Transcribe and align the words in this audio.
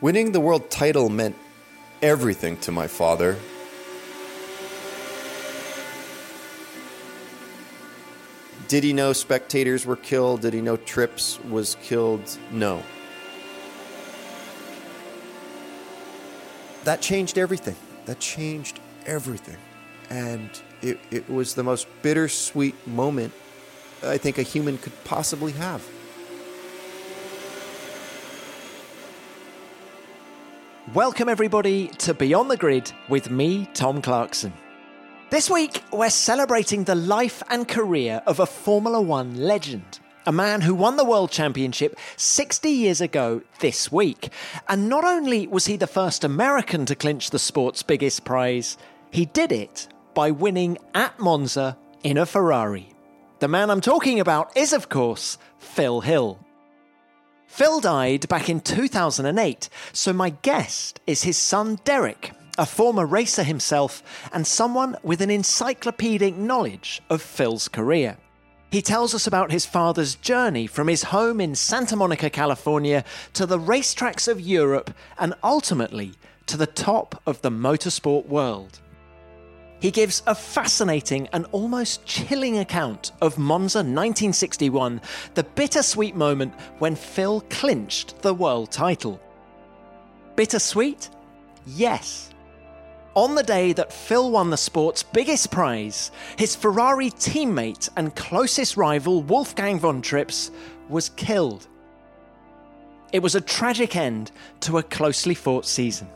Winning 0.00 0.30
the 0.30 0.38
world 0.38 0.70
title 0.70 1.08
meant 1.08 1.36
everything 2.00 2.56
to 2.58 2.70
my 2.70 2.86
father. 2.86 3.36
Did 8.68 8.84
he 8.84 8.92
know 8.92 9.12
spectators 9.12 9.84
were 9.84 9.96
killed? 9.96 10.42
Did 10.42 10.54
he 10.54 10.60
know 10.60 10.76
Trips 10.76 11.40
was 11.44 11.76
killed? 11.82 12.38
No. 12.52 12.82
That 16.84 17.00
changed 17.00 17.36
everything. 17.36 17.76
That 18.04 18.20
changed 18.20 18.78
everything. 19.04 19.56
And 20.10 20.48
it, 20.80 21.00
it 21.10 21.28
was 21.28 21.54
the 21.54 21.64
most 21.64 21.88
bittersweet 22.02 22.86
moment 22.86 23.32
I 24.02 24.16
think 24.16 24.38
a 24.38 24.42
human 24.42 24.78
could 24.78 24.92
possibly 25.02 25.52
have. 25.52 25.84
Welcome, 30.94 31.28
everybody, 31.28 31.88
to 31.98 32.14
Beyond 32.14 32.50
the 32.50 32.56
Grid 32.56 32.90
with 33.10 33.30
me, 33.30 33.68
Tom 33.74 34.00
Clarkson. 34.00 34.54
This 35.28 35.50
week, 35.50 35.84
we're 35.92 36.08
celebrating 36.08 36.84
the 36.84 36.94
life 36.94 37.42
and 37.50 37.68
career 37.68 38.22
of 38.26 38.40
a 38.40 38.46
Formula 38.46 38.98
One 38.98 39.36
legend, 39.36 40.00
a 40.24 40.32
man 40.32 40.62
who 40.62 40.74
won 40.74 40.96
the 40.96 41.04
World 41.04 41.30
Championship 41.30 41.98
60 42.16 42.70
years 42.70 43.02
ago 43.02 43.42
this 43.60 43.92
week. 43.92 44.32
And 44.66 44.88
not 44.88 45.04
only 45.04 45.46
was 45.46 45.66
he 45.66 45.76
the 45.76 45.86
first 45.86 46.24
American 46.24 46.86
to 46.86 46.94
clinch 46.94 47.28
the 47.28 47.38
sport's 47.38 47.82
biggest 47.82 48.24
prize, 48.24 48.78
he 49.10 49.26
did 49.26 49.52
it 49.52 49.88
by 50.14 50.30
winning 50.30 50.78
at 50.94 51.18
Monza 51.18 51.76
in 52.02 52.16
a 52.16 52.24
Ferrari. 52.24 52.94
The 53.40 53.48
man 53.48 53.68
I'm 53.68 53.82
talking 53.82 54.20
about 54.20 54.56
is, 54.56 54.72
of 54.72 54.88
course, 54.88 55.36
Phil 55.58 56.00
Hill. 56.00 56.38
Phil 57.48 57.80
died 57.80 58.28
back 58.28 58.48
in 58.48 58.60
2008, 58.60 59.68
so 59.92 60.12
my 60.12 60.30
guest 60.30 61.00
is 61.06 61.22
his 61.22 61.38
son 61.38 61.80
Derek, 61.82 62.30
a 62.58 62.66
former 62.66 63.04
racer 63.04 63.42
himself 63.42 64.02
and 64.32 64.46
someone 64.46 64.96
with 65.02 65.22
an 65.22 65.30
encyclopedic 65.30 66.36
knowledge 66.36 67.02
of 67.10 67.22
Phil's 67.22 67.66
career. 67.66 68.18
He 68.70 68.82
tells 68.82 69.14
us 69.14 69.26
about 69.26 69.50
his 69.50 69.64
father's 69.64 70.14
journey 70.14 70.66
from 70.66 70.88
his 70.88 71.04
home 71.04 71.40
in 71.40 71.54
Santa 71.54 71.96
Monica, 71.96 72.28
California, 72.28 73.02
to 73.32 73.46
the 73.46 73.58
racetracks 73.58 74.28
of 74.28 74.40
Europe 74.40 74.92
and 75.18 75.34
ultimately 75.42 76.12
to 76.46 76.58
the 76.58 76.66
top 76.66 77.20
of 77.26 77.40
the 77.40 77.50
motorsport 77.50 78.26
world. 78.26 78.78
He 79.80 79.90
gives 79.92 80.22
a 80.26 80.34
fascinating 80.34 81.28
and 81.32 81.46
almost 81.52 82.04
chilling 82.04 82.58
account 82.58 83.12
of 83.20 83.38
Monza 83.38 83.78
1961, 83.78 85.00
the 85.34 85.44
bittersweet 85.44 86.16
moment 86.16 86.52
when 86.78 86.96
Phil 86.96 87.42
clinched 87.48 88.20
the 88.22 88.34
world 88.34 88.72
title. 88.72 89.20
Bittersweet? 90.34 91.10
Yes. 91.66 92.30
On 93.14 93.34
the 93.34 93.42
day 93.42 93.72
that 93.72 93.92
Phil 93.92 94.30
won 94.30 94.50
the 94.50 94.56
sport's 94.56 95.02
biggest 95.02 95.50
prize, 95.50 96.10
his 96.36 96.56
Ferrari 96.56 97.10
teammate 97.10 97.88
and 97.96 98.14
closest 98.14 98.76
rival, 98.76 99.22
Wolfgang 99.22 99.78
von 99.78 100.02
Trips, 100.02 100.50
was 100.88 101.10
killed. 101.10 101.68
It 103.12 103.22
was 103.22 103.34
a 103.34 103.40
tragic 103.40 103.96
end 103.96 104.32
to 104.60 104.78
a 104.78 104.82
closely 104.82 105.34
fought 105.34 105.66
season. 105.66 106.08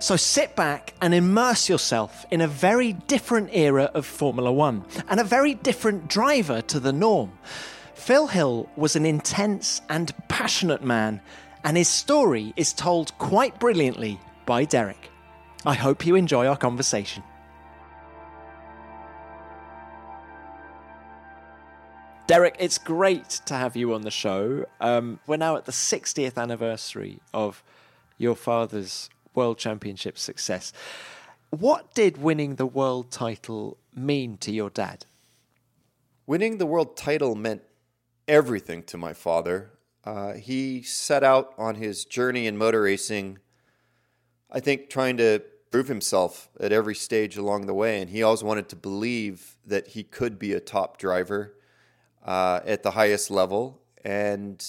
So 0.00 0.16
sit 0.16 0.56
back 0.56 0.94
and 1.02 1.12
immerse 1.12 1.68
yourself 1.68 2.24
in 2.30 2.40
a 2.40 2.48
very 2.48 2.94
different 2.94 3.50
era 3.52 3.90
of 3.92 4.06
Formula 4.06 4.50
One 4.50 4.86
and 5.10 5.20
a 5.20 5.24
very 5.24 5.52
different 5.52 6.08
driver 6.08 6.62
to 6.62 6.80
the 6.80 6.90
norm. 6.92 7.32
Phil 7.92 8.26
Hill 8.26 8.66
was 8.76 8.96
an 8.96 9.04
intense 9.04 9.82
and 9.90 10.10
passionate 10.26 10.82
man, 10.82 11.20
and 11.64 11.76
his 11.76 11.88
story 11.88 12.54
is 12.56 12.72
told 12.72 13.16
quite 13.18 13.60
brilliantly 13.60 14.18
by 14.46 14.64
Derek. 14.64 15.10
I 15.66 15.74
hope 15.74 16.06
you 16.06 16.14
enjoy 16.14 16.46
our 16.46 16.56
conversation. 16.56 17.22
Derek, 22.26 22.56
it's 22.58 22.78
great 22.78 23.28
to 23.44 23.52
have 23.52 23.76
you 23.76 23.92
on 23.92 24.00
the 24.00 24.10
show. 24.10 24.64
Um, 24.80 25.20
we're 25.26 25.36
now 25.36 25.56
at 25.56 25.66
the 25.66 25.72
60th 25.72 26.38
anniversary 26.38 27.20
of 27.34 27.62
your 28.16 28.34
father's 28.34 29.10
World 29.34 29.58
Championship 29.58 30.18
success. 30.18 30.72
What 31.50 31.94
did 31.94 32.16
winning 32.16 32.56
the 32.56 32.66
world 32.66 33.10
title 33.10 33.76
mean 33.94 34.36
to 34.38 34.52
your 34.52 34.70
dad? 34.70 35.04
Winning 36.26 36.58
the 36.58 36.66
world 36.66 36.96
title 36.96 37.34
meant 37.34 37.62
everything 38.28 38.84
to 38.84 38.96
my 38.96 39.12
father. 39.12 39.72
Uh, 40.04 40.34
he 40.34 40.82
set 40.82 41.24
out 41.24 41.52
on 41.58 41.74
his 41.74 42.04
journey 42.04 42.46
in 42.46 42.56
motor 42.56 42.82
racing, 42.82 43.38
I 44.50 44.60
think, 44.60 44.88
trying 44.88 45.16
to 45.16 45.42
prove 45.70 45.88
himself 45.88 46.48
at 46.58 46.72
every 46.72 46.94
stage 46.94 47.36
along 47.36 47.66
the 47.66 47.74
way. 47.74 48.00
And 48.00 48.10
he 48.10 48.22
always 48.22 48.42
wanted 48.42 48.68
to 48.70 48.76
believe 48.76 49.56
that 49.66 49.88
he 49.88 50.02
could 50.02 50.38
be 50.38 50.52
a 50.52 50.60
top 50.60 50.98
driver 50.98 51.56
uh, 52.24 52.60
at 52.64 52.82
the 52.82 52.92
highest 52.92 53.30
level. 53.30 53.82
And 54.04 54.64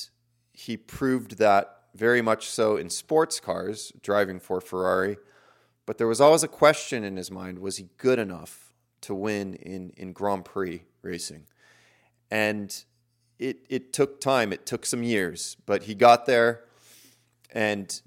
he 0.52 0.78
proved 0.78 1.38
that 1.38 1.81
very 1.94 2.22
much 2.22 2.50
so 2.50 2.78
in 2.78 2.90
sports 2.90 3.40
cars, 3.40 3.92
driving 4.02 4.40
for 4.40 4.62
Ferrari. 4.62 5.18
But 5.86 5.98
there 5.98 6.08
was 6.08 6.22
always 6.22 6.44
a 6.44 6.48
question 6.48 7.04
in 7.04 7.18
his 7.18 7.32
mind 7.32 7.60
was 7.60 7.78
he 7.78 7.90
good 7.98 8.20
enough 8.20 8.74
to 9.02 9.16
win 9.16 9.56
in, 9.56 9.92
in 9.98 10.14
Grand 10.14 10.46
Prix 10.46 10.84
racing? 11.02 11.46
And 12.30 12.84
it, 13.40 13.66
it 13.70 13.92
took 13.92 14.22
time, 14.22 14.54
it 14.54 14.66
took 14.66 14.86
some 14.86 15.04
years, 15.04 15.58
but 15.66 15.84
he 15.84 15.96
got 15.96 16.26
there. 16.26 16.62
And 17.54 18.02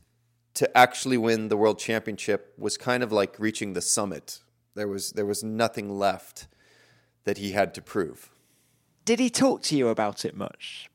to 0.55 0.77
actually 0.77 1.19
win 1.19 1.49
the 1.49 1.57
world 1.57 1.79
championship 1.79 2.55
was 2.57 2.79
kind 2.79 3.03
of 3.03 3.13
like 3.13 3.39
reaching 3.39 3.73
the 3.73 3.83
summit. 3.83 4.41
There 4.75 4.89
was, 4.89 5.11
there 5.11 5.27
was 5.27 5.43
nothing 5.43 5.99
left 5.99 6.47
that 7.25 7.39
he 7.39 7.53
had 7.53 7.75
to 7.75 7.83
prove. 7.83 8.31
Did 9.05 9.19
he 9.19 9.29
talk 9.29 9.63
to 9.65 9.77
you 9.77 9.89
about 9.89 10.25
it 10.25 10.37
much? 10.37 10.89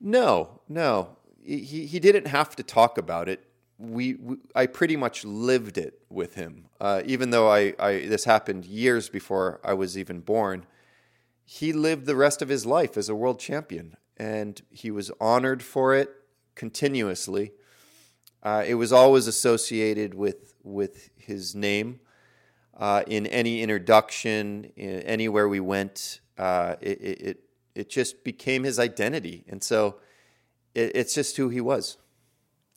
No, 0.00 0.60
no. 0.68 1.16
He, 1.42 1.86
he 1.86 2.00
didn't 2.00 2.26
have 2.26 2.56
to 2.56 2.62
talk 2.62 2.98
about 2.98 3.28
it. 3.28 3.44
We, 3.78 4.14
we 4.14 4.36
I 4.54 4.66
pretty 4.66 4.96
much 4.96 5.24
lived 5.24 5.76
it 5.78 6.00
with 6.08 6.34
him. 6.34 6.66
Uh, 6.80 7.02
even 7.04 7.30
though 7.30 7.50
I, 7.50 7.74
I 7.78 8.06
this 8.06 8.24
happened 8.24 8.64
years 8.64 9.08
before 9.08 9.60
I 9.62 9.74
was 9.74 9.98
even 9.98 10.20
born, 10.20 10.66
he 11.44 11.72
lived 11.72 12.06
the 12.06 12.16
rest 12.16 12.40
of 12.40 12.48
his 12.48 12.64
life 12.64 12.96
as 12.96 13.08
a 13.08 13.14
world 13.14 13.38
champion, 13.38 13.96
and 14.16 14.60
he 14.70 14.90
was 14.90 15.10
honored 15.20 15.62
for 15.62 15.94
it 15.94 16.10
continuously. 16.54 17.52
Uh, 18.42 18.64
it 18.66 18.74
was 18.74 18.92
always 18.92 19.26
associated 19.26 20.14
with 20.14 20.54
with 20.62 21.10
his 21.16 21.54
name 21.54 22.00
uh, 22.76 23.02
in 23.06 23.26
any 23.26 23.62
introduction, 23.62 24.72
in 24.76 25.00
anywhere 25.02 25.48
we 25.48 25.60
went. 25.60 26.20
Uh, 26.38 26.76
it, 26.80 27.00
it, 27.00 27.40
it 27.76 27.90
just 27.90 28.24
became 28.24 28.64
his 28.64 28.78
identity. 28.78 29.44
And 29.48 29.62
so 29.62 29.96
it, 30.74 30.92
it's 30.94 31.14
just 31.14 31.36
who 31.36 31.48
he 31.48 31.60
was. 31.60 31.98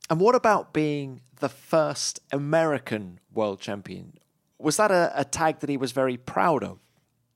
And 0.10 0.20
what 0.20 0.36
about 0.36 0.74
being 0.74 1.22
the 1.40 1.50
first 1.50 2.20
American 2.32 3.20
world 3.34 3.60
champion? 3.60 4.14
Was 4.58 4.78
that 4.78 4.92
a, 4.92 5.12
a 5.16 5.24
tag 5.24 5.60
that 5.60 5.70
he 5.70 5.78
was 5.78 5.92
very 5.92 6.18
proud 6.18 6.64
of? 6.64 6.80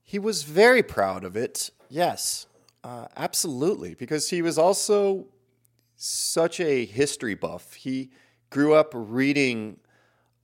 He 0.02 0.18
was 0.18 0.42
very 0.42 0.82
proud 0.82 1.24
of 1.24 1.36
it, 1.36 1.70
yes, 1.88 2.46
uh, 2.82 3.06
absolutely, 3.16 3.94
because 3.94 4.28
he 4.28 4.42
was 4.42 4.58
also 4.58 5.26
such 5.96 6.60
a 6.60 6.84
history 6.84 7.34
buff. 7.34 7.74
He 7.74 8.10
grew 8.50 8.74
up 8.74 8.90
reading 8.92 9.78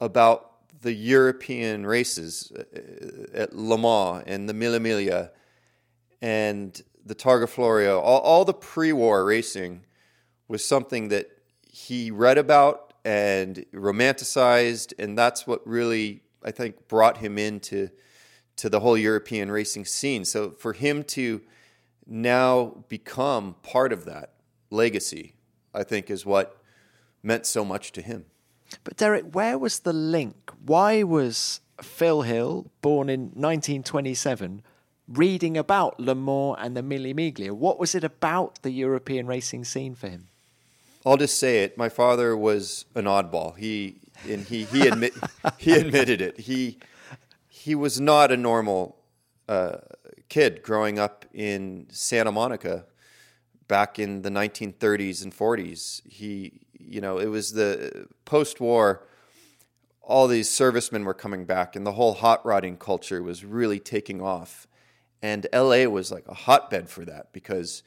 about 0.00 0.50
the 0.80 0.94
European 0.94 1.84
races 1.84 2.50
uh, 2.56 2.62
at 3.34 3.54
Le 3.54 3.76
Mans 3.76 4.24
and 4.26 4.48
the 4.48 4.54
Mille 4.54 4.78
Miglia 4.78 5.30
and 6.22 6.82
the 7.04 7.14
Targa 7.14 7.48
Florio, 7.48 8.00
all, 8.00 8.20
all 8.20 8.44
the 8.44 8.54
pre-war 8.54 9.24
racing 9.24 9.84
was 10.48 10.64
something 10.64 11.08
that 11.08 11.30
he 11.70 12.10
read 12.10 12.38
about 12.38 12.92
and 13.04 13.64
romanticized, 13.72 14.92
and 14.98 15.16
that's 15.16 15.46
what 15.46 15.66
really 15.66 16.22
I 16.44 16.50
think 16.50 16.88
brought 16.88 17.18
him 17.18 17.38
into 17.38 17.90
to 18.56 18.68
the 18.68 18.80
whole 18.80 18.98
European 18.98 19.50
racing 19.50 19.84
scene. 19.84 20.24
So 20.24 20.50
for 20.50 20.72
him 20.72 21.04
to 21.04 21.40
now 22.06 22.84
become 22.88 23.54
part 23.62 23.92
of 23.92 24.04
that 24.04 24.34
legacy, 24.70 25.34
I 25.72 25.82
think 25.82 26.10
is 26.10 26.26
what 26.26 26.60
meant 27.22 27.46
so 27.46 27.64
much 27.64 27.92
to 27.92 28.02
him. 28.02 28.26
But 28.84 28.96
Derek, 28.96 29.32
where 29.32 29.58
was 29.58 29.80
the 29.80 29.92
link? 29.92 30.50
Why 30.64 31.02
was 31.02 31.60
Phil 31.82 32.22
Hill, 32.22 32.70
born 32.82 33.08
in 33.08 33.20
1927, 33.20 34.62
reading 35.10 35.56
about 35.56 35.98
Le 35.98 36.14
Mans 36.14 36.56
and 36.58 36.76
the 36.76 36.82
Mille 36.82 37.12
Miglia? 37.14 37.50
What 37.50 37.78
was 37.78 37.94
it 37.94 38.04
about 38.04 38.62
the 38.62 38.70
European 38.70 39.26
racing 39.26 39.64
scene 39.64 39.94
for 39.94 40.08
him? 40.08 40.28
I'll 41.04 41.16
just 41.16 41.38
say 41.38 41.64
it. 41.64 41.78
My 41.78 41.88
father 41.88 42.36
was 42.36 42.84
an 42.94 43.06
oddball. 43.06 43.56
He 43.56 43.96
and 44.28 44.44
he 44.44 44.64
he 44.64 44.86
admit 44.86 45.14
he 45.58 45.72
admitted 45.72 46.20
it. 46.20 46.40
He 46.40 46.78
he 47.48 47.74
was 47.74 48.00
not 48.00 48.30
a 48.30 48.36
normal 48.36 48.98
uh, 49.48 49.78
kid 50.28 50.62
growing 50.62 50.98
up 50.98 51.24
in 51.32 51.86
Santa 51.90 52.32
Monica 52.32 52.84
back 53.66 53.98
in 53.98 54.22
the 54.22 54.30
1930s 54.30 55.22
and 55.22 55.34
40s. 55.34 56.02
He 56.06 56.60
you 56.78 57.00
know 57.00 57.18
it 57.18 57.26
was 57.26 57.52
the 57.52 58.06
post-war. 58.24 59.06
All 60.02 60.26
these 60.26 60.50
servicemen 60.50 61.04
were 61.04 61.14
coming 61.14 61.44
back, 61.44 61.76
and 61.76 61.86
the 61.86 61.92
whole 61.92 62.14
hot 62.14 62.44
rodding 62.44 62.76
culture 62.76 63.22
was 63.22 63.44
really 63.44 63.78
taking 63.78 64.20
off. 64.20 64.66
And 65.22 65.46
LA 65.52 65.84
was 65.84 66.10
like 66.10 66.26
a 66.28 66.34
hotbed 66.34 66.88
for 66.88 67.04
that 67.04 67.32
because 67.32 67.82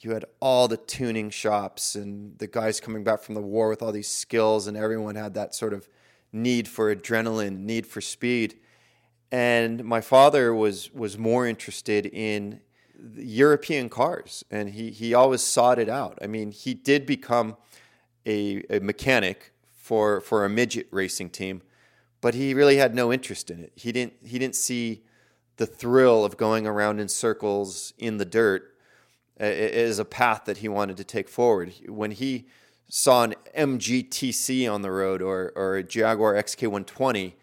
you 0.00 0.12
had 0.12 0.24
all 0.40 0.68
the 0.68 0.76
tuning 0.76 1.30
shops 1.30 1.94
and 1.94 2.38
the 2.38 2.46
guys 2.46 2.80
coming 2.80 3.04
back 3.04 3.22
from 3.22 3.34
the 3.34 3.42
war 3.42 3.68
with 3.68 3.82
all 3.82 3.92
these 3.92 4.08
skills, 4.08 4.66
and 4.66 4.76
everyone 4.76 5.14
had 5.14 5.34
that 5.34 5.54
sort 5.54 5.72
of 5.72 5.88
need 6.32 6.66
for 6.66 6.94
adrenaline, 6.94 7.58
need 7.58 7.86
for 7.86 8.00
speed. 8.00 8.58
And 9.30 9.84
my 9.84 10.00
father 10.00 10.52
was 10.52 10.92
was 10.92 11.16
more 11.16 11.46
interested 11.46 12.06
in 12.06 12.60
European 13.14 13.88
cars, 13.88 14.44
and 14.50 14.70
he 14.70 14.90
he 14.90 15.14
always 15.14 15.42
sought 15.42 15.78
it 15.78 15.88
out. 15.88 16.18
I 16.20 16.26
mean, 16.26 16.50
he 16.50 16.74
did 16.74 17.06
become 17.06 17.56
a, 18.26 18.62
a 18.70 18.80
mechanic 18.80 19.52
for 19.72 20.20
for 20.20 20.44
a 20.44 20.48
midget 20.48 20.88
racing 20.90 21.30
team, 21.30 21.62
but 22.20 22.34
he 22.34 22.54
really 22.54 22.76
had 22.76 22.94
no 22.94 23.12
interest 23.12 23.50
in 23.50 23.60
it. 23.60 23.72
He 23.76 23.92
didn't 23.92 24.14
he 24.24 24.38
didn't 24.38 24.56
see 24.56 25.04
the 25.56 25.66
thrill 25.66 26.24
of 26.24 26.36
going 26.36 26.66
around 26.66 27.00
in 27.00 27.08
circles 27.08 27.92
in 27.98 28.16
the 28.16 28.24
dirt 28.24 28.74
is 29.38 29.98
a 29.98 30.04
path 30.04 30.44
that 30.46 30.58
he 30.58 30.68
wanted 30.68 30.96
to 30.96 31.04
take 31.04 31.28
forward. 31.28 31.72
When 31.88 32.12
he 32.12 32.46
saw 32.88 33.24
an 33.24 33.34
MGTC 33.56 34.72
on 34.72 34.82
the 34.82 34.90
road 34.90 35.22
or, 35.22 35.52
or 35.56 35.76
a 35.76 35.82
Jaguar 35.82 36.34
XK120, 36.34 37.34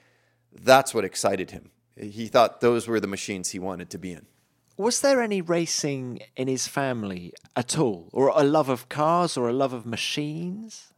that's 0.53 0.93
what 0.93 1.03
excited 1.03 1.51
him. 1.51 1.71
He 1.95 2.27
thought 2.27 2.61
those 2.61 2.87
were 2.87 2.99
the 2.99 3.07
machines 3.07 3.49
he 3.49 3.59
wanted 3.59 3.89
to 3.89 3.97
be 3.97 4.13
in. 4.13 4.25
Was 4.77 5.01
there 5.01 5.21
any 5.21 5.41
racing 5.41 6.21
in 6.37 6.47
his 6.47 6.67
family 6.67 7.33
at 7.53 7.77
all, 7.77 8.09
or 8.13 8.29
a 8.29 8.43
love 8.43 8.69
of 8.69 8.87
cars 8.87 9.35
or 9.35 9.49
a 9.49 9.53
love 9.53 9.73
of 9.73 9.85
machines? 9.85 10.93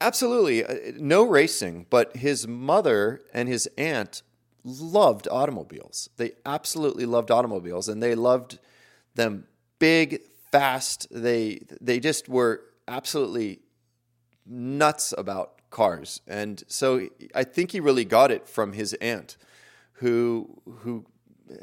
Absolutely. 0.00 0.64
Uh, 0.64 0.92
no 0.98 1.22
racing, 1.22 1.86
but 1.88 2.16
his 2.16 2.48
mother 2.48 3.20
and 3.32 3.48
his 3.48 3.68
aunt 3.78 4.22
loved 4.64 5.28
automobiles. 5.30 6.08
They 6.16 6.32
absolutely 6.44 7.06
loved 7.06 7.30
automobiles, 7.30 7.88
and 7.88 8.02
they 8.02 8.14
loved 8.14 8.58
them 9.14 9.46
big, 9.78 10.22
fast. 10.50 11.06
They 11.10 11.60
they 11.80 12.00
just 12.00 12.28
were 12.28 12.62
absolutely 12.88 13.60
nuts 14.46 15.14
about 15.16 15.60
cars, 15.70 16.20
and 16.26 16.62
so 16.66 17.08
I 17.34 17.44
think 17.44 17.72
he 17.72 17.80
really 17.80 18.04
got 18.04 18.30
it 18.30 18.48
from 18.48 18.72
his 18.72 18.94
aunt, 18.94 19.36
who 19.94 20.60
who 20.80 21.04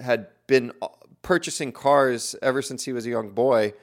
had 0.01 0.27
been 0.47 0.71
purchasing 1.21 1.71
cars 1.71 2.35
ever 2.41 2.61
since 2.61 2.85
he 2.85 2.93
was 2.93 3.05
a 3.05 3.09
young 3.09 3.31
boy, 3.31 3.73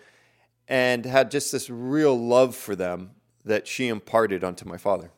and 0.69 1.05
had 1.05 1.31
just 1.31 1.53
this 1.53 1.69
real 1.69 2.19
love 2.19 2.55
for 2.55 2.77
them 2.77 3.11
that 3.45 3.67
she 3.67 3.89
imparted 3.89 4.45
onto 4.45 4.69
my 4.69 4.77
father. 4.77 5.11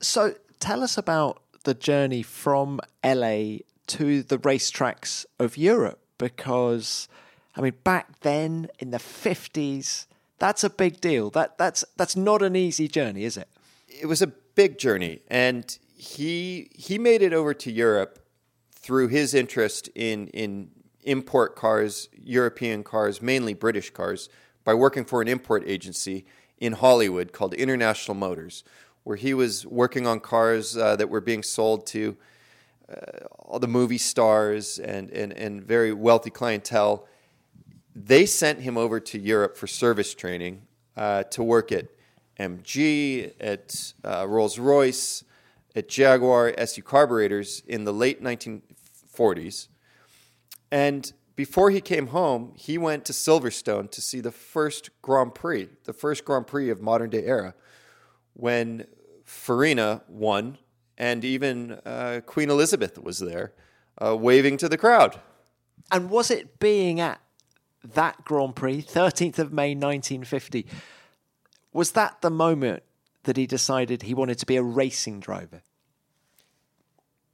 So 0.00 0.34
tell 0.58 0.82
us 0.82 0.98
about 0.98 1.42
the 1.66 1.74
journey 1.74 2.22
from 2.22 2.80
LA 3.04 3.58
to 3.88 4.22
the 4.22 4.38
racetracks 4.38 5.26
of 5.38 5.56
Europe 5.58 6.00
because 6.18 7.08
I 7.56 7.62
mean, 7.62 7.74
back 7.84 8.20
then 8.20 8.68
in 8.78 8.90
the 8.90 8.98
50s, 8.98 10.06
that's 10.38 10.62
a 10.62 10.70
big 10.70 11.00
deal. 11.00 11.30
That, 11.30 11.56
that's, 11.56 11.84
that's 11.96 12.14
not 12.14 12.42
an 12.42 12.54
easy 12.54 12.86
journey, 12.86 13.24
is 13.24 13.36
it? 13.36 13.48
It 13.88 14.06
was 14.06 14.20
a 14.20 14.26
big 14.26 14.78
journey. 14.78 15.20
And 15.28 15.76
he, 15.96 16.68
he 16.74 16.98
made 16.98 17.22
it 17.22 17.32
over 17.32 17.54
to 17.54 17.72
Europe 17.72 18.18
through 18.70 19.08
his 19.08 19.32
interest 19.32 19.88
in, 19.94 20.28
in 20.28 20.70
import 21.04 21.56
cars, 21.56 22.10
European 22.12 22.84
cars, 22.84 23.22
mainly 23.22 23.54
British 23.54 23.90
cars, 23.90 24.28
by 24.64 24.74
working 24.74 25.04
for 25.06 25.22
an 25.22 25.28
import 25.28 25.62
agency 25.66 26.26
in 26.58 26.74
Hollywood 26.74 27.32
called 27.32 27.54
International 27.54 28.14
Motors, 28.14 28.64
where 29.06 29.16
he 29.16 29.34
was 29.34 29.64
working 29.64 30.04
on 30.04 30.18
cars 30.18 30.76
uh, 30.76 30.96
that 30.96 31.08
were 31.08 31.20
being 31.20 31.44
sold 31.44 31.86
to 31.86 32.16
uh, 32.90 33.24
all 33.38 33.60
the 33.60 33.68
movie 33.68 33.98
stars 33.98 34.80
and, 34.80 35.10
and, 35.10 35.32
and 35.32 35.62
very 35.62 35.92
wealthy 35.92 36.30
clientele 36.30 37.06
they 37.94 38.26
sent 38.26 38.60
him 38.60 38.76
over 38.76 39.00
to 39.00 39.18
Europe 39.18 39.56
for 39.56 39.66
service 39.66 40.12
training 40.12 40.60
uh, 40.96 41.22
to 41.24 41.42
work 41.42 41.72
at 41.72 41.86
MG, 42.38 43.32
at 43.40 43.94
uh, 44.04 44.26
Rolls 44.28 44.58
Royce, 44.58 45.24
at 45.74 45.88
Jaguar 45.88 46.52
SU 46.58 46.82
carburetors 46.82 47.62
in 47.66 47.84
the 47.84 47.92
late 47.92 48.22
1940s. 48.22 49.68
And 50.70 51.10
before 51.36 51.70
he 51.70 51.80
came 51.80 52.08
home, 52.08 52.52
he 52.54 52.76
went 52.76 53.06
to 53.06 53.14
Silverstone 53.14 53.90
to 53.92 54.02
see 54.02 54.20
the 54.20 54.32
first 54.32 54.90
Grand 55.00 55.34
Prix, 55.34 55.68
the 55.84 55.94
first 55.94 56.26
Grand 56.26 56.46
Prix 56.46 56.68
of 56.68 56.82
modern 56.82 57.08
day 57.08 57.24
era, 57.24 57.54
when 58.34 58.86
Farina 59.26 60.02
won, 60.08 60.56
and 60.96 61.24
even 61.24 61.72
uh, 61.84 62.20
Queen 62.24 62.48
Elizabeth 62.48 62.98
was 63.02 63.18
there, 63.18 63.52
uh, 64.02 64.16
waving 64.16 64.56
to 64.58 64.68
the 64.68 64.78
crowd. 64.78 65.20
And 65.90 66.08
was 66.08 66.30
it 66.30 66.58
being 66.58 67.00
at 67.00 67.20
that 67.84 68.24
Grand 68.24 68.56
Prix, 68.56 68.82
13th 68.82 69.38
of 69.38 69.52
May 69.52 69.74
1950, 69.74 70.66
was 71.72 71.92
that 71.92 72.22
the 72.22 72.30
moment 72.30 72.82
that 73.24 73.36
he 73.36 73.46
decided 73.46 74.02
he 74.02 74.14
wanted 74.14 74.38
to 74.38 74.46
be 74.46 74.56
a 74.56 74.62
racing 74.62 75.20
driver? 75.20 75.62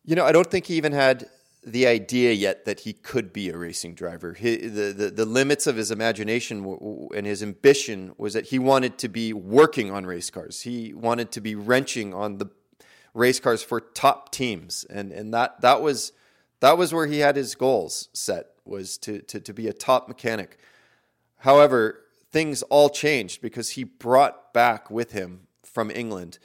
You 0.04 0.16
know, 0.16 0.24
I 0.24 0.32
don't 0.32 0.50
think 0.50 0.66
he 0.66 0.74
even 0.74 0.92
had 0.92 1.28
the 1.64 1.86
idea 1.86 2.32
yet 2.32 2.64
that 2.64 2.80
he 2.80 2.92
could 2.92 3.32
be 3.32 3.48
a 3.48 3.56
racing 3.56 3.94
driver. 3.94 4.34
He, 4.34 4.56
the, 4.56 4.92
the, 4.92 5.10
the 5.10 5.24
limits 5.24 5.66
of 5.66 5.76
his 5.76 5.90
imagination 5.90 7.08
and 7.14 7.24
his 7.24 7.42
ambition 7.42 8.14
was 8.18 8.34
that 8.34 8.46
he 8.46 8.58
wanted 8.58 8.98
to 8.98 9.08
be 9.08 9.32
working 9.32 9.90
on 9.90 10.04
race 10.04 10.28
cars. 10.28 10.62
He 10.62 10.92
wanted 10.92 11.30
to 11.32 11.40
be 11.40 11.54
wrenching 11.54 12.12
on 12.12 12.38
the 12.38 12.46
race 13.14 13.38
cars 13.38 13.62
for 13.62 13.80
top 13.80 14.32
teams, 14.32 14.84
and 14.90 15.12
and 15.12 15.32
that 15.34 15.60
that 15.60 15.82
was 15.82 16.12
that 16.60 16.78
was 16.78 16.92
where 16.92 17.06
he 17.06 17.18
had 17.18 17.36
his 17.36 17.54
goals 17.54 18.08
set 18.12 18.46
was 18.64 18.96
to, 18.98 19.20
to, 19.22 19.40
to 19.40 19.52
be 19.52 19.66
a 19.68 19.72
top 19.72 20.08
mechanic. 20.08 20.58
However, 21.38 22.04
things 22.30 22.62
all 22.62 22.88
changed 22.88 23.42
because 23.42 23.70
he 23.70 23.84
brought 23.84 24.52
back 24.52 24.90
with 24.90 25.12
him 25.12 25.48
from 25.64 25.90
England 25.90 26.38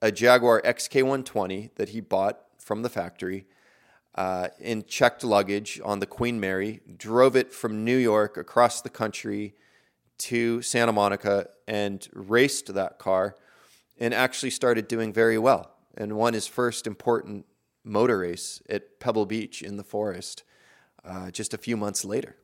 a 0.00 0.12
Jaguar 0.12 0.62
XK120 0.62 1.74
that 1.74 1.88
he 1.90 2.00
bought 2.00 2.40
from 2.58 2.82
the 2.82 2.88
factory 2.88 3.46
uh, 4.16 4.48
in 4.58 4.84
checked 4.84 5.22
luggage 5.22 5.80
on 5.84 6.00
the 6.00 6.06
Queen 6.06 6.40
Mary, 6.40 6.80
drove 6.96 7.36
it 7.36 7.52
from 7.52 7.84
New 7.84 7.96
York 7.96 8.36
across 8.36 8.80
the 8.80 8.88
country 8.88 9.54
to 10.18 10.62
Santa 10.62 10.92
Monica 10.92 11.48
and 11.68 12.08
raced 12.12 12.72
that 12.74 12.98
car 12.98 13.36
and 13.98 14.14
actually 14.14 14.50
started 14.50 14.88
doing 14.88 15.12
very 15.12 15.38
well 15.38 15.70
and 15.96 16.16
won 16.16 16.34
his 16.34 16.46
first 16.46 16.86
important 16.86 17.46
motor 17.84 18.18
race 18.18 18.62
at 18.68 18.98
Pebble 19.00 19.26
Beach 19.26 19.62
in 19.62 19.76
the 19.76 19.84
forest 19.84 20.42
uh, 21.04 21.30
just 21.30 21.54
a 21.54 21.58
few 21.58 21.76
months 21.76 22.04
later. 22.04 22.36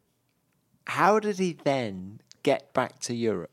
How 0.86 1.18
did 1.18 1.38
he 1.38 1.52
then 1.64 2.20
get 2.42 2.72
back 2.72 2.98
to 3.00 3.14
Europe? 3.14 3.50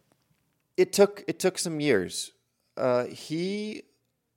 It 0.77 0.93
took 0.93 1.23
it 1.27 1.39
took 1.39 1.57
some 1.57 1.79
years. 1.79 2.31
Uh, 2.77 3.05
he 3.05 3.83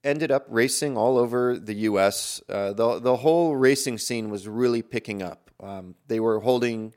ended 0.04 0.30
up 0.30 0.46
racing 0.48 0.96
all 0.96 1.18
over 1.18 1.58
the 1.58 1.74
U.S. 1.74 2.42
Uh, 2.48 2.72
the 2.72 2.98
the 2.98 3.16
whole 3.16 3.56
racing 3.56 3.98
scene 3.98 4.30
was 4.30 4.48
really 4.48 4.82
picking 4.82 5.22
up. 5.22 5.50
Um, 5.62 5.94
they 6.08 6.20
were 6.20 6.40
holding 6.40 6.94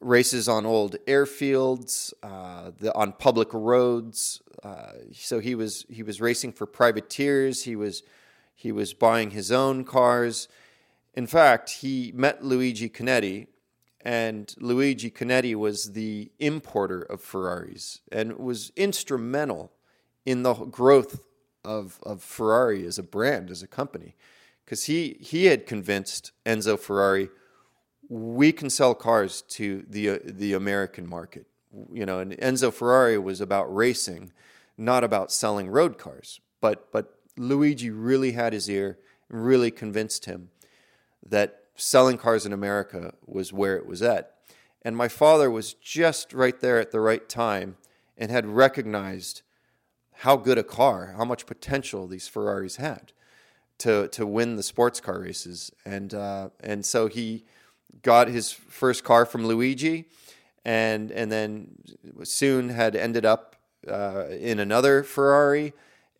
races 0.00 0.48
on 0.48 0.66
old 0.66 0.96
airfields, 1.06 2.12
uh, 2.22 2.72
the, 2.78 2.94
on 2.94 3.12
public 3.12 3.48
roads. 3.52 4.42
Uh, 4.62 4.92
so 5.12 5.38
he 5.38 5.54
was 5.54 5.86
he 5.88 6.02
was 6.02 6.20
racing 6.20 6.52
for 6.52 6.66
privateers. 6.66 7.64
He 7.64 7.76
was 7.76 8.02
he 8.54 8.72
was 8.72 8.94
buying 8.94 9.30
his 9.30 9.50
own 9.50 9.84
cars. 9.84 10.48
In 11.14 11.26
fact, 11.26 11.70
he 11.70 12.12
met 12.14 12.44
Luigi 12.44 12.88
Chinetti, 12.88 13.48
and 14.00 14.54
Luigi 14.58 15.10
Chinetti 15.10 15.54
was 15.54 15.92
the 15.92 16.30
importer 16.38 17.02
of 17.02 17.20
Ferraris 17.20 18.00
and 18.10 18.38
was 18.38 18.72
instrumental 18.76 19.72
in 20.24 20.42
the 20.42 20.54
growth 20.54 21.20
of, 21.64 21.98
of 22.02 22.22
Ferrari 22.22 22.86
as 22.86 22.98
a 22.98 23.02
brand, 23.02 23.50
as 23.50 23.62
a 23.62 23.66
company. 23.66 24.14
Because 24.64 24.84
he, 24.84 25.16
he 25.20 25.46
had 25.46 25.66
convinced 25.66 26.32
Enzo 26.46 26.78
Ferrari 26.78 27.28
we 28.12 28.52
can 28.52 28.68
sell 28.68 28.94
cars 28.94 29.40
to 29.40 29.86
the 29.88 30.10
uh, 30.10 30.18
the 30.22 30.52
American 30.52 31.08
market. 31.08 31.46
You 31.90 32.04
know, 32.04 32.18
and 32.18 32.32
Enzo 32.32 32.72
Ferrari 32.72 33.16
was 33.16 33.40
about 33.40 33.74
racing, 33.74 34.32
not 34.76 35.02
about 35.02 35.32
selling 35.32 35.70
road 35.70 35.96
cars. 35.96 36.40
But 36.60 36.92
but 36.92 37.18
Luigi 37.38 37.90
really 37.90 38.32
had 38.32 38.52
his 38.52 38.68
ear 38.68 38.98
and 39.30 39.46
really 39.46 39.70
convinced 39.70 40.26
him 40.26 40.50
that 41.24 41.60
selling 41.74 42.18
cars 42.18 42.44
in 42.44 42.52
America 42.52 43.14
was 43.24 43.50
where 43.50 43.76
it 43.76 43.86
was 43.86 44.02
at. 44.02 44.34
And 44.82 44.94
my 44.94 45.08
father 45.08 45.50
was 45.50 45.72
just 45.72 46.34
right 46.34 46.60
there 46.60 46.78
at 46.78 46.90
the 46.90 47.00
right 47.00 47.26
time 47.28 47.78
and 48.18 48.30
had 48.30 48.44
recognized 48.44 49.40
how 50.22 50.36
good 50.36 50.56
a 50.56 50.62
car, 50.62 51.14
how 51.16 51.24
much 51.24 51.46
potential 51.46 52.06
these 52.06 52.28
Ferraris 52.28 52.76
had 52.76 53.12
to 53.78 54.06
to 54.08 54.24
win 54.24 54.54
the 54.54 54.62
sports 54.62 55.00
car 55.00 55.20
races. 55.20 55.72
And 55.84 56.14
uh, 56.14 56.50
and 56.60 56.86
so 56.86 57.08
he 57.08 57.44
got 58.02 58.28
his 58.28 58.52
first 58.52 59.02
car 59.02 59.26
from 59.26 59.44
Luigi, 59.44 60.04
and 60.64 61.10
and 61.10 61.32
then 61.32 61.74
soon 62.22 62.68
had 62.68 62.94
ended 62.94 63.26
up 63.26 63.56
uh, 63.88 64.26
in 64.28 64.60
another 64.60 65.02
Ferrari 65.02 65.72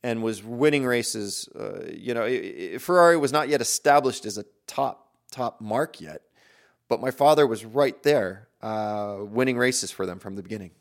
and 0.02 0.21
was 0.21 0.42
winning 0.42 0.85
races. 0.85 1.49
Uh, 1.54 1.85
you 1.92 2.12
know, 2.12 2.25
it, 2.25 2.42
it, 2.75 2.78
Ferrari 2.80 3.16
was 3.16 3.30
not 3.30 3.49
yet 3.49 3.61
established 3.61 4.26
as 4.26 4.37
a 4.37 4.44
top 4.66 5.12
top 5.30 5.61
mark 5.61 6.00
yet, 6.00 6.23
but 6.88 7.00
my 7.00 7.12
father 7.12 7.47
was 7.47 7.64
right 7.64 8.02
there, 8.02 8.49
uh, 8.62 9.18
winning 9.21 9.59
races 9.59 9.92
for 9.92 10.06
them 10.06 10.18
from 10.18 10.35
the 10.35 10.42
beginning. 10.42 10.73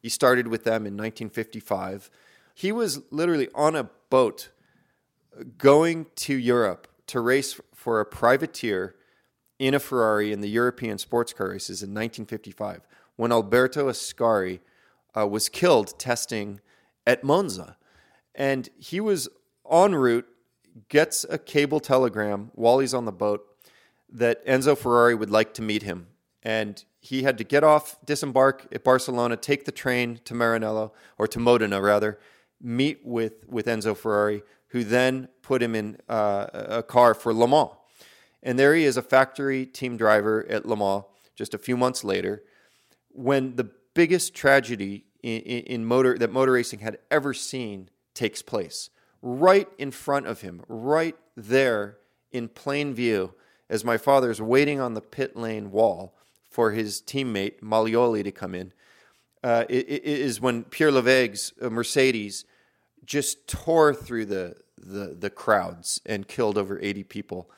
He 0.00 0.08
started 0.08 0.46
with 0.46 0.62
them 0.62 0.86
in 0.86 0.94
1955. 0.94 2.08
He 2.58 2.72
was 2.72 3.02
literally 3.12 3.48
on 3.54 3.76
a 3.76 3.88
boat 4.10 4.48
going 5.58 6.06
to 6.16 6.34
Europe 6.34 6.88
to 7.06 7.20
race 7.20 7.60
for 7.72 8.00
a 8.00 8.04
privateer 8.04 8.96
in 9.60 9.74
a 9.74 9.78
Ferrari 9.78 10.32
in 10.32 10.40
the 10.40 10.48
European 10.48 10.98
sports 10.98 11.32
car 11.32 11.50
races 11.50 11.84
in 11.84 11.90
1955 11.90 12.80
when 13.14 13.30
Alberto 13.30 13.88
Ascari 13.88 14.58
uh, 15.16 15.24
was 15.28 15.48
killed 15.48 15.96
testing 16.00 16.58
at 17.06 17.22
Monza. 17.22 17.76
And 18.34 18.68
he 18.76 18.98
was 18.98 19.28
en 19.70 19.94
route, 19.94 20.26
gets 20.88 21.24
a 21.30 21.38
cable 21.38 21.78
telegram 21.78 22.50
while 22.56 22.80
he's 22.80 22.92
on 22.92 23.04
the 23.04 23.12
boat 23.12 23.46
that 24.10 24.44
Enzo 24.44 24.76
Ferrari 24.76 25.14
would 25.14 25.30
like 25.30 25.54
to 25.54 25.62
meet 25.62 25.84
him. 25.84 26.08
And 26.42 26.84
he 26.98 27.22
had 27.22 27.38
to 27.38 27.44
get 27.44 27.62
off, 27.62 28.04
disembark 28.04 28.66
at 28.72 28.82
Barcelona, 28.82 29.36
take 29.36 29.64
the 29.64 29.70
train 29.70 30.18
to 30.24 30.34
Maranello, 30.34 30.90
or 31.18 31.28
to 31.28 31.38
Modena 31.38 31.80
rather, 31.80 32.18
meet 32.60 33.00
with, 33.04 33.48
with 33.48 33.66
Enzo 33.66 33.96
Ferrari, 33.96 34.42
who 34.68 34.84
then 34.84 35.28
put 35.42 35.62
him 35.62 35.74
in 35.74 35.98
uh, 36.08 36.46
a 36.52 36.82
car 36.82 37.14
for 37.14 37.32
Le 37.32 37.48
Mans. 37.48 37.70
And 38.42 38.58
there 38.58 38.74
he 38.74 38.84
is, 38.84 38.96
a 38.96 39.02
factory 39.02 39.66
team 39.66 39.96
driver 39.96 40.46
at 40.48 40.66
Le 40.66 40.76
Mans 40.76 41.04
just 41.34 41.54
a 41.54 41.58
few 41.58 41.76
months 41.76 42.02
later, 42.02 42.42
when 43.10 43.54
the 43.56 43.70
biggest 43.94 44.34
tragedy 44.34 45.04
in, 45.22 45.40
in, 45.40 45.84
motor 45.84 46.18
that 46.18 46.32
motor 46.32 46.52
racing 46.52 46.80
had 46.80 46.98
ever 47.10 47.32
seen 47.32 47.88
takes 48.14 48.42
place. 48.42 48.90
Right 49.22 49.68
in 49.78 49.90
front 49.90 50.26
of 50.26 50.40
him, 50.40 50.62
right 50.68 51.16
there 51.36 51.98
in 52.30 52.48
plain 52.48 52.94
view, 52.94 53.34
as 53.70 53.84
my 53.84 53.96
father 53.96 54.30
is 54.30 54.40
waiting 54.40 54.80
on 54.80 54.94
the 54.94 55.00
pit 55.00 55.36
lane 55.36 55.70
wall 55.70 56.14
for 56.50 56.72
his 56.72 57.00
teammate 57.00 57.60
Maglioli 57.60 58.24
to 58.24 58.32
come 58.32 58.54
in, 58.54 58.72
uh, 59.42 59.64
it, 59.68 59.88
it 59.88 60.04
is 60.04 60.40
when 60.40 60.64
Pierre 60.64 60.90
Levegh's 60.90 61.52
uh, 61.60 61.70
Mercedes 61.70 62.44
just 63.08 63.48
tore 63.48 63.94
through 63.94 64.26
the, 64.26 64.54
the, 64.76 65.16
the 65.18 65.30
crowds 65.30 65.98
and 66.04 66.28
killed 66.28 66.58
over 66.58 66.78
80 66.80 67.04
people. 67.04 67.50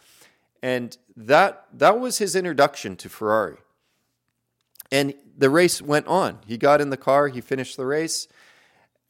And 0.62 0.96
that, 1.16 1.66
that 1.74 1.98
was 1.98 2.18
his 2.18 2.36
introduction 2.36 2.96
to 2.96 3.08
Ferrari. 3.08 3.56
And 4.92 5.12
the 5.36 5.50
race 5.50 5.82
went 5.82 6.06
on. 6.06 6.38
He 6.46 6.56
got 6.56 6.80
in 6.80 6.90
the 6.90 6.96
car, 6.96 7.28
he 7.28 7.40
finished 7.40 7.76
the 7.76 7.84
race. 7.84 8.28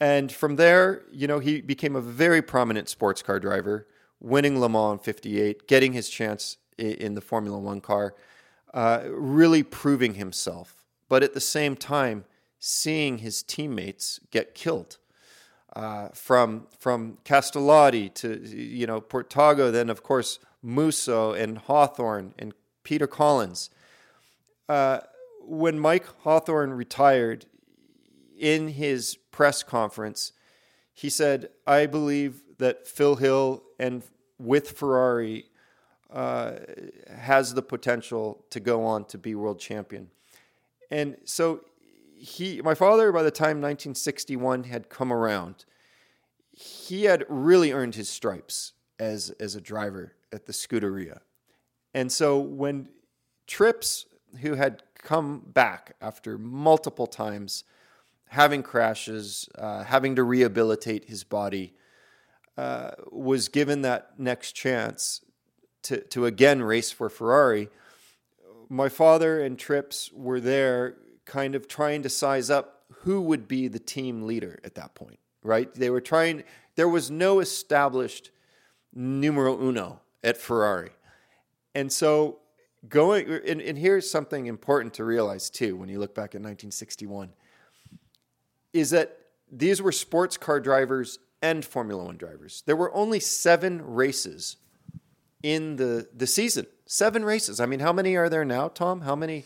And 0.00 0.32
from 0.32 0.56
there, 0.56 1.02
you 1.12 1.26
know, 1.26 1.40
he 1.40 1.60
became 1.60 1.94
a 1.94 2.00
very 2.00 2.40
prominent 2.40 2.88
sports 2.88 3.20
car 3.20 3.38
driver, 3.38 3.86
winning 4.18 4.58
Le 4.58 4.68
Mans 4.68 4.94
in 4.94 4.98
58, 4.98 5.68
getting 5.68 5.92
his 5.92 6.08
chance 6.08 6.56
in 6.78 7.14
the 7.14 7.20
Formula 7.20 7.58
One 7.58 7.82
car, 7.82 8.14
uh, 8.72 9.02
really 9.10 9.62
proving 9.62 10.14
himself. 10.14 10.86
But 11.10 11.22
at 11.22 11.34
the 11.34 11.40
same 11.40 11.76
time, 11.76 12.24
seeing 12.58 13.18
his 13.18 13.42
teammates 13.42 14.20
get 14.30 14.54
killed. 14.54 14.96
Uh, 15.74 16.08
from 16.08 16.66
from 16.78 17.18
Castellotti 17.24 18.12
to 18.14 18.40
you 18.48 18.86
know 18.86 19.00
Portago, 19.00 19.70
then 19.70 19.88
of 19.88 20.02
course 20.02 20.40
Musso 20.62 21.32
and 21.32 21.58
Hawthorn 21.58 22.34
and 22.38 22.52
Peter 22.82 23.06
Collins. 23.06 23.70
Uh, 24.68 25.00
when 25.42 25.78
Mike 25.78 26.06
Hawthorn 26.22 26.72
retired, 26.72 27.46
in 28.36 28.68
his 28.68 29.16
press 29.30 29.62
conference, 29.62 30.32
he 30.92 31.08
said, 31.08 31.50
"I 31.66 31.86
believe 31.86 32.42
that 32.58 32.88
Phil 32.88 33.16
Hill 33.16 33.62
and 33.78 34.02
with 34.38 34.72
Ferrari 34.72 35.50
uh, 36.12 36.52
has 37.16 37.54
the 37.54 37.62
potential 37.62 38.44
to 38.50 38.60
go 38.60 38.84
on 38.84 39.04
to 39.04 39.18
be 39.18 39.34
world 39.34 39.60
champion. 39.60 40.10
And 40.90 41.16
so 41.24 41.60
he, 42.20 42.60
my 42.60 42.74
father, 42.74 43.10
by 43.12 43.22
the 43.22 43.30
time 43.30 43.62
1961 43.62 44.64
had 44.64 44.90
come 44.90 45.12
around, 45.12 45.64
he 46.52 47.04
had 47.04 47.24
really 47.28 47.72
earned 47.72 47.94
his 47.94 48.08
stripes 48.08 48.72
as 48.98 49.30
as 49.40 49.54
a 49.54 49.60
driver 49.60 50.14
at 50.32 50.46
the 50.46 50.52
Scuderia. 50.52 51.20
And 51.94 52.12
so 52.12 52.38
when 52.38 52.88
Trips, 53.46 54.06
who 54.42 54.54
had 54.54 54.82
come 54.94 55.40
back 55.40 55.96
after 56.00 56.38
multiple 56.38 57.06
times 57.06 57.64
having 58.28 58.62
crashes, 58.62 59.48
uh, 59.58 59.82
having 59.82 60.14
to 60.16 60.22
rehabilitate 60.22 61.06
his 61.06 61.24
body, 61.24 61.72
uh, 62.56 62.90
was 63.10 63.48
given 63.48 63.82
that 63.82 64.20
next 64.20 64.52
chance 64.52 65.22
to, 65.82 66.00
to 66.02 66.26
again 66.26 66.62
race 66.62 66.92
for 66.92 67.08
Ferrari, 67.08 67.70
my 68.68 68.88
father 68.88 69.40
and 69.40 69.58
Trips 69.58 70.12
were 70.12 70.38
there 70.38 70.96
kind 71.30 71.54
of 71.54 71.68
trying 71.68 72.02
to 72.02 72.08
size 72.08 72.50
up 72.50 72.82
who 73.02 73.20
would 73.20 73.46
be 73.46 73.68
the 73.68 73.78
team 73.78 74.22
leader 74.22 74.58
at 74.64 74.74
that 74.74 74.96
point, 74.96 75.20
right? 75.44 75.72
They 75.72 75.88
were 75.88 76.00
trying, 76.00 76.42
there 76.74 76.88
was 76.88 77.08
no 77.08 77.38
established 77.38 78.32
numero 78.92 79.56
uno 79.56 80.00
at 80.24 80.36
Ferrari. 80.36 80.90
And 81.72 81.92
so 81.92 82.40
going, 82.88 83.30
and, 83.46 83.60
and 83.60 83.78
here's 83.78 84.10
something 84.10 84.46
important 84.46 84.92
to 84.94 85.04
realize 85.04 85.50
too 85.50 85.76
when 85.76 85.88
you 85.88 86.00
look 86.00 86.16
back 86.16 86.34
at 86.34 86.42
1961 86.42 87.30
is 88.72 88.90
that 88.90 89.16
these 89.52 89.80
were 89.80 89.92
sports 89.92 90.36
car 90.36 90.58
drivers 90.58 91.20
and 91.42 91.64
Formula 91.64 92.04
One 92.04 92.16
drivers. 92.16 92.64
There 92.66 92.76
were 92.76 92.92
only 92.92 93.20
seven 93.20 93.82
races 93.82 94.56
in 95.42 95.76
the 95.76 96.08
the 96.14 96.26
season. 96.26 96.66
Seven 96.92 97.24
races. 97.24 97.60
I 97.60 97.66
mean, 97.66 97.78
how 97.78 97.92
many 97.92 98.16
are 98.16 98.28
there 98.28 98.44
now, 98.44 98.66
Tom? 98.66 99.02
How 99.02 99.14
many? 99.14 99.44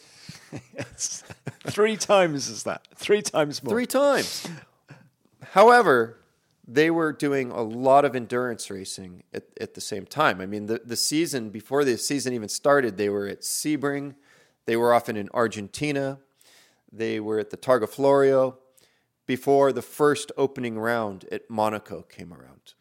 Three 0.97 1.95
times 1.95 2.49
is 2.49 2.63
that? 2.63 2.89
Three 2.95 3.21
times 3.21 3.63
more. 3.63 3.75
Three 3.75 3.85
times. 3.85 4.49
However, 5.53 6.17
they 6.67 6.91
were 6.91 7.13
doing 7.13 7.51
a 7.51 7.61
lot 7.61 8.07
of 8.07 8.17
endurance 8.17 8.71
racing 8.71 9.25
at, 9.35 9.45
at 9.61 9.75
the 9.75 9.83
same 9.83 10.07
time. 10.07 10.41
I 10.41 10.47
mean, 10.47 10.65
the, 10.65 10.81
the 10.87 10.97
season, 10.97 11.51
before 11.51 11.85
the 11.85 11.99
season 11.99 12.33
even 12.33 12.49
started, 12.49 12.97
they 12.97 13.11
were 13.11 13.27
at 13.27 13.43
Sebring. 13.43 14.15
They 14.65 14.79
were 14.79 14.95
often 14.95 15.15
in 15.15 15.29
Argentina. 15.35 16.21
They 16.91 17.21
were 17.21 17.39
at 17.39 17.51
the 17.51 17.59
Targa 17.59 17.91
Florio 17.91 18.57
before 19.27 19.71
the 19.71 19.83
first 19.83 20.33
opening 20.39 20.79
round 20.79 21.27
at 21.31 21.51
Monaco 21.51 22.01
came 22.09 22.33
around. 22.33 22.73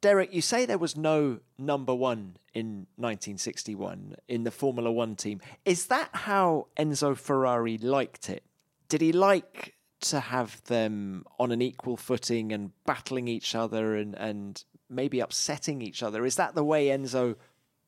Derek, 0.00 0.32
you 0.32 0.42
say 0.42 0.64
there 0.64 0.78
was 0.78 0.96
no 0.96 1.40
number 1.58 1.94
one 1.94 2.36
in 2.54 2.86
1961 2.96 4.16
in 4.28 4.44
the 4.44 4.50
Formula 4.50 4.92
One 4.92 5.16
team. 5.16 5.40
Is 5.64 5.86
that 5.86 6.10
how 6.12 6.68
Enzo 6.78 7.16
Ferrari 7.16 7.78
liked 7.78 8.30
it? 8.30 8.44
Did 8.88 9.00
he 9.00 9.12
like 9.12 9.74
to 10.00 10.20
have 10.20 10.62
them 10.64 11.24
on 11.38 11.50
an 11.50 11.60
equal 11.60 11.96
footing 11.96 12.52
and 12.52 12.70
battling 12.86 13.26
each 13.26 13.54
other 13.56 13.96
and, 13.96 14.14
and 14.14 14.62
maybe 14.88 15.18
upsetting 15.18 15.82
each 15.82 16.02
other? 16.02 16.24
Is 16.24 16.36
that 16.36 16.54
the 16.54 16.64
way 16.64 16.86
Enzo 16.86 17.34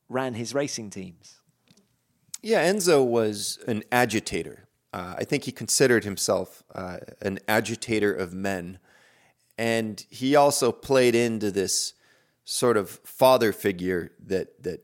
ran 0.08 0.34
his 0.34 0.52
racing 0.52 0.90
teams? 0.90 1.40
Yeah, 2.42 2.68
Enzo 2.68 3.04
was 3.06 3.58
an 3.68 3.84
agitator. 3.92 4.66
Uh, 4.92 5.14
I 5.18 5.24
think 5.24 5.44
he 5.44 5.52
considered 5.52 6.02
himself 6.02 6.64
uh, 6.74 6.98
an 7.22 7.38
agitator 7.46 8.12
of 8.12 8.34
men. 8.34 8.80
And 9.56 10.04
he 10.08 10.34
also 10.34 10.72
played 10.72 11.14
into 11.14 11.52
this 11.52 11.94
sort 12.50 12.76
of 12.76 12.90
father 13.04 13.52
figure 13.52 14.10
that 14.26 14.60
that 14.64 14.80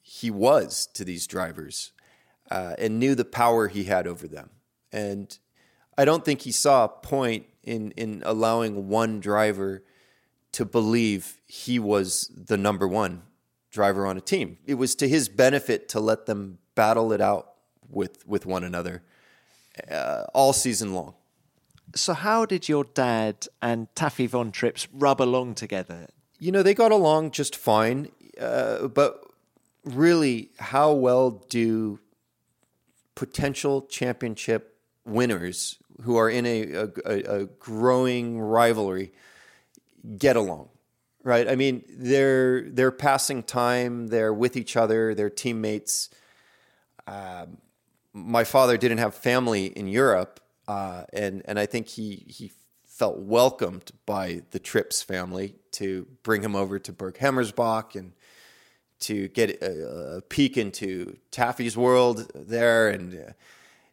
he 0.00 0.30
was 0.30 0.88
to 0.94 1.04
these 1.04 1.26
drivers, 1.26 1.92
uh, 2.50 2.74
and 2.78 2.98
knew 2.98 3.14
the 3.14 3.26
power 3.26 3.68
he 3.68 3.84
had 3.84 4.06
over 4.06 4.26
them. 4.26 4.48
And 4.90 5.38
I 5.98 6.04
don't 6.06 6.24
think 6.24 6.40
he 6.42 6.52
saw 6.52 6.84
a 6.84 6.88
point 6.88 7.44
in 7.62 7.90
in 7.92 8.22
allowing 8.24 8.88
one 8.88 9.20
driver 9.20 9.84
to 10.52 10.64
believe 10.64 11.36
he 11.46 11.78
was 11.78 12.32
the 12.34 12.56
number 12.56 12.88
one 12.88 13.22
driver 13.70 14.06
on 14.06 14.16
a 14.16 14.22
team. 14.22 14.56
It 14.64 14.74
was 14.74 14.94
to 14.96 15.08
his 15.08 15.28
benefit 15.28 15.90
to 15.90 16.00
let 16.00 16.24
them 16.24 16.58
battle 16.74 17.12
it 17.12 17.20
out 17.20 17.52
with 17.86 18.26
with 18.26 18.46
one 18.46 18.64
another 18.64 19.02
uh, 19.90 20.24
all 20.32 20.54
season 20.54 20.94
long. 20.94 21.14
So, 21.94 22.14
how 22.14 22.46
did 22.46 22.66
your 22.66 22.84
dad 22.84 23.46
and 23.60 23.94
Taffy 23.94 24.26
Von 24.26 24.52
Trips 24.52 24.88
rub 24.92 25.20
along 25.20 25.56
together? 25.56 26.08
You 26.40 26.52
know, 26.52 26.62
they 26.62 26.72
got 26.72 26.90
along 26.90 27.32
just 27.32 27.54
fine, 27.54 28.10
uh, 28.40 28.88
but 28.88 29.22
really, 29.84 30.50
how 30.58 30.92
well 30.92 31.30
do 31.50 32.00
potential 33.14 33.82
championship 33.82 34.78
winners 35.04 35.76
who 36.02 36.16
are 36.16 36.30
in 36.30 36.46
a, 36.46 36.88
a, 37.04 37.42
a 37.42 37.44
growing 37.44 38.40
rivalry 38.40 39.12
get 40.16 40.34
along? 40.34 40.70
Right? 41.22 41.46
I 41.46 41.56
mean, 41.56 41.84
they're 41.90 42.62
they're 42.70 42.90
passing 42.90 43.42
time, 43.42 44.06
they're 44.06 44.32
with 44.32 44.56
each 44.56 44.78
other, 44.78 45.14
they're 45.14 45.28
teammates. 45.28 46.08
Um, 47.06 47.58
my 48.14 48.44
father 48.44 48.78
didn't 48.78 48.98
have 48.98 49.14
family 49.14 49.66
in 49.66 49.86
Europe, 49.88 50.40
uh, 50.66 51.04
and 51.12 51.42
and 51.44 51.58
I 51.58 51.66
think 51.66 51.88
he 51.88 52.24
he 52.28 52.50
felt 53.00 53.16
welcomed 53.16 53.92
by 54.04 54.42
the 54.50 54.58
Trips 54.58 55.00
family 55.00 55.54
to 55.70 56.06
bring 56.22 56.42
him 56.42 56.54
over 56.54 56.78
to 56.78 56.92
Burg 56.92 57.16
Hemmersbach 57.16 57.94
and 57.94 58.12
to 58.98 59.28
get 59.28 59.62
a, 59.62 60.16
a, 60.16 60.20
peek 60.20 60.58
into 60.58 61.16
Taffy's 61.30 61.78
world 61.78 62.30
there, 62.34 62.90
and 62.90 63.14
uh, 63.14 63.32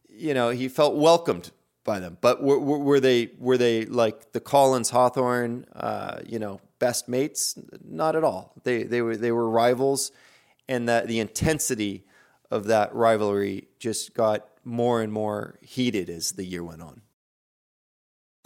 you 0.09 0.33
know 0.33 0.49
he 0.49 0.67
felt 0.67 0.95
welcomed 0.95 1.51
by 1.85 2.01
them. 2.01 2.17
But 2.19 2.43
were, 2.43 2.59
were 2.59 2.99
they 2.99 3.29
were 3.39 3.57
they 3.57 3.85
like 3.85 4.33
the 4.33 4.41
Collins 4.41 4.89
Hawthorn, 4.89 5.65
uh, 5.73 6.19
you 6.25 6.37
know, 6.37 6.59
best 6.77 7.07
mates? 7.07 7.57
Not 7.85 8.17
at 8.17 8.25
all. 8.25 8.51
They 8.65 8.83
they 8.83 9.01
were 9.01 9.15
they 9.15 9.31
were 9.31 9.49
rivals, 9.49 10.11
and 10.67 10.89
that 10.89 11.07
the 11.07 11.21
intensity 11.21 12.03
of 12.51 12.65
that 12.65 12.93
rivalry 12.93 13.69
just 13.79 14.13
got 14.13 14.49
more 14.65 15.01
and 15.01 15.13
more 15.13 15.59
heated 15.61 16.09
as 16.09 16.33
the 16.33 16.43
year 16.43 16.61
went 16.61 16.81
on. 16.81 17.03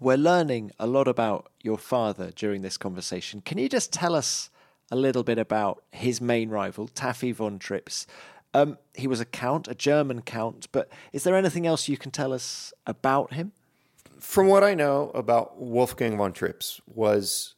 We're 0.00 0.16
learning 0.16 0.72
a 0.78 0.86
lot 0.86 1.06
about 1.06 1.52
your 1.60 1.76
father 1.76 2.30
during 2.34 2.62
this 2.62 2.78
conversation. 2.78 3.42
Can 3.42 3.58
you 3.58 3.68
just 3.68 3.92
tell 3.92 4.14
us 4.14 4.48
a 4.90 4.96
little 4.96 5.22
bit 5.22 5.38
about 5.38 5.84
his 5.92 6.22
main 6.22 6.48
rival, 6.48 6.88
Taffy 6.88 7.32
von 7.32 7.58
Trips, 7.58 8.06
um, 8.54 8.78
he 8.94 9.06
was 9.06 9.20
a 9.20 9.24
count, 9.24 9.68
a 9.68 9.74
German 9.74 10.22
count, 10.22 10.68
but 10.72 10.88
is 11.12 11.22
there 11.22 11.36
anything 11.36 11.66
else 11.66 11.86
you 11.86 11.98
can 11.98 12.10
tell 12.10 12.32
us 12.32 12.72
about 12.86 13.34
him? 13.34 13.52
From 14.18 14.48
what 14.48 14.64
I 14.64 14.74
know 14.74 15.10
about 15.14 15.60
Wolfgang 15.60 16.16
von 16.16 16.32
Trips 16.32 16.80
was 16.86 17.54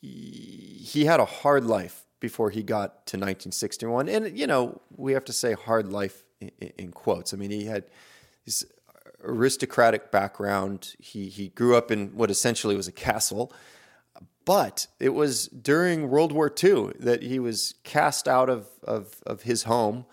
he 0.00 1.04
had 1.04 1.18
a 1.18 1.24
hard 1.24 1.64
life 1.64 2.04
before 2.20 2.50
he 2.50 2.62
got 2.62 3.06
to 3.06 3.16
1961. 3.16 4.08
And, 4.08 4.38
you 4.38 4.46
know, 4.46 4.80
we 4.96 5.12
have 5.12 5.24
to 5.24 5.32
say 5.32 5.52
hard 5.52 5.92
life 5.92 6.24
in, 6.40 6.50
in 6.78 6.92
quotes. 6.92 7.34
I 7.34 7.36
mean, 7.36 7.50
he 7.50 7.66
had 7.66 7.84
his 8.44 8.64
aristocratic 9.22 10.10
background. 10.10 10.94
He, 10.98 11.28
he 11.28 11.48
grew 11.48 11.76
up 11.76 11.90
in 11.90 12.08
what 12.16 12.30
essentially 12.30 12.76
was 12.76 12.88
a 12.88 12.92
castle. 12.92 13.52
But 14.44 14.86
it 15.00 15.08
was 15.08 15.48
during 15.48 16.08
World 16.08 16.30
War 16.30 16.52
II 16.62 16.92
that 17.00 17.22
he 17.22 17.40
was 17.40 17.74
cast 17.82 18.28
out 18.28 18.48
of, 18.48 18.68
of, 18.84 19.20
of 19.26 19.42
his 19.42 19.64
home 19.64 20.06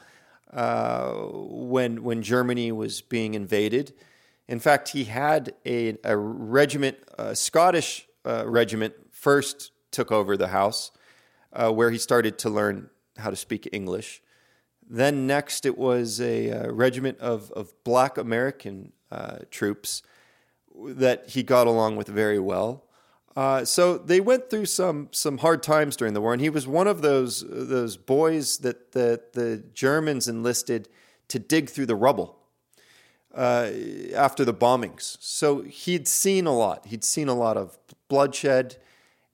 uh, 0.51 1.11
when, 1.13 2.03
when 2.03 2.23
Germany 2.23 2.71
was 2.71 3.01
being 3.01 3.35
invaded. 3.35 3.93
In 4.47 4.59
fact, 4.59 4.89
he 4.89 5.05
had 5.05 5.53
a, 5.65 5.97
a 6.03 6.17
regiment, 6.17 6.97
a 7.17 7.35
Scottish 7.35 8.07
uh, 8.25 8.43
regiment, 8.47 8.95
first 9.11 9.71
took 9.91 10.11
over 10.11 10.35
the 10.35 10.47
house, 10.47 10.91
uh, 11.53 11.71
where 11.71 11.91
he 11.91 11.99
started 11.99 12.39
to 12.39 12.49
learn 12.49 12.89
how 13.17 13.29
to 13.29 13.35
speak 13.35 13.69
English. 13.71 14.21
Then, 14.89 15.25
next, 15.27 15.65
it 15.65 15.77
was 15.77 16.19
a, 16.21 16.51
uh, 16.51 16.71
regiment 16.71 17.19
of, 17.19 17.51
of 17.51 17.73
black 17.83 18.17
American 18.17 18.91
uh, 19.11 19.39
troops 19.49 20.03
that 20.85 21.29
he 21.29 21.43
got 21.43 21.67
along 21.67 21.95
with 21.95 22.07
very 22.07 22.39
well. 22.39 22.83
Uh, 23.35 23.65
so 23.65 23.97
they 23.97 24.19
went 24.19 24.49
through 24.49 24.65
some 24.65 25.09
some 25.11 25.39
hard 25.39 25.63
times 25.63 25.95
during 25.95 26.13
the 26.13 26.21
war, 26.21 26.33
and 26.33 26.41
he 26.41 26.49
was 26.49 26.67
one 26.67 26.87
of 26.87 27.01
those 27.01 27.43
those 27.47 27.97
boys 27.97 28.59
that 28.59 28.91
the 28.91 29.19
the 29.33 29.63
Germans 29.73 30.27
enlisted 30.27 30.87
to 31.29 31.39
dig 31.39 31.69
through 31.69 31.87
the 31.87 31.95
rubble 31.95 32.37
uh, 33.33 33.71
after 34.15 34.45
the 34.45 34.53
bombings. 34.53 35.17
So 35.19 35.61
he'd 35.61 36.07
seen 36.07 36.45
a 36.45 36.55
lot. 36.55 36.85
He'd 36.85 37.03
seen 37.03 37.27
a 37.27 37.33
lot 37.33 37.57
of 37.57 37.77
bloodshed. 38.07 38.77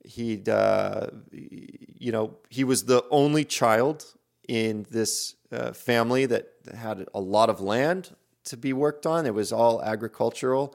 He'd 0.04 0.48
uh, 0.48 1.08
you 1.30 2.10
know 2.10 2.36
he 2.48 2.64
was 2.64 2.86
the 2.86 3.04
only 3.10 3.44
child 3.44 4.14
in 4.50 4.86
this 4.90 5.36
uh, 5.52 5.72
family 5.72 6.26
that 6.26 6.48
had 6.76 7.06
a 7.14 7.20
lot 7.20 7.48
of 7.48 7.60
land 7.60 8.14
to 8.44 8.56
be 8.56 8.72
worked 8.72 9.06
on. 9.06 9.26
It 9.26 9.34
was 9.34 9.52
all 9.52 9.82
agricultural 9.82 10.74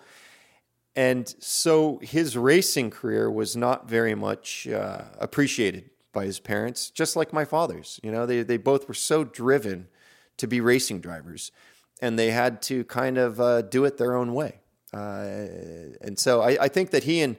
and 0.95 1.33
so 1.39 1.99
his 2.01 2.37
racing 2.37 2.89
career 2.89 3.29
was 3.29 3.55
not 3.55 3.89
very 3.89 4.15
much 4.15 4.67
uh, 4.67 5.01
appreciated 5.19 5.89
by 6.13 6.25
his 6.25 6.39
parents, 6.39 6.89
just 6.89 7.17
like 7.17 7.33
my 7.33 7.43
father's. 7.43 7.99
You 8.01 8.11
know, 8.11 8.25
they, 8.25 8.43
they 8.43 8.57
both 8.57 8.87
were 8.87 8.93
so 8.93 9.25
driven 9.25 9.87
to 10.37 10.47
be 10.47 10.61
racing 10.61 11.01
drivers, 11.01 11.51
and 12.01 12.17
they 12.17 12.31
had 12.31 12.61
to 12.63 12.85
kind 12.85 13.17
of 13.17 13.41
uh, 13.41 13.61
do 13.63 13.83
it 13.83 13.97
their 13.97 14.15
own 14.15 14.33
way. 14.33 14.59
Uh, 14.93 15.27
and 16.01 16.17
so 16.17 16.41
I, 16.41 16.63
I, 16.63 16.67
think 16.69 16.91
that 16.91 17.03
he 17.03 17.19
and 17.19 17.35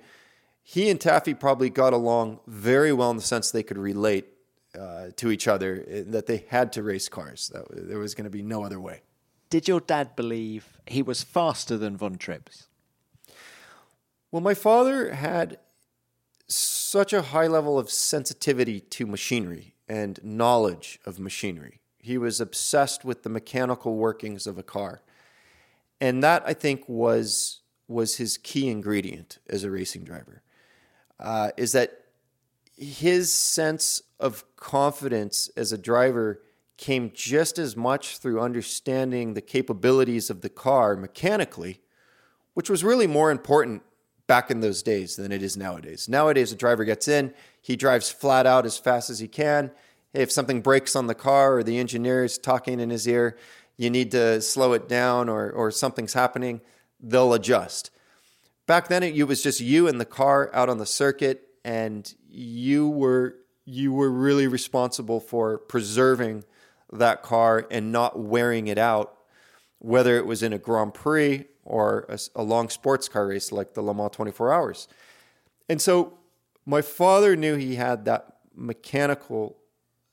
he 0.62 0.90
and 0.90 1.00
Taffy 1.00 1.32
probably 1.32 1.70
got 1.70 1.94
along 1.94 2.40
very 2.46 2.92
well 2.92 3.10
in 3.10 3.16
the 3.16 3.22
sense 3.22 3.50
they 3.50 3.62
could 3.62 3.78
relate 3.78 4.26
uh, 4.78 5.10
to 5.16 5.30
each 5.30 5.48
other, 5.48 5.84
uh, 5.88 6.10
that 6.12 6.26
they 6.26 6.44
had 6.48 6.72
to 6.72 6.82
race 6.82 7.08
cars. 7.08 7.50
That 7.52 7.64
there 7.70 7.98
was 7.98 8.14
going 8.14 8.24
to 8.24 8.30
be 8.30 8.42
no 8.42 8.64
other 8.64 8.80
way. 8.80 9.02
Did 9.50 9.68
your 9.68 9.80
dad 9.80 10.16
believe 10.16 10.78
he 10.86 11.02
was 11.02 11.22
faster 11.22 11.76
than 11.76 11.96
Von 11.96 12.16
Trips? 12.16 12.66
Well, 14.30 14.42
my 14.42 14.54
father 14.54 15.14
had 15.14 15.58
such 16.48 17.12
a 17.12 17.22
high 17.22 17.46
level 17.46 17.78
of 17.78 17.90
sensitivity 17.90 18.80
to 18.80 19.06
machinery 19.06 19.74
and 19.88 20.18
knowledge 20.22 20.98
of 21.04 21.18
machinery. 21.18 21.80
He 21.98 22.18
was 22.18 22.40
obsessed 22.40 23.04
with 23.04 23.22
the 23.22 23.28
mechanical 23.28 23.96
workings 23.96 24.46
of 24.46 24.58
a 24.58 24.62
car. 24.62 25.02
And 26.00 26.22
that 26.22 26.42
I 26.46 26.54
think 26.54 26.84
was 26.88 27.60
was 27.88 28.16
his 28.16 28.36
key 28.36 28.68
ingredient 28.68 29.38
as 29.48 29.62
a 29.62 29.70
racing 29.70 30.02
driver. 30.02 30.42
Uh, 31.20 31.50
is 31.56 31.72
that 31.72 32.05
his 32.76 33.32
sense 33.32 34.02
of 34.20 34.44
confidence 34.56 35.48
as 35.56 35.72
a 35.72 35.78
driver 35.78 36.42
came 36.76 37.10
just 37.14 37.58
as 37.58 37.76
much 37.76 38.18
through 38.18 38.40
understanding 38.40 39.34
the 39.34 39.40
capabilities 39.40 40.28
of 40.28 40.42
the 40.42 40.48
car 40.48 40.94
mechanically, 40.94 41.80
which 42.54 42.68
was 42.68 42.84
really 42.84 43.06
more 43.06 43.30
important 43.30 43.82
back 44.26 44.50
in 44.50 44.60
those 44.60 44.82
days 44.82 45.16
than 45.16 45.32
it 45.32 45.42
is 45.42 45.56
nowadays. 45.56 46.08
Nowadays, 46.08 46.52
a 46.52 46.56
driver 46.56 46.84
gets 46.84 47.08
in, 47.08 47.32
he 47.62 47.76
drives 47.76 48.10
flat 48.10 48.46
out 48.46 48.66
as 48.66 48.76
fast 48.76 49.08
as 49.08 49.20
he 49.20 49.28
can. 49.28 49.70
If 50.12 50.30
something 50.30 50.60
breaks 50.60 50.96
on 50.96 51.06
the 51.06 51.14
car 51.14 51.56
or 51.56 51.62
the 51.62 51.78
engineer 51.78 52.24
is 52.24 52.38
talking 52.38 52.80
in 52.80 52.90
his 52.90 53.06
ear, 53.06 53.36
you 53.76 53.90
need 53.90 54.10
to 54.10 54.40
slow 54.40 54.72
it 54.72 54.88
down 54.88 55.28
or, 55.28 55.50
or 55.50 55.70
something's 55.70 56.14
happening, 56.14 56.60
they'll 57.00 57.34
adjust. 57.34 57.90
Back 58.66 58.88
then, 58.88 59.02
it, 59.02 59.22
was 59.28 59.42
just 59.42 59.60
you 59.60 59.86
and 59.86 60.00
the 60.00 60.06
car 60.06 60.50
out 60.52 60.68
on 60.68 60.78
the 60.78 60.86
circuit, 60.86 61.45
and 61.66 62.14
you 62.30 62.88
were 62.88 63.34
you 63.64 63.92
were 63.92 64.08
really 64.08 64.46
responsible 64.46 65.18
for 65.18 65.58
preserving 65.58 66.44
that 66.92 67.24
car 67.24 67.66
and 67.68 67.90
not 67.90 68.16
wearing 68.16 68.68
it 68.68 68.78
out, 68.78 69.16
whether 69.80 70.16
it 70.16 70.24
was 70.24 70.44
in 70.44 70.52
a 70.52 70.58
Grand 70.58 70.94
Prix 70.94 71.44
or 71.64 72.06
a, 72.08 72.16
a 72.36 72.44
long 72.44 72.68
sports 72.68 73.08
car 73.08 73.26
race 73.26 73.50
like 73.50 73.74
the 73.74 73.82
Le 73.82 73.92
Mans 73.92 74.12
24 74.12 74.52
Hours. 74.52 74.86
And 75.68 75.82
so 75.82 76.16
my 76.64 76.80
father 76.80 77.34
knew 77.34 77.56
he 77.56 77.74
had 77.74 78.04
that 78.04 78.36
mechanical 78.54 79.56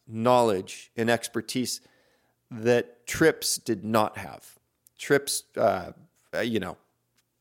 knowledge 0.07 0.91
and 0.97 1.07
expertise 1.11 1.79
that 2.49 3.05
Trips 3.05 3.57
did 3.57 3.85
not 3.85 4.17
have. 4.17 4.57
Trips, 4.97 5.43
uh, 5.55 5.91
you 6.43 6.59
know, 6.59 6.77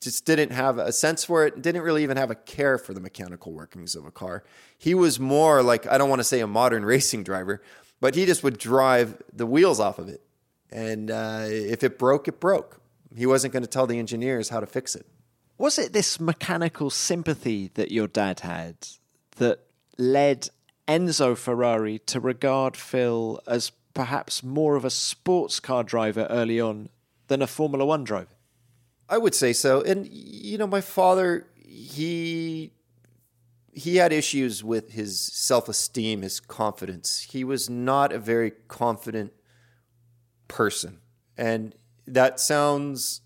just 0.03 0.25
didn't 0.25 0.51
have 0.51 0.79
a 0.79 0.93
sense 0.93 1.25
for 1.25 1.47
it, 1.47 1.63
didn't 1.63 1.83
really 1.83 2.03
even 2.03 2.17
have 2.17 2.31
a 2.31 2.35
care 2.35 2.77
for 2.77 2.93
the 2.93 3.01
mechanical 3.01 3.53
workings 3.53 3.95
of 3.95 4.05
a 4.05 4.11
car. 4.11 4.43
He 4.77 4.95
was 4.95 5.21
more 5.21 5.63
like, 5.63 5.87
I 5.87 5.97
don't 5.97 6.11
want 6.11 6.21
to 6.21 6.25
say 6.25 6.41
a 6.41 6.47
modern 6.47 6.85
racing 6.95 7.25
driver, 7.25 7.63
but 8.01 8.15
he 8.15 8.27
just 8.27 8.43
would 8.43 8.59
drive 8.59 9.23
the 9.33 9.47
wheels 9.47 9.81
off 9.81 9.99
of 9.99 10.09
it. 10.09 10.21
And 10.71 11.11
uh, 11.11 11.45
if 11.47 11.83
it 11.85 11.99
broke, 11.99 12.29
it 12.29 12.41
broke. 12.41 12.81
He 13.17 13.27
wasn't 13.27 13.53
going 13.53 13.63
to 13.63 13.69
tell 13.69 13.87
the 13.87 13.99
engineers 13.99 14.49
how 14.49 14.61
to 14.61 14.67
fix 14.67 14.95
it. 14.95 15.07
Was 15.59 15.79
it 15.79 15.93
this 15.93 16.19
mechanical 16.19 16.91
sympathy 16.91 17.71
that 17.75 17.93
your 17.93 18.09
dad 18.09 18.41
had 18.41 18.77
that 19.37 19.61
led 19.99 20.49
Enzo 20.89 21.37
Ferrari 21.37 22.01
to 22.01 22.19
regard 22.19 22.77
Phil 22.77 23.41
as 23.47 23.71
perhaps 23.95 24.43
more 24.43 24.77
of 24.77 24.85
a 24.85 24.91
sports 24.91 25.61
car 25.61 25.85
driver 25.85 26.27
early 26.31 26.61
on 26.61 26.89
than 27.29 27.43
a 27.43 27.47
Formula 27.47 27.85
One 27.85 28.03
driver? 28.03 28.32
I 29.13 29.19
would 29.19 29.35
say 29.35 29.53
so. 29.53 29.83
And 29.83 30.09
you 30.11 30.57
know, 30.57 30.67
my 30.67 30.81
father, 30.81 31.47
he 31.55 32.73
he 33.75 33.97
had 33.97 34.11
issues 34.11 34.65
with 34.65 34.93
his 34.93 35.21
self-esteem, 35.21 36.23
his 36.23 36.41
confidence. 36.41 37.21
He 37.31 37.45
was 37.45 37.69
not 37.69 38.11
a 38.11 38.19
very 38.19 38.53
confident 38.69 39.35
person. 40.49 41.01
And 41.37 41.75
that 42.07 42.41
sounds 42.41 43.21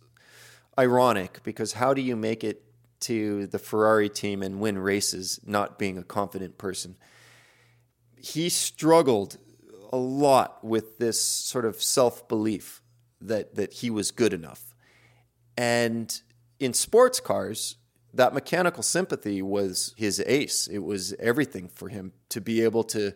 ironic 0.76 1.40
because 1.44 1.74
how 1.74 1.94
do 1.94 2.02
you 2.02 2.16
make 2.16 2.42
it 2.42 2.64
to 3.00 3.46
the 3.46 3.58
Ferrari 3.58 4.08
team 4.08 4.42
and 4.42 4.58
win 4.58 4.78
races 4.78 5.38
not 5.46 5.78
being 5.78 5.98
a 5.98 6.02
confident 6.02 6.58
person? 6.58 6.96
He 8.16 8.48
struggled 8.48 9.38
a 9.92 9.96
lot 9.96 10.64
with 10.64 10.98
this 10.98 11.20
sort 11.20 11.64
of 11.64 11.80
self-belief 11.80 12.82
that 13.20 13.54
that 13.54 13.74
he 13.74 13.88
was 13.88 14.10
good 14.10 14.32
enough 14.32 14.74
and 15.56 16.20
in 16.58 16.72
sports 16.72 17.20
cars, 17.20 17.76
that 18.14 18.32
mechanical 18.34 18.82
sympathy 18.82 19.42
was 19.42 19.94
his 19.96 20.22
ace. 20.26 20.66
It 20.66 20.78
was 20.78 21.12
everything 21.14 21.68
for 21.68 21.88
him 21.88 22.12
to 22.30 22.40
be 22.40 22.62
able 22.62 22.84
to 22.84 23.14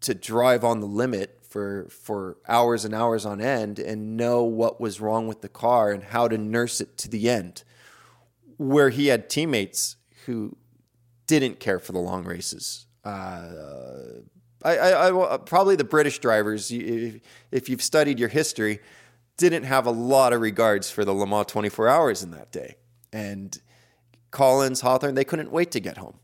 to 0.00 0.14
drive 0.14 0.64
on 0.64 0.80
the 0.80 0.86
limit 0.86 1.38
for 1.48 1.86
for 1.88 2.38
hours 2.48 2.84
and 2.84 2.94
hours 2.94 3.24
on 3.24 3.40
end 3.40 3.78
and 3.78 4.16
know 4.16 4.42
what 4.42 4.80
was 4.80 5.00
wrong 5.00 5.28
with 5.28 5.42
the 5.42 5.48
car 5.48 5.92
and 5.92 6.02
how 6.02 6.26
to 6.26 6.36
nurse 6.36 6.80
it 6.80 6.96
to 6.98 7.08
the 7.08 7.30
end. 7.30 7.62
Where 8.56 8.90
he 8.90 9.08
had 9.08 9.30
teammates 9.30 9.96
who 10.26 10.56
didn't 11.26 11.60
care 11.60 11.78
for 11.78 11.92
the 11.92 11.98
long 11.98 12.24
races. 12.24 12.86
Uh, 13.04 13.48
I, 14.64 14.76
I, 14.76 15.34
I, 15.34 15.36
probably 15.38 15.76
the 15.76 15.84
British 15.84 16.18
drivers. 16.20 16.70
If, 16.70 17.20
if 17.50 17.68
you've 17.68 17.82
studied 17.82 18.18
your 18.20 18.28
history, 18.28 18.80
didn't 19.36 19.64
have 19.64 19.86
a 19.86 19.90
lot 19.90 20.32
of 20.32 20.40
regards 20.40 20.90
for 20.90 21.04
the 21.04 21.12
Le 21.12 21.26
Mans 21.26 21.46
24 21.46 21.88
hours 21.88 22.22
in 22.22 22.30
that 22.32 22.52
day. 22.52 22.76
And 23.12 23.60
Collins, 24.30 24.80
Hawthorn, 24.80 25.14
they 25.14 25.24
couldn't 25.24 25.50
wait 25.50 25.70
to 25.72 25.80
get 25.80 25.98
home. 25.98 26.18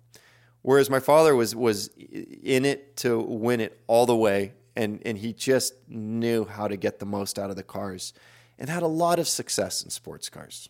Whereas 0.62 0.90
my 0.90 1.00
father 1.00 1.34
was 1.36 1.54
was 1.54 1.88
in 1.88 2.64
it 2.64 2.96
to 2.98 3.18
win 3.18 3.60
it 3.60 3.80
all 3.86 4.06
the 4.06 4.16
way, 4.16 4.54
and 4.74 5.00
and 5.04 5.18
he 5.18 5.32
just 5.32 5.74
knew 5.88 6.44
how 6.44 6.68
to 6.68 6.76
get 6.76 6.98
the 6.98 7.06
most 7.06 7.38
out 7.38 7.50
of 7.50 7.56
the 7.56 7.62
cars, 7.62 8.12
and 8.58 8.68
had 8.68 8.82
a 8.82 8.88
lot 8.88 9.18
of 9.18 9.28
success 9.28 9.82
in 9.82 9.90
sports 9.90 10.28
cars. 10.28 10.68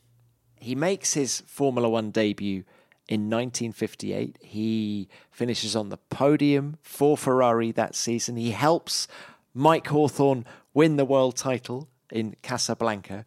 He 0.60 0.74
makes 0.74 1.14
his 1.14 1.40
Formula 1.46 1.88
One 1.88 2.10
debut 2.10 2.64
in 3.08 3.30
1958. 3.30 4.38
He 4.42 5.08
finishes 5.30 5.74
on 5.74 5.88
the 5.88 5.96
podium 5.96 6.76
for 6.82 7.16
Ferrari 7.16 7.72
that 7.72 7.94
season. 7.94 8.36
He 8.36 8.50
helps 8.50 9.08
Mike 9.54 9.86
Hawthorn 9.86 10.44
win 10.74 10.96
the 10.96 11.04
world 11.04 11.36
title 11.36 11.88
in 12.10 12.36
Casablanca. 12.42 13.24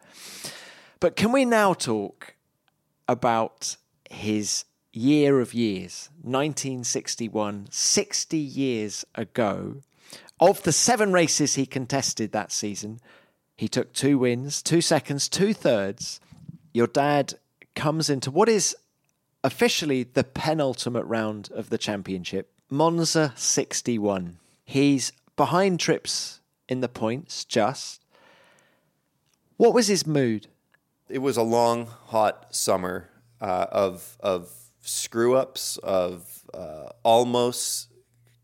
But 1.00 1.16
can 1.16 1.32
we 1.32 1.44
now 1.44 1.74
talk 1.74 2.34
about 3.08 3.76
his 4.10 4.64
year 4.92 5.40
of 5.40 5.54
years, 5.54 6.10
1961, 6.22 7.68
60 7.70 8.36
years 8.38 9.04
ago? 9.14 9.76
Of 10.40 10.62
the 10.64 10.72
seven 10.72 11.12
races 11.12 11.54
he 11.54 11.66
contested 11.66 12.32
that 12.32 12.52
season, 12.52 13.00
he 13.56 13.68
took 13.68 13.92
two 13.92 14.18
wins, 14.18 14.62
two 14.62 14.80
seconds, 14.80 15.28
two 15.28 15.54
thirds. 15.54 16.20
Your 16.72 16.88
dad 16.88 17.34
comes 17.74 18.10
into 18.10 18.30
what 18.30 18.48
is 18.48 18.76
officially 19.44 20.02
the 20.02 20.24
penultimate 20.24 21.06
round 21.06 21.50
of 21.52 21.70
the 21.70 21.78
championship, 21.78 22.52
Monza 22.70 23.32
61. 23.36 24.38
He's 24.64 25.12
behind 25.36 25.80
trips 25.80 26.40
in 26.68 26.80
the 26.80 26.88
points, 26.88 27.44
just. 27.44 28.01
What 29.62 29.74
was 29.74 29.86
his 29.86 30.08
mood? 30.08 30.48
It 31.08 31.20
was 31.20 31.36
a 31.36 31.42
long, 31.44 31.86
hot 31.86 32.52
summer 32.52 33.08
uh, 33.40 33.66
of 33.70 34.16
of 34.18 34.52
screw 34.80 35.36
ups, 35.36 35.76
of 35.76 36.42
uh, 36.52 36.88
almost 37.04 37.86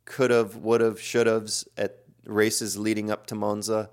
could 0.04 0.31
have, 0.31 0.54
would 0.54 0.81
have, 0.81 1.00
should 1.00 1.26
have's 1.26 1.66
at 1.76 2.04
races 2.24 2.78
leading 2.78 3.11
up 3.11 3.26
to 3.26 3.35
Monza. 3.35 3.90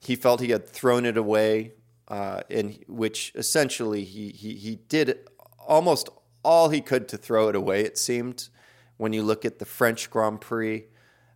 He 0.00 0.16
felt 0.16 0.40
he 0.40 0.52
had 0.52 0.66
thrown 0.66 1.04
it 1.04 1.18
away, 1.18 1.74
uh, 2.08 2.40
which 2.88 3.32
essentially 3.34 4.04
he, 4.04 4.30
he 4.30 4.54
he 4.54 4.76
did 4.88 5.18
almost 5.58 6.08
all 6.42 6.70
he 6.70 6.80
could 6.80 7.08
to 7.08 7.18
throw 7.18 7.50
it 7.50 7.54
away. 7.54 7.82
It 7.82 7.98
seemed 7.98 8.48
when 8.96 9.12
you 9.12 9.22
look 9.22 9.44
at 9.44 9.58
the 9.58 9.66
French 9.66 10.08
Grand 10.08 10.40
Prix 10.40 10.86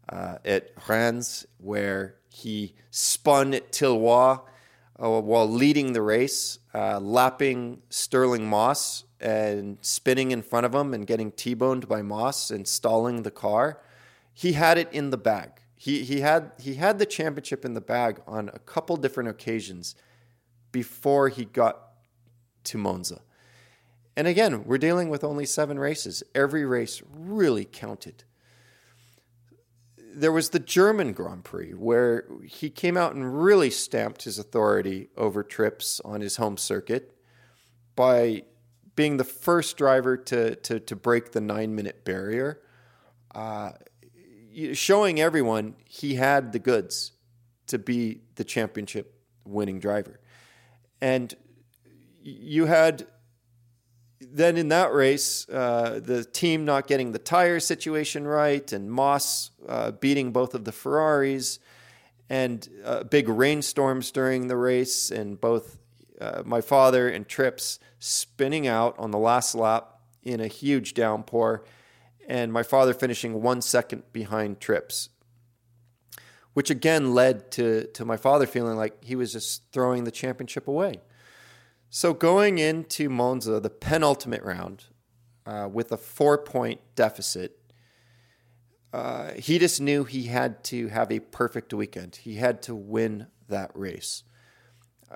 uh, 0.08 0.38
at 0.46 0.70
Reims, 0.88 1.44
where 1.58 2.14
he 2.30 2.76
spun 2.90 3.52
at 3.52 3.72
Thillois 3.72 4.40
uh, 5.02 5.20
while 5.20 5.48
leading 5.48 5.92
the 5.92 6.02
race, 6.02 6.58
uh, 6.74 6.98
lapping 6.98 7.82
Stirling 7.90 8.46
Moss 8.46 9.04
and 9.20 9.78
spinning 9.80 10.30
in 10.30 10.42
front 10.42 10.66
of 10.66 10.74
him 10.74 10.94
and 10.94 11.06
getting 11.06 11.30
T-boned 11.32 11.88
by 11.88 12.02
Moss 12.02 12.50
and 12.50 12.66
stalling 12.66 13.22
the 13.22 13.30
car. 13.30 13.80
He 14.32 14.52
had 14.52 14.78
it 14.78 14.92
in 14.92 15.10
the 15.10 15.16
bag. 15.16 15.50
He, 15.76 16.02
he, 16.02 16.20
had, 16.20 16.52
he 16.58 16.74
had 16.74 16.98
the 16.98 17.06
championship 17.06 17.64
in 17.64 17.74
the 17.74 17.80
bag 17.80 18.20
on 18.26 18.50
a 18.52 18.58
couple 18.58 18.96
different 18.96 19.28
occasions 19.28 19.94
before 20.72 21.28
he 21.28 21.44
got 21.44 21.92
to 22.64 22.78
Monza. 22.78 23.22
And 24.16 24.26
again, 24.26 24.64
we're 24.64 24.78
dealing 24.78 25.10
with 25.10 25.22
only 25.22 25.46
seven 25.46 25.78
races. 25.78 26.24
Every 26.34 26.64
race 26.64 27.02
really 27.08 27.64
counted 27.64 28.24
there 30.18 30.32
was 30.32 30.50
the 30.50 30.58
German 30.58 31.12
Grand 31.12 31.44
Prix 31.44 31.72
where 31.72 32.24
he 32.44 32.70
came 32.70 32.96
out 32.96 33.14
and 33.14 33.42
really 33.42 33.70
stamped 33.70 34.24
his 34.24 34.38
authority 34.38 35.08
over 35.16 35.42
trips 35.42 36.00
on 36.04 36.20
his 36.20 36.36
home 36.36 36.56
circuit 36.56 37.14
by 37.94 38.42
being 38.96 39.16
the 39.16 39.24
first 39.24 39.76
driver 39.76 40.16
to, 40.16 40.56
to, 40.56 40.80
to 40.80 40.96
break 40.96 41.32
the 41.32 41.40
nine 41.40 41.74
minute 41.74 42.04
barrier, 42.04 42.60
uh, 43.34 43.70
showing 44.72 45.20
everyone 45.20 45.76
he 45.84 46.16
had 46.16 46.52
the 46.52 46.58
goods 46.58 47.12
to 47.68 47.78
be 47.78 48.22
the 48.34 48.44
championship 48.44 49.14
winning 49.44 49.78
driver. 49.78 50.20
And 51.00 51.32
you 52.20 52.66
had 52.66 53.06
then 54.20 54.56
in 54.56 54.68
that 54.68 54.92
race, 54.92 55.48
uh, 55.48 56.00
the 56.02 56.24
team 56.24 56.64
not 56.64 56.86
getting 56.86 57.12
the 57.12 57.18
tire 57.18 57.60
situation 57.60 58.26
right, 58.26 58.72
and 58.72 58.90
Moss 58.90 59.50
uh, 59.68 59.92
beating 59.92 60.32
both 60.32 60.54
of 60.54 60.64
the 60.64 60.72
Ferraris, 60.72 61.58
and 62.28 62.68
uh, 62.84 63.04
big 63.04 63.28
rainstorms 63.28 64.10
during 64.10 64.48
the 64.48 64.56
race, 64.56 65.10
and 65.10 65.40
both 65.40 65.78
uh, 66.20 66.42
my 66.44 66.60
father 66.60 67.08
and 67.08 67.28
Trips 67.28 67.78
spinning 68.00 68.66
out 68.66 68.98
on 68.98 69.12
the 69.12 69.18
last 69.18 69.54
lap 69.54 70.00
in 70.22 70.40
a 70.40 70.48
huge 70.48 70.94
downpour, 70.94 71.64
and 72.26 72.52
my 72.52 72.62
father 72.62 72.92
finishing 72.92 73.40
one 73.40 73.62
second 73.62 74.02
behind 74.12 74.60
Trips, 74.60 75.10
which 76.54 76.70
again 76.70 77.14
led 77.14 77.52
to 77.52 77.86
to 77.94 78.04
my 78.04 78.16
father 78.16 78.46
feeling 78.46 78.76
like 78.76 79.04
he 79.04 79.14
was 79.14 79.32
just 79.32 79.62
throwing 79.72 80.04
the 80.04 80.10
championship 80.10 80.66
away. 80.66 81.00
So 81.90 82.12
going 82.12 82.58
into 82.58 83.08
Monza, 83.08 83.60
the 83.60 83.70
penultimate 83.70 84.42
round, 84.42 84.84
uh, 85.46 85.68
with 85.72 85.90
a 85.90 85.96
four 85.96 86.36
point 86.36 86.80
deficit, 86.94 87.58
uh, 88.92 89.32
he 89.32 89.58
just 89.58 89.80
knew 89.80 90.04
he 90.04 90.24
had 90.24 90.62
to 90.64 90.88
have 90.88 91.10
a 91.10 91.20
perfect 91.20 91.72
weekend. 91.72 92.16
He 92.16 92.36
had 92.36 92.60
to 92.62 92.74
win 92.74 93.28
that 93.48 93.70
race. 93.74 94.24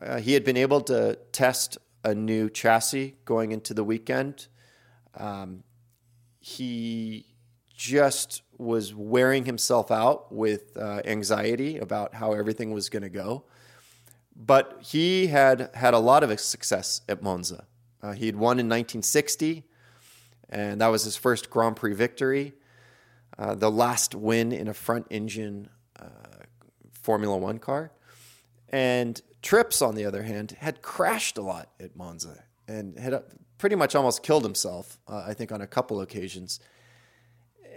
Uh, 0.00 0.18
he 0.18 0.32
had 0.32 0.44
been 0.44 0.56
able 0.56 0.80
to 0.82 1.18
test 1.32 1.76
a 2.02 2.14
new 2.14 2.48
chassis 2.48 3.16
going 3.24 3.52
into 3.52 3.74
the 3.74 3.84
weekend. 3.84 4.48
Um, 5.14 5.64
he 6.40 7.26
just 7.76 8.42
was 8.56 8.94
wearing 8.94 9.44
himself 9.44 9.90
out 9.90 10.32
with 10.32 10.76
uh, 10.76 11.02
anxiety 11.04 11.78
about 11.78 12.14
how 12.14 12.32
everything 12.32 12.72
was 12.72 12.88
going 12.88 13.02
to 13.02 13.10
go. 13.10 13.44
But 14.34 14.78
he 14.80 15.28
had 15.28 15.70
had 15.74 15.94
a 15.94 15.98
lot 15.98 16.22
of 16.22 16.40
success 16.40 17.02
at 17.08 17.22
Monza. 17.22 17.66
Uh, 18.02 18.12
he 18.12 18.26
had 18.26 18.36
won 18.36 18.58
in 18.58 18.66
1960, 18.66 19.64
and 20.48 20.80
that 20.80 20.88
was 20.88 21.04
his 21.04 21.16
first 21.16 21.50
Grand 21.50 21.76
Prix 21.76 21.94
victory. 21.94 22.54
Uh, 23.38 23.54
the 23.54 23.70
last 23.70 24.14
win 24.14 24.52
in 24.52 24.68
a 24.68 24.74
front 24.74 25.06
engine 25.10 25.68
uh, 25.98 26.06
Formula 26.92 27.36
One 27.36 27.58
car. 27.58 27.92
And 28.68 29.20
Trips, 29.42 29.82
on 29.82 29.96
the 29.96 30.04
other 30.04 30.22
hand, 30.22 30.56
had 30.60 30.82
crashed 30.82 31.36
a 31.36 31.42
lot 31.42 31.68
at 31.80 31.96
Monza 31.96 32.44
and 32.68 32.96
had 32.98 33.12
uh, 33.12 33.20
pretty 33.58 33.76
much 33.76 33.94
almost 33.94 34.22
killed 34.22 34.44
himself, 34.44 34.98
uh, 35.08 35.24
I 35.26 35.34
think, 35.34 35.50
on 35.50 35.60
a 35.60 35.66
couple 35.66 36.00
occasions. 36.00 36.60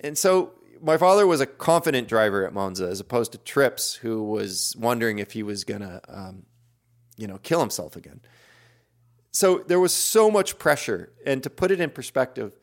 And 0.04 0.18
so 0.18 0.54
my 0.86 0.98
father 0.98 1.26
was 1.26 1.42
a 1.42 1.48
confident 1.48 2.08
driver 2.08 2.46
at 2.46 2.54
Monza 2.54 2.86
as 2.86 3.00
opposed 3.00 3.32
to 3.32 3.40
Trips, 3.40 3.96
who 3.96 4.24
was 4.24 4.76
wondering 4.78 5.18
if 5.18 5.32
he 5.32 5.42
was 5.42 5.64
going 5.64 5.82
to, 5.82 6.00
um, 6.08 6.46
you 7.18 7.26
know, 7.28 7.40
kill 7.40 7.60
himself 7.60 7.96
again. 7.96 8.22
So 9.32 9.64
there 9.68 9.80
was 9.80 9.94
so 9.94 10.30
much 10.30 10.60
pressure. 10.60 11.12
And 11.26 11.42
to 11.44 11.50
put 11.50 11.72
it 11.72 11.82
in 11.82 11.90
perspective, 11.90 12.56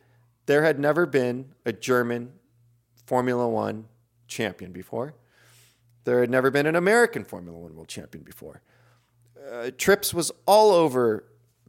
there 0.47 0.63
had 0.63 0.79
never 0.79 1.05
been 1.05 1.53
a 1.67 1.73
German 1.73 2.33
Formula 3.07 3.49
One 3.49 3.89
champion 4.29 4.73
before. 4.73 5.15
There 6.05 6.21
had 6.21 6.31
never 6.31 6.51
been 6.51 6.67
an 6.67 6.77
American 6.77 7.25
Formula 7.25 7.59
One 7.59 7.75
world 7.75 7.89
champion 7.89 8.23
before. 8.23 8.63
Uh, 9.53 9.73
Trips 9.77 10.15
was 10.15 10.31
all 10.47 10.71
over 10.71 11.25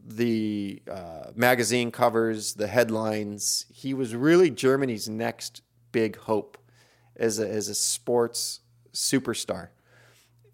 the 0.05 0.81
uh, 0.89 1.31
magazine 1.35 1.89
covers, 1.89 2.53
the 2.53 2.67
headlines. 2.67 3.65
He 3.73 3.93
was 3.93 4.15
really 4.15 4.51
Germany's 4.51 5.09
next 5.09 5.63
big 5.93 6.17
hope 6.17 6.57
as 7.15 7.39
a, 7.39 7.49
as 7.49 7.69
a 7.69 7.75
sports 7.75 8.59
superstar. 8.93 9.69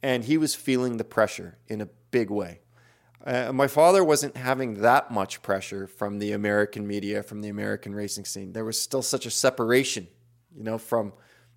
And 0.03 0.25
he 0.25 0.37
was 0.37 0.53
feeling 0.53 0.97
the 0.97 1.03
pressure 1.03 1.57
in 1.67 1.81
a 1.81 1.89
big 2.11 2.29
way. 2.29 2.59
Uh, 3.25 3.51
my 3.51 3.67
father 3.67 4.03
wasn't 4.03 4.37
having 4.37 4.75
that 4.81 5.11
much 5.11 5.41
pressure 5.41 5.87
from 5.87 6.19
the 6.19 6.31
American 6.31 6.85
media, 6.87 7.23
from 7.23 7.41
the 7.41 7.49
American 7.49 7.93
racing 7.95 8.25
scene. 8.25 8.53
There 8.53 8.63
was 8.63 8.79
still 8.79 9.01
such 9.01 9.25
a 9.25 9.31
separation, 9.31 10.07
you 10.55 10.63
know, 10.63 10.77
from 10.77 11.13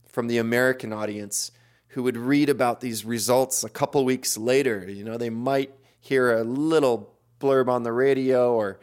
from 0.09 0.27
the 0.27 0.38
American 0.38 0.92
audience 0.92 1.51
who 1.88 2.03
would 2.03 2.16
read 2.16 2.49
about 2.49 2.81
these 2.81 3.05
results 3.05 3.64
a 3.64 3.68
couple 3.68 4.05
weeks 4.05 4.37
later. 4.37 4.88
You 4.88 5.05
know, 5.05 5.16
they 5.16 5.31
might 5.31 5.73
hear 6.01 6.37
a 6.37 6.45
little 6.45 7.14
blurb 7.40 7.68
on 7.68 7.83
the 7.83 7.92
radio 7.92 8.55
or, 8.55 8.81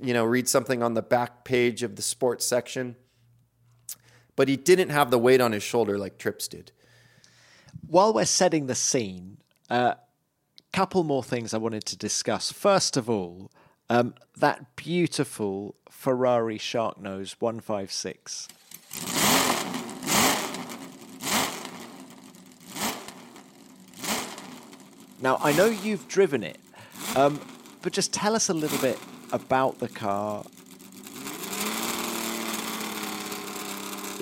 you 0.00 0.12
know, 0.12 0.24
read 0.24 0.48
something 0.48 0.82
on 0.82 0.94
the 0.94 1.02
back 1.02 1.44
page 1.44 1.82
of 1.82 1.96
the 1.96 2.02
sports 2.02 2.44
section. 2.44 2.96
But 4.38 4.46
he 4.46 4.56
didn't 4.56 4.90
have 4.90 5.10
the 5.10 5.18
weight 5.18 5.40
on 5.40 5.50
his 5.50 5.64
shoulder 5.64 5.98
like 5.98 6.16
Trips 6.16 6.46
did. 6.46 6.70
While 7.84 8.14
we're 8.14 8.24
setting 8.24 8.68
the 8.68 8.76
scene, 8.76 9.38
a 9.68 9.74
uh, 9.74 9.94
couple 10.72 11.02
more 11.02 11.24
things 11.24 11.52
I 11.52 11.58
wanted 11.58 11.84
to 11.86 11.96
discuss. 11.96 12.52
First 12.52 12.96
of 12.96 13.10
all, 13.10 13.50
um, 13.90 14.14
that 14.36 14.76
beautiful 14.76 15.74
Ferrari 15.90 16.56
Shark 16.56 17.00
Nose 17.00 17.34
156. 17.40 18.46
Now, 25.20 25.38
I 25.42 25.50
know 25.50 25.66
you've 25.66 26.06
driven 26.06 26.44
it, 26.44 26.60
um, 27.16 27.40
but 27.82 27.92
just 27.92 28.12
tell 28.12 28.36
us 28.36 28.48
a 28.48 28.54
little 28.54 28.78
bit 28.78 29.00
about 29.32 29.80
the 29.80 29.88
car. 29.88 30.44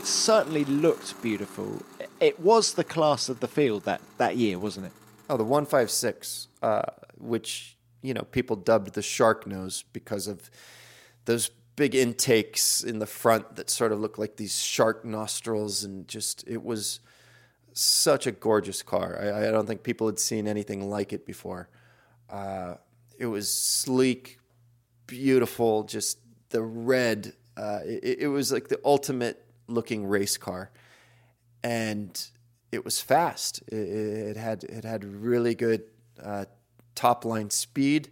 Certainly 0.06 0.66
looked 0.66 1.20
beautiful. 1.20 1.82
It 2.20 2.38
was 2.38 2.74
the 2.74 2.84
class 2.84 3.28
of 3.28 3.40
the 3.40 3.48
field 3.48 3.84
that, 3.84 4.00
that 4.18 4.36
year, 4.36 4.56
wasn't 4.56 4.86
it? 4.86 4.92
Oh, 5.28 5.36
the 5.36 5.42
156, 5.44 6.46
uh, 6.62 6.82
which, 7.18 7.76
you 8.02 8.14
know, 8.14 8.22
people 8.22 8.54
dubbed 8.54 8.94
the 8.94 9.02
shark 9.02 9.48
nose 9.48 9.84
because 9.92 10.28
of 10.28 10.48
those 11.24 11.50
big 11.74 11.96
intakes 11.96 12.84
in 12.84 13.00
the 13.00 13.06
front 13.06 13.56
that 13.56 13.68
sort 13.68 13.90
of 13.90 13.98
look 13.98 14.16
like 14.16 14.36
these 14.36 14.62
shark 14.62 15.04
nostrils 15.04 15.82
and 15.82 16.06
just 16.06 16.44
it 16.46 16.62
was 16.62 17.00
such 17.72 18.28
a 18.28 18.32
gorgeous 18.32 18.82
car. 18.82 19.18
I, 19.20 19.48
I 19.48 19.50
don't 19.50 19.66
think 19.66 19.82
people 19.82 20.06
had 20.06 20.20
seen 20.20 20.46
anything 20.46 20.88
like 20.88 21.12
it 21.12 21.26
before. 21.26 21.68
Uh, 22.30 22.76
it 23.18 23.26
was 23.26 23.52
sleek, 23.52 24.38
beautiful, 25.06 25.82
just 25.82 26.18
the 26.50 26.62
red. 26.62 27.32
Uh, 27.56 27.80
it, 27.84 28.20
it, 28.20 28.28
was 28.28 28.52
like 28.52 28.68
the 28.68 28.80
ultimate 28.84 29.45
looking 29.68 30.06
race 30.06 30.36
car, 30.36 30.70
and 31.62 32.28
it 32.72 32.84
was 32.84 33.00
fast. 33.00 33.62
It, 33.68 33.74
it 33.74 34.36
had 34.36 34.64
it 34.64 34.84
had 34.84 35.04
really 35.04 35.54
good 35.54 35.84
uh, 36.22 36.46
top 36.94 37.24
line 37.24 37.50
speed. 37.50 38.10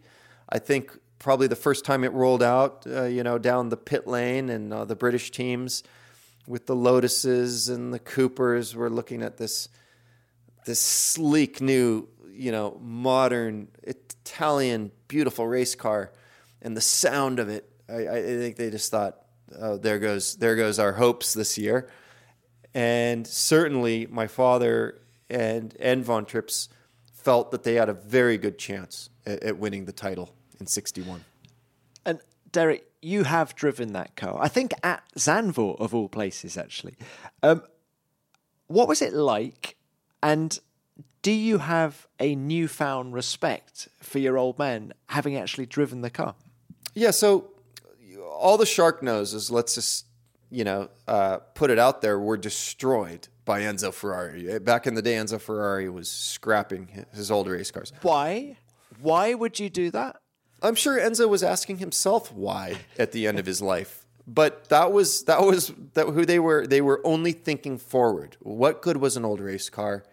I 0.49 0.59
think 0.59 0.97
probably 1.19 1.47
the 1.47 1.57
first 1.57 1.85
time 1.85 2.05
it 2.05 2.13
rolled 2.13 2.43
out, 2.43 2.87
uh, 2.87 3.05
you 3.05 3.23
know, 3.23 3.39
down 3.39 3.71
the 3.71 3.77
pit 3.77 4.07
lane, 4.07 4.51
and 4.51 4.73
uh, 4.73 4.85
the 4.85 4.97
British 4.97 5.31
teams 5.31 5.83
with 6.47 6.67
the 6.67 6.77
Lotuses 6.77 7.69
and 7.69 7.93
the 7.93 7.99
Coopers. 7.99 8.77
We're 8.77 8.89
looking 8.89 9.23
at 9.23 9.37
this 9.39 9.69
this 10.67 10.81
sleek 10.81 11.61
new, 11.61 12.09
you 12.31 12.53
know, 12.53 12.79
modern 12.81 13.69
Italian 13.83 14.91
beautiful 15.09 15.47
race 15.47 15.75
car, 15.75 16.13
and 16.63 16.77
the 16.77 16.81
sound 16.81 17.39
of 17.39 17.49
it. 17.49 17.71
I, 17.89 18.09
I 18.09 18.23
think 18.23 18.57
they 18.57 18.71
just 18.71 18.91
thought, 18.91 19.24
oh, 19.59 19.77
there 19.77 19.99
goes 19.99 20.37
there 20.37 20.57
goes 20.57 20.79
our 20.79 20.93
hopes 20.93 21.35
this 21.35 21.59
year. 21.59 21.89
And 22.75 23.27
certainly, 23.27 24.07
my 24.11 24.27
father 24.27 25.01
and 25.31 25.77
and 25.79 26.05
Von 26.05 26.25
Trips 26.25 26.69
felt 27.13 27.51
that 27.53 27.63
they 27.63 27.75
had 27.75 27.89
a 27.89 27.95
very 27.95 28.37
good 28.37 28.59
chance 28.59 29.11
at, 29.25 29.43
at 29.43 29.59
winning 29.59 29.85
the 29.85 29.93
title 29.93 30.35
in 30.59 30.67
'61. 30.67 31.25
And 32.05 32.21
Derek, 32.51 32.85
you 33.01 33.25
have 33.25 33.55
driven 33.55 33.93
that 33.93 34.17
car. 34.17 34.39
I 34.41 34.49
think 34.49 34.73
at 34.83 35.03
Zandvoort 35.17 35.81
of 35.81 35.95
all 35.95 36.09
places, 36.09 36.57
actually. 36.57 36.97
Um, 37.43 37.63
what 38.67 38.89
was 38.89 39.03
it 39.03 39.13
like? 39.13 39.77
And 40.23 40.59
do 41.23 41.33
you 41.33 41.59
have 41.59 42.07
a 42.19 42.35
newfound 42.35 43.15
respect 43.15 43.89
for 44.01 44.19
your 44.19 44.37
old 44.37 44.59
man 44.59 44.93
having 45.09 45.37
actually 45.37 45.67
driven 45.67 46.01
the 46.01 46.11
car? 46.11 46.35
Yeah. 46.95 47.11
So 47.11 47.51
all 48.31 48.57
the 48.57 48.67
shark 48.67 49.03
noses, 49.03 49.51
let's 49.51 49.75
just 49.75 50.07
you 50.51 50.65
know 50.65 50.89
uh, 51.09 51.39
put 51.55 51.71
it 51.71 51.79
out 51.79 52.03
there, 52.03 52.19
were 52.19 52.37
destroyed 52.37 53.29
by 53.45 53.61
Enzo 53.61 53.93
Ferrari. 53.93 54.59
Back 54.59 54.87
in 54.87 54.95
the 54.95 55.03
day, 55.03 55.15
Enzo 55.15 55.41
Ferrari 55.41 55.89
was 55.89 56.11
scrapping 56.11 57.07
his 57.13 57.31
old 57.31 57.49
race 57.49 57.71
cars. 57.71 57.93
Why? 58.03 58.57
Why 59.01 59.35
would 59.35 59.59
you 59.59 59.69
do 59.69 59.91
that? 59.91 60.17
I'm 60.63 60.75
sure 60.75 60.99
Enzo 60.99 61.29
was 61.29 61.43
asking 61.43 61.79
himself 61.79 62.33
why 62.33 62.79
at 62.99 63.13
the 63.13 63.27
end 63.27 63.39
of 63.39 63.47
his 63.47 63.61
life. 63.61 64.07
But 64.27 64.71
that 64.71 64.93
was 64.93 65.25
that 65.25 65.43
was 65.43 65.73
that 65.93 66.07
who 66.07 66.25
they 66.25 66.39
were. 66.39 66.67
They 66.67 66.81
were 66.81 67.01
only 67.05 67.33
thinking 67.33 67.77
forward. 67.77 68.37
What 68.41 68.81
good 68.81 68.97
was 68.97 69.17
an 69.17 69.25
old 69.25 69.41
race 69.41 69.69
car? 69.69 70.05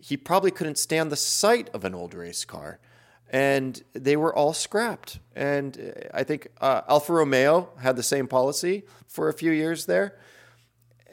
He 0.00 0.16
probably 0.16 0.50
couldn't 0.50 0.78
stand 0.78 1.12
the 1.12 1.16
sight 1.16 1.68
of 1.74 1.84
an 1.84 1.94
old 1.94 2.14
race 2.14 2.44
car, 2.44 2.78
and 3.30 3.82
they 3.92 4.16
were 4.16 4.34
all 4.34 4.52
scrapped. 4.52 5.20
And 5.36 5.94
I 6.14 6.24
think 6.24 6.48
uh, 6.60 6.82
Alfa 6.88 7.12
Romeo 7.12 7.70
had 7.78 7.96
the 7.96 8.02
same 8.02 8.26
policy 8.26 8.84
for 9.06 9.28
a 9.28 9.32
few 9.32 9.50
years 9.50 9.86
there. 9.86 10.18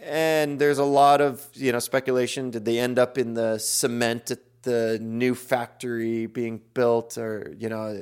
And 0.02 0.60
there's 0.60 0.78
a 0.78 0.86
lot 0.86 1.20
of 1.22 1.48
you 1.54 1.72
know 1.72 1.80
speculation. 1.80 2.52
Did 2.52 2.66
they 2.66 2.80
end 2.80 3.00
up 3.00 3.18
in 3.18 3.34
the 3.34 3.58
cement 3.58 4.32
at 4.32 4.40
the 4.66 5.00
new 5.02 5.34
factory 5.34 6.26
being 6.26 6.60
built, 6.74 7.18
or 7.18 7.56
you 7.58 7.70
know, 7.70 7.94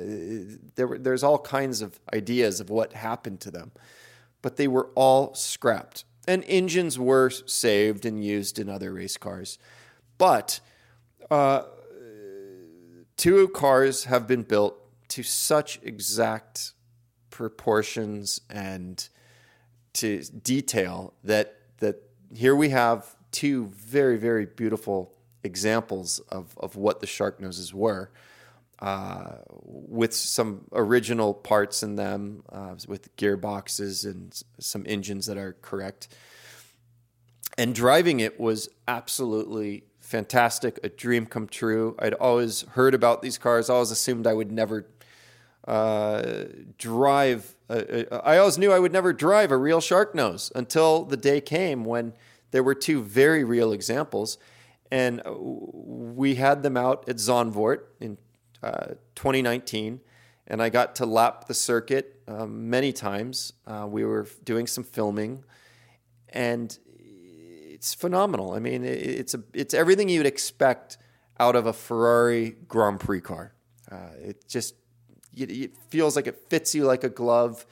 there 0.74 0.98
there's 0.98 1.22
all 1.22 1.38
kinds 1.38 1.80
of 1.80 2.00
ideas 2.12 2.58
of 2.58 2.68
what 2.68 2.94
happened 2.94 3.40
to 3.42 3.50
them, 3.50 3.70
but 4.42 4.56
they 4.56 4.66
were 4.66 4.90
all 4.94 5.34
scrapped, 5.34 6.04
and 6.26 6.42
engines 6.48 6.98
were 6.98 7.30
saved 7.30 8.04
and 8.04 8.24
used 8.24 8.58
in 8.58 8.68
other 8.68 8.92
race 8.92 9.16
cars, 9.16 9.58
but 10.18 10.60
uh, 11.30 11.62
two 13.16 13.48
cars 13.48 14.04
have 14.04 14.26
been 14.26 14.42
built 14.42 14.76
to 15.08 15.22
such 15.22 15.80
exact 15.82 16.72
proportions 17.30 18.40
and 18.48 19.08
to 19.94 20.22
detail 20.42 21.14
that 21.24 21.56
that 21.78 22.02
here 22.32 22.54
we 22.54 22.70
have 22.70 23.14
two 23.30 23.66
very 23.66 24.16
very 24.16 24.46
beautiful 24.46 25.14
examples 25.44 26.18
of, 26.30 26.56
of 26.58 26.74
what 26.74 27.00
the 27.00 27.06
shark 27.06 27.40
noses 27.40 27.72
were. 27.72 28.10
Uh, 28.80 29.36
with 29.62 30.12
some 30.12 30.62
original 30.72 31.32
parts 31.32 31.82
in 31.82 31.94
them, 31.94 32.42
uh, 32.50 32.74
with 32.88 33.14
gearboxes 33.16 34.04
and 34.04 34.42
some 34.58 34.84
engines 34.88 35.26
that 35.26 35.38
are 35.38 35.56
correct. 35.62 36.08
And 37.56 37.74
driving 37.74 38.18
it 38.18 38.40
was 38.40 38.68
absolutely 38.88 39.84
fantastic, 40.04 40.78
a 40.84 40.88
dream 40.88 41.26
come 41.26 41.46
true. 41.46 41.96
I'd 41.98 42.14
always 42.14 42.62
heard 42.72 42.94
about 42.94 43.22
these 43.22 43.38
cars, 43.38 43.70
I 43.70 43.74
always 43.74 43.90
assumed 43.90 44.26
I 44.26 44.34
would 44.34 44.52
never 44.52 44.86
uh, 45.66 46.44
drive. 46.78 47.56
Uh, 47.70 48.04
uh, 48.10 48.20
I 48.22 48.36
always 48.36 48.58
knew 48.58 48.70
I 48.70 48.78
would 48.78 48.92
never 48.92 49.12
drive 49.12 49.50
a 49.50 49.56
real 49.56 49.80
shark 49.80 50.14
nose 50.14 50.52
until 50.54 51.04
the 51.04 51.16
day 51.16 51.40
came 51.40 51.84
when 51.84 52.12
there 52.50 52.62
were 52.62 52.74
two 52.74 53.02
very 53.02 53.44
real 53.44 53.72
examples. 53.72 54.38
And 54.90 55.22
uh, 55.24 55.34
we 55.36 56.34
had 56.34 56.62
them 56.62 56.76
out 56.76 57.08
at 57.08 57.16
Zandvoort 57.16 57.80
in 58.00 58.18
uh, 58.62 58.94
2019. 59.14 60.00
And 60.46 60.62
I 60.62 60.68
got 60.68 60.94
to 60.96 61.06
lap 61.06 61.46
the 61.46 61.54
circuit 61.54 62.20
um, 62.28 62.68
many 62.68 62.92
times. 62.92 63.54
Uh, 63.66 63.86
we 63.88 64.04
were 64.04 64.26
doing 64.44 64.66
some 64.66 64.84
filming. 64.84 65.44
And 66.28 66.78
it's 67.84 67.92
phenomenal. 67.92 68.54
I 68.54 68.60
mean, 68.60 68.82
it's, 68.82 69.34
a, 69.34 69.42
it's 69.52 69.74
everything 69.74 70.08
you'd 70.08 70.24
expect 70.24 70.96
out 71.38 71.54
of 71.54 71.66
a 71.66 71.74
Ferrari 71.74 72.56
Grand 72.66 72.98
Prix 72.98 73.20
car. 73.20 73.52
Uh, 73.92 73.96
it 74.22 74.48
just 74.48 74.74
it 75.36 75.76
feels 75.90 76.16
like 76.16 76.26
it 76.26 76.48
fits 76.48 76.74
you 76.74 76.84
like 76.84 77.04
a 77.04 77.10
glove. 77.10 77.66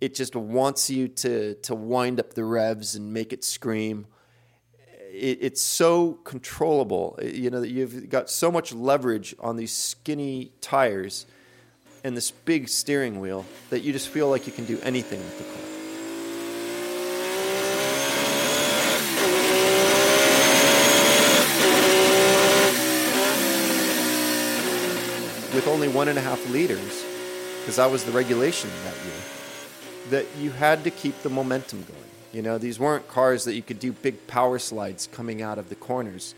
It 0.00 0.16
just 0.16 0.34
wants 0.34 0.90
you 0.90 1.06
to 1.06 1.54
to 1.54 1.76
wind 1.76 2.18
up 2.18 2.34
the 2.34 2.44
revs 2.44 2.96
and 2.96 3.12
make 3.12 3.32
it 3.32 3.44
scream. 3.44 4.08
It, 5.12 5.38
it's 5.40 5.62
so 5.62 6.14
controllable. 6.24 7.16
You 7.22 7.50
know 7.50 7.60
that 7.60 7.70
you've 7.70 8.08
got 8.08 8.30
so 8.30 8.50
much 8.50 8.72
leverage 8.74 9.32
on 9.38 9.54
these 9.54 9.72
skinny 9.72 10.50
tires 10.60 11.26
and 12.02 12.16
this 12.16 12.32
big 12.32 12.68
steering 12.68 13.20
wheel 13.20 13.46
that 13.70 13.82
you 13.82 13.92
just 13.92 14.08
feel 14.08 14.28
like 14.28 14.48
you 14.48 14.52
can 14.52 14.64
do 14.64 14.80
anything 14.82 15.20
with 15.20 15.38
the 15.38 15.44
car. 15.44 15.71
With 25.54 25.68
only 25.68 25.88
one 25.88 26.08
and 26.08 26.18
a 26.18 26.22
half 26.22 26.48
liters, 26.50 27.04
because 27.60 27.76
that 27.76 27.90
was 27.90 28.04
the 28.04 28.12
regulation 28.12 28.70
that 28.84 28.96
year, 29.04 29.14
that 30.10 30.26
you 30.38 30.50
had 30.50 30.82
to 30.84 30.90
keep 30.90 31.20
the 31.22 31.28
momentum 31.28 31.82
going. 31.82 31.98
You 32.32 32.40
know, 32.40 32.56
these 32.56 32.78
weren't 32.78 33.06
cars 33.08 33.44
that 33.44 33.54
you 33.54 33.62
could 33.62 33.78
do 33.78 33.92
big 33.92 34.26
power 34.26 34.58
slides 34.58 35.06
coming 35.12 35.42
out 35.42 35.58
of 35.58 35.68
the 35.68 35.74
corners. 35.74 36.34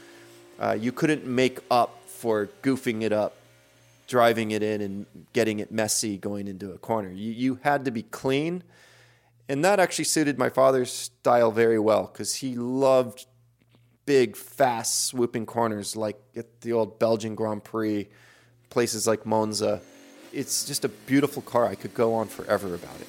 Uh, 0.58 0.76
you 0.78 0.90
couldn't 0.90 1.24
make 1.24 1.60
up 1.70 2.02
for 2.06 2.48
goofing 2.62 3.02
it 3.02 3.12
up, 3.12 3.36
driving 4.08 4.50
it 4.50 4.62
in, 4.62 4.80
and 4.80 5.06
getting 5.32 5.60
it 5.60 5.70
messy 5.70 6.18
going 6.18 6.48
into 6.48 6.72
a 6.72 6.78
corner. 6.78 7.10
You, 7.10 7.30
you 7.30 7.58
had 7.62 7.84
to 7.84 7.92
be 7.92 8.02
clean. 8.02 8.64
And 9.48 9.64
that 9.64 9.78
actually 9.78 10.06
suited 10.06 10.38
my 10.38 10.48
father's 10.48 10.90
style 10.90 11.52
very 11.52 11.78
well 11.78 12.10
because 12.12 12.36
he 12.36 12.56
loved 12.56 13.26
big, 14.06 14.36
fast, 14.36 15.04
swooping 15.06 15.46
corners 15.46 15.94
like 15.94 16.20
at 16.34 16.62
the 16.62 16.72
old 16.72 16.98
Belgian 16.98 17.34
Grand 17.34 17.62
Prix 17.62 18.08
places 18.74 19.06
like 19.06 19.24
Monza. 19.24 19.80
It's 20.32 20.64
just 20.64 20.84
a 20.84 20.88
beautiful 20.88 21.42
car. 21.42 21.64
I 21.64 21.76
could 21.76 21.94
go 21.94 22.12
on 22.12 22.26
forever 22.26 22.74
about 22.74 23.00
it. 23.00 23.06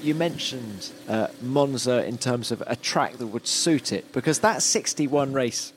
you 0.00 0.14
mentioned 0.14 0.92
uh, 1.08 1.26
Monza 1.42 2.06
in 2.06 2.16
terms 2.16 2.52
of 2.52 2.62
a 2.68 2.76
track 2.76 3.14
that 3.14 3.26
would 3.26 3.48
suit 3.48 3.90
it 3.90 4.12
because 4.12 4.38
that 4.38 4.62
61 4.62 5.32
race 5.32 5.72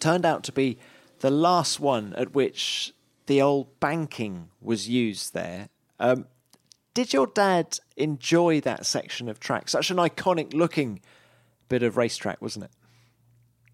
turned 0.00 0.24
out 0.24 0.42
to 0.44 0.52
be 0.52 0.78
the 1.20 1.30
last 1.30 1.78
one 1.78 2.14
at 2.16 2.34
which 2.34 2.94
the 3.26 3.40
old 3.40 3.80
banking 3.80 4.50
was 4.60 4.88
used 4.88 5.34
there. 5.34 5.68
Um, 5.98 6.26
did 6.92 7.12
your 7.12 7.26
dad 7.26 7.78
enjoy 7.96 8.60
that 8.60 8.86
section 8.86 9.28
of 9.28 9.40
track? 9.40 9.68
Such 9.68 9.90
an 9.90 9.96
iconic 9.96 10.54
looking 10.54 11.00
bit 11.68 11.82
of 11.82 11.96
racetrack, 11.96 12.40
wasn't 12.40 12.66
it? 12.66 12.70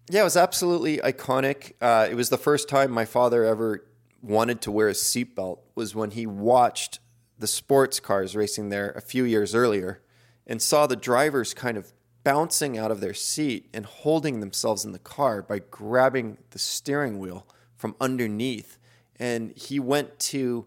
Yeah, 0.09 0.21
it 0.21 0.25
was 0.25 0.37
absolutely 0.37 0.97
iconic. 0.97 1.73
Uh, 1.79 2.07
it 2.09 2.15
was 2.15 2.29
the 2.29 2.37
first 2.37 2.67
time 2.67 2.91
my 2.91 3.05
father 3.05 3.45
ever 3.45 3.85
wanted 4.21 4.61
to 4.61 4.71
wear 4.71 4.89
a 4.89 4.93
seatbelt 4.93 5.59
was 5.75 5.95
when 5.95 6.11
he 6.11 6.25
watched 6.25 6.99
the 7.37 7.47
sports 7.47 7.99
cars 7.99 8.35
racing 8.35 8.69
there 8.69 8.91
a 8.91 9.01
few 9.01 9.23
years 9.23 9.55
earlier 9.55 10.01
and 10.45 10.61
saw 10.61 10.85
the 10.85 10.95
drivers 10.95 11.53
kind 11.53 11.77
of 11.77 11.93
bouncing 12.23 12.77
out 12.77 12.91
of 12.91 13.01
their 13.01 13.13
seat 13.13 13.69
and 13.73 13.85
holding 13.85 14.39
themselves 14.39 14.85
in 14.85 14.91
the 14.91 14.99
car 14.99 15.41
by 15.41 15.59
grabbing 15.59 16.37
the 16.51 16.59
steering 16.59 17.17
wheel 17.17 17.47
from 17.75 17.95
underneath 17.99 18.77
and 19.21 19.55
he 19.55 19.79
went 19.79 20.19
to 20.19 20.65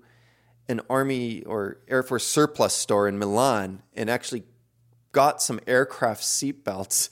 an 0.68 0.80
army 0.88 1.42
or 1.42 1.78
air 1.88 2.04
force 2.04 2.24
surplus 2.24 2.72
store 2.72 3.08
in 3.08 3.18
Milan 3.18 3.82
and 3.94 4.08
actually 4.08 4.44
got 5.10 5.42
some 5.42 5.60
aircraft 5.66 6.22
seatbelts 6.22 7.10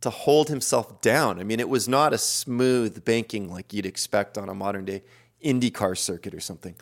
to 0.00 0.10
hold 0.10 0.48
himself 0.48 1.00
down. 1.00 1.38
I 1.38 1.44
mean, 1.44 1.60
it 1.60 1.68
was 1.68 1.88
not 1.88 2.12
a 2.12 2.18
smooth 2.18 3.04
banking 3.04 3.50
like 3.50 3.72
you'd 3.72 3.86
expect 3.86 4.36
on 4.36 4.48
a 4.48 4.54
modern 4.54 4.84
day 4.84 5.02
IndyCar 5.44 5.96
circuit 5.96 6.34
or 6.34 6.40
something. 6.40 6.74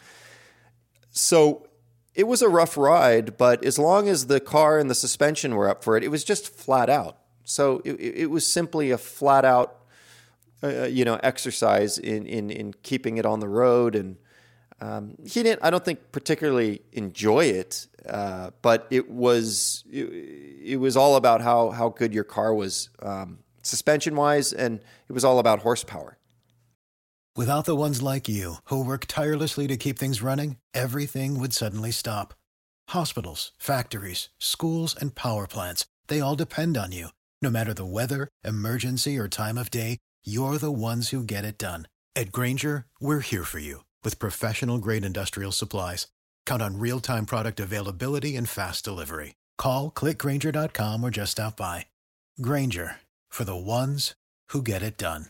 So 1.11 1.68
it 2.14 2.27
was 2.27 2.40
a 2.40 2.49
rough 2.49 2.79
ride, 2.79 3.37
but 3.37 3.62
as 3.62 3.79
long 3.79 4.09
as 4.09 4.27
the 4.27 4.40
car 4.40 4.79
and 4.79 4.88
the 4.88 4.94
suspension 4.94 5.55
were 5.55 5.68
up 5.68 5.85
for 5.85 5.97
it, 5.99 6.03
it 6.03 6.09
was 6.09 6.25
just 6.25 6.49
flat 6.49 6.88
out. 6.88 7.18
So 7.44 7.83
it, 7.85 7.92
it 8.01 8.31
was 8.31 8.47
simply 8.47 8.90
a 8.90 8.99
flat 8.99 9.44
out 9.44 9.78
uh, 10.62 10.85
you 10.85 11.05
know, 11.05 11.21
exercise 11.23 11.99
in, 11.99 12.27
in, 12.27 12.51
in 12.51 12.75
keeping 12.83 13.18
it 13.18 13.27
on 13.27 13.40
the 13.40 13.49
road. 13.49 13.94
And 13.94 14.16
um, 14.81 15.14
he 15.25 15.42
didn't, 15.42 15.61
I 15.62 15.71
don't 15.71 15.85
think, 15.85 16.12
particularly 16.12 16.83
enjoy 16.92 17.47
it, 17.47 17.87
uh, 18.09 18.51
but 18.62 18.87
it 18.90 19.11
was 19.11 19.85
it, 19.90 20.05
it, 20.62 20.77
was 20.77 20.97
all 20.97 21.16
about 21.16 21.40
how 21.42 21.71
how 21.71 21.88
good 21.88 22.14
your 22.14 22.25
car 22.25 22.55
was 22.55 22.90
um, 23.03 23.40
suspension 23.62 24.14
wise, 24.14 24.53
and 24.53 24.81
it 25.09 25.12
was 25.12 25.25
all 25.25 25.38
about 25.38 25.61
horsepower. 25.61 26.18
Without 27.37 27.64
the 27.64 27.77
ones 27.77 28.03
like 28.03 28.29
you 28.29 28.57
who 28.64 28.85
work 28.85 29.07
tirelessly 29.07 29.66
to 29.66 29.77
keep 29.77 29.99
things 29.99 30.23
running, 30.23 30.57
everything 30.75 31.38
would 31.40 31.53
suddenly 31.53 31.90
stop. 31.90 32.35
Hospitals, 32.90 33.53
factories, 33.59 34.29
schools, 34.38 34.97
and 35.01 35.14
power 35.14 35.47
plants—they 35.47 36.21
all 36.21 36.37
depend 36.37 36.77
on 36.77 36.92
you. 36.92 37.09
No 37.42 37.51
matter 37.51 37.75
the 37.75 37.85
weather, 37.85 38.29
emergency, 38.44 39.18
or 39.18 39.29
time 39.29 39.59
of 39.59 39.71
day 39.71 39.99
you're 40.29 40.59
the 40.59 40.73
ones 40.73 41.11
who 41.11 41.23
get 41.23 41.45
it 41.45 41.59
done. 41.59 41.87
At 42.17 42.33
Grainger, 42.33 42.87
we're 42.99 43.21
here 43.21 43.45
for 43.45 43.61
you 43.61 43.85
with 44.03 44.19
professional 44.19 44.79
grade 44.79 45.05
industrial 45.05 45.53
supplies. 45.53 46.09
Count 46.45 46.61
on 46.61 46.81
real 46.81 46.99
time 46.99 47.25
product 47.25 47.61
availability 47.61 48.35
and 48.35 48.49
fast 48.49 48.85
delivery. 48.85 49.37
Call 49.59 49.91
clickgrainger.com 49.91 51.05
or 51.05 51.11
just 51.11 51.33
stop 51.33 51.57
by. 51.57 51.87
Grainger 52.43 52.97
for 53.29 53.45
the 53.45 53.57
ones 53.57 54.14
who 54.49 54.61
get 54.62 54.83
it 54.83 54.99
done. 54.99 55.27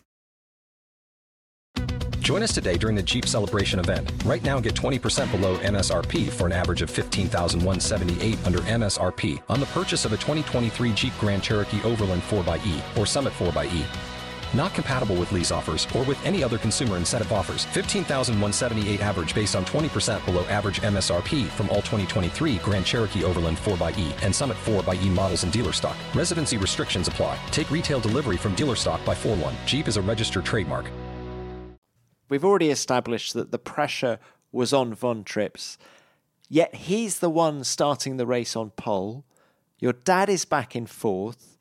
Join 2.21 2.43
us 2.43 2.53
today 2.53 2.77
during 2.77 2.95
the 2.95 3.03
Jeep 3.03 3.27
Celebration 3.27 3.79
event. 3.79 4.13
Right 4.25 4.43
now, 4.43 4.61
get 4.61 4.75
20% 4.75 5.31
below 5.31 5.57
MSRP 5.59 6.29
for 6.29 6.47
an 6.47 6.53
average 6.53 6.83
of 6.83 6.91
15178 6.91 8.47
under 8.47 8.59
MSRP 8.59 9.43
on 9.49 9.61
the 9.61 9.67
purchase 9.67 10.05
of 10.05 10.13
a 10.13 10.17
2023 10.17 10.93
Jeep 10.93 11.13
Grand 11.19 11.43
Cherokee 11.43 11.83
Overland 11.85 12.23
4xE 12.23 12.99
or 12.99 13.07
Summit 13.07 13.33
4xE. 13.33 14.18
Not 14.55 14.75
compatible 14.75 15.17
with 15.17 15.31
lease 15.33 15.51
offers 15.51 15.87
or 15.95 16.05
with 16.05 16.25
any 16.25 16.43
other 16.43 16.59
consumer 16.59 16.97
incentive 16.97 17.33
offers. 17.33 17.65
15,178 17.67 19.01
average 19.01 19.35
based 19.35 19.55
on 19.55 19.65
20% 19.65 20.25
below 20.25 20.45
average 20.47 20.81
MSRP 20.83 21.47
from 21.49 21.69
all 21.71 21.77
2023 21.77 22.57
Grand 22.59 22.85
Cherokee 22.87 23.25
Overland 23.25 23.59
4xE 23.59 24.23
and 24.23 24.35
Summit 24.35 24.57
4xE 24.65 25.11
models 25.11 25.45
in 25.45 25.51
dealer 25.51 25.73
stock. 25.73 25.97
Residency 26.15 26.57
restrictions 26.57 27.09
apply. 27.09 27.39
Take 27.51 27.71
retail 27.71 28.01
delivery 28.01 28.37
from 28.37 28.55
dealer 28.55 28.77
stock 28.77 29.05
by 29.05 29.15
4 29.15 29.37
1. 29.37 29.55
Jeep 29.67 29.89
is 29.89 29.97
a 29.97 30.03
registered 30.03 30.45
trademark. 30.45 30.91
We've 32.29 32.45
already 32.45 32.71
established 32.71 33.35
that 33.35 33.53
the 33.53 33.59
pressure 33.59 34.19
was 34.53 34.73
on 34.73 34.95
Von 34.95 35.25
Trips, 35.25 35.79
yet 36.49 36.75
he's 36.75 37.21
the 37.21 37.31
one 37.31 37.65
starting 37.65 38.17
the 38.17 38.27
race 38.27 38.55
on 38.55 38.71
pole. 38.71 39.25
Your 39.79 39.93
dad 39.93 40.29
is 40.29 40.45
back 40.45 40.77
in 40.77 40.87
fourth. 40.87 41.59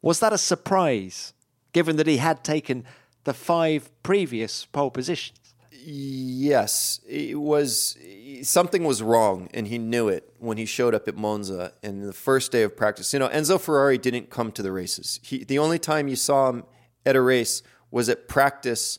Was 0.00 0.20
that 0.20 0.32
a 0.32 0.38
surprise? 0.38 1.34
Given 1.72 1.96
that 1.96 2.06
he 2.06 2.18
had 2.18 2.44
taken 2.44 2.84
the 3.24 3.34
five 3.34 3.90
previous 4.02 4.64
pole 4.66 4.90
positions. 4.90 5.38
Yes, 5.70 7.00
it 7.08 7.38
was 7.38 7.96
something 8.42 8.84
was 8.84 9.02
wrong, 9.02 9.48
and 9.54 9.66
he 9.66 9.78
knew 9.78 10.08
it 10.08 10.34
when 10.38 10.58
he 10.58 10.66
showed 10.66 10.94
up 10.94 11.08
at 11.08 11.16
Monza 11.16 11.72
in 11.82 12.02
the 12.02 12.12
first 12.12 12.52
day 12.52 12.62
of 12.62 12.76
practice. 12.76 13.12
You 13.12 13.20
know, 13.20 13.28
Enzo 13.28 13.60
Ferrari 13.60 13.96
didn't 13.96 14.28
come 14.28 14.52
to 14.52 14.62
the 14.62 14.72
races. 14.72 15.20
He, 15.22 15.44
the 15.44 15.58
only 15.58 15.78
time 15.78 16.08
you 16.08 16.16
saw 16.16 16.50
him 16.50 16.64
at 17.06 17.16
a 17.16 17.20
race 17.20 17.62
was 17.90 18.08
at 18.08 18.28
practice 18.28 18.98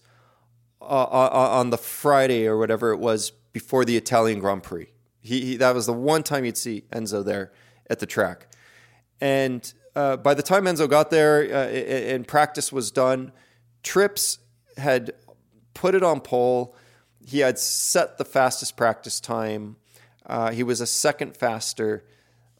uh, 0.81 0.85
uh, 0.85 1.29
uh 1.31 1.59
on 1.59 1.69
the 1.69 1.77
Friday 1.77 2.47
or 2.47 2.57
whatever 2.57 2.91
it 2.91 2.97
was 2.97 3.31
before 3.51 3.85
the 3.85 3.97
Italian 3.97 4.39
Grand 4.39 4.63
Prix. 4.63 4.87
He, 5.21 5.41
he, 5.41 5.57
that 5.57 5.75
was 5.75 5.85
the 5.85 5.93
one 5.93 6.23
time 6.23 6.45
you'd 6.45 6.57
see 6.57 6.85
Enzo 6.91 7.23
there 7.23 7.51
at 7.89 7.99
the 7.99 8.05
track, 8.05 8.47
and 9.19 9.73
uh, 9.99 10.15
by 10.15 10.33
the 10.33 10.41
time 10.43 10.63
Enzo 10.63 10.89
got 10.89 11.09
there 11.09 11.41
uh, 11.43 11.67
and 11.67 12.25
practice 12.25 12.71
was 12.71 12.89
done, 12.89 13.33
Trips 13.83 14.39
had 14.77 15.11
put 15.73 15.93
it 15.93 16.03
on 16.03 16.21
pole. 16.21 16.73
He 17.25 17.39
had 17.39 17.59
set 17.59 18.17
the 18.17 18.23
fastest 18.23 18.77
practice 18.77 19.19
time. 19.19 19.75
Uh, 20.25 20.51
he 20.51 20.63
was 20.63 20.79
a 20.79 20.85
second 20.85 21.35
faster 21.35 22.05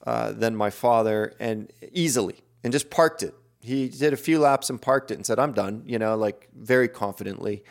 uh, 0.05 0.33
than 0.33 0.55
my 0.55 0.69
father, 0.69 1.33
and 1.39 1.71
easily, 1.93 2.35
and 2.63 2.73
just 2.73 2.89
parked 2.89 3.23
it. 3.23 3.33
He 3.61 3.87
did 3.87 4.11
a 4.11 4.17
few 4.17 4.39
laps 4.39 4.69
and 4.69 4.81
parked 4.81 5.11
it 5.11 5.15
and 5.15 5.25
said, 5.25 5.39
"I'm 5.39 5.53
done." 5.53 5.83
You 5.85 5.99
know, 5.99 6.15
like 6.15 6.49
very 6.53 6.89
confidently. 6.89 7.63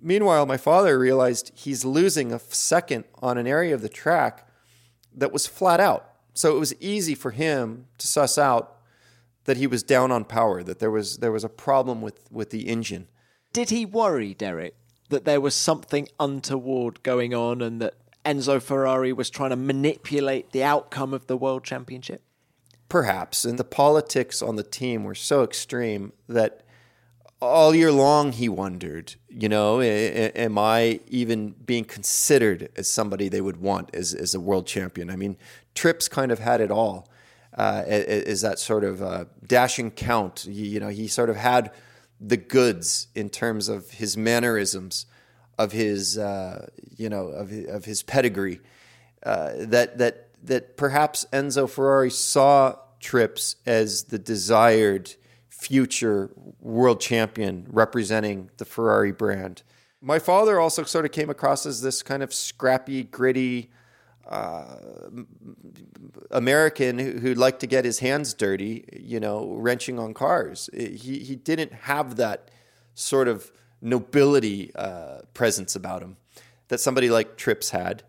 Meanwhile, 0.00 0.46
my 0.46 0.58
father 0.58 0.98
realized 0.98 1.50
he's 1.54 1.84
losing 1.84 2.32
a 2.32 2.38
second 2.38 3.04
on 3.20 3.38
an 3.38 3.46
area 3.46 3.74
of 3.74 3.82
the 3.82 3.88
track 3.88 4.48
that 5.14 5.32
was 5.32 5.46
flat 5.46 5.80
out. 5.80 6.10
So 6.34 6.54
it 6.54 6.60
was 6.60 6.74
easy 6.80 7.14
for 7.14 7.30
him 7.30 7.86
to 7.98 8.06
suss 8.06 8.36
out 8.38 8.75
that 9.46 9.56
he 9.56 9.66
was 9.66 9.82
down 9.82 10.12
on 10.12 10.24
power, 10.24 10.62
that 10.62 10.78
there 10.78 10.90
was 10.90 11.18
there 11.18 11.32
was 11.32 11.44
a 11.44 11.48
problem 11.48 12.02
with, 12.02 12.30
with 12.30 12.50
the 12.50 12.68
engine. 12.68 13.08
Did 13.52 13.70
he 13.70 13.86
worry, 13.86 14.34
Derek, 14.34 14.74
that 15.08 15.24
there 15.24 15.40
was 15.40 15.54
something 15.54 16.08
untoward 16.20 17.02
going 17.02 17.32
on 17.32 17.62
and 17.62 17.80
that 17.80 17.94
Enzo 18.24 18.60
Ferrari 18.60 19.12
was 19.12 19.30
trying 19.30 19.50
to 19.50 19.56
manipulate 19.56 20.50
the 20.50 20.64
outcome 20.64 21.14
of 21.14 21.26
the 21.26 21.36
world 21.36 21.64
championship? 21.64 22.22
Perhaps. 22.88 23.44
And 23.44 23.58
the 23.58 23.64
politics 23.64 24.42
on 24.42 24.56
the 24.56 24.62
team 24.62 25.04
were 25.04 25.14
so 25.14 25.42
extreme 25.42 26.12
that 26.28 26.62
all 27.40 27.74
year 27.74 27.92
long 27.92 28.32
he 28.32 28.48
wondered, 28.48 29.14
you 29.28 29.48
know, 29.48 29.80
am 29.80 30.58
I 30.58 31.00
even 31.08 31.50
being 31.64 31.84
considered 31.84 32.68
as 32.76 32.88
somebody 32.88 33.28
they 33.28 33.40
would 33.40 33.58
want 33.58 33.94
as, 33.94 34.14
as 34.14 34.34
a 34.34 34.40
world 34.40 34.66
champion? 34.66 35.10
I 35.10 35.16
mean, 35.16 35.36
Trips 35.74 36.08
kind 36.08 36.32
of 36.32 36.38
had 36.38 36.60
it 36.60 36.70
all. 36.70 37.08
Uh, 37.56 37.82
is 37.86 38.42
that 38.42 38.58
sort 38.58 38.84
of 38.84 39.02
uh, 39.02 39.24
dashing 39.46 39.90
count? 39.90 40.44
You 40.46 40.78
know, 40.78 40.88
he 40.88 41.08
sort 41.08 41.30
of 41.30 41.36
had 41.36 41.72
the 42.20 42.36
goods 42.36 43.08
in 43.14 43.30
terms 43.30 43.68
of 43.68 43.90
his 43.92 44.16
mannerisms, 44.16 45.06
of 45.58 45.72
his, 45.72 46.18
uh, 46.18 46.68
you 46.96 47.08
know, 47.08 47.28
of 47.28 47.50
of 47.68 47.84
his 47.84 48.02
pedigree. 48.02 48.60
Uh, 49.22 49.52
that 49.56 49.98
that 49.98 50.28
that 50.42 50.76
perhaps 50.76 51.26
Enzo 51.32 51.68
Ferrari 51.68 52.10
saw 52.10 52.76
Trips 53.00 53.56
as 53.66 54.04
the 54.04 54.18
desired 54.18 55.14
future 55.48 56.30
world 56.60 57.00
champion 57.00 57.66
representing 57.68 58.50
the 58.58 58.64
Ferrari 58.64 59.12
brand. 59.12 59.62
My 60.00 60.18
father 60.18 60.58
also 60.60 60.84
sort 60.84 61.04
of 61.04 61.12
came 61.12 61.30
across 61.30 61.66
as 61.66 61.82
this 61.82 62.02
kind 62.02 62.22
of 62.22 62.32
scrappy, 62.32 63.02
gritty 63.02 63.70
uh, 64.28 64.76
American 66.30 66.98
who, 66.98 67.12
who 67.18 67.34
liked 67.34 67.60
to 67.60 67.66
get 67.66 67.84
his 67.84 68.00
hands 68.00 68.34
dirty, 68.34 68.84
you 68.92 69.20
know, 69.20 69.52
wrenching 69.54 69.98
on 69.98 70.14
cars. 70.14 70.68
He, 70.72 71.18
he 71.18 71.36
didn't 71.36 71.72
have 71.72 72.16
that 72.16 72.50
sort 72.94 73.28
of 73.28 73.52
nobility 73.80 74.74
uh, 74.74 75.20
presence 75.34 75.76
about 75.76 76.02
him 76.02 76.16
that 76.68 76.80
somebody 76.80 77.10
like 77.10 77.36
Trips 77.36 77.70
had. 77.70 78.02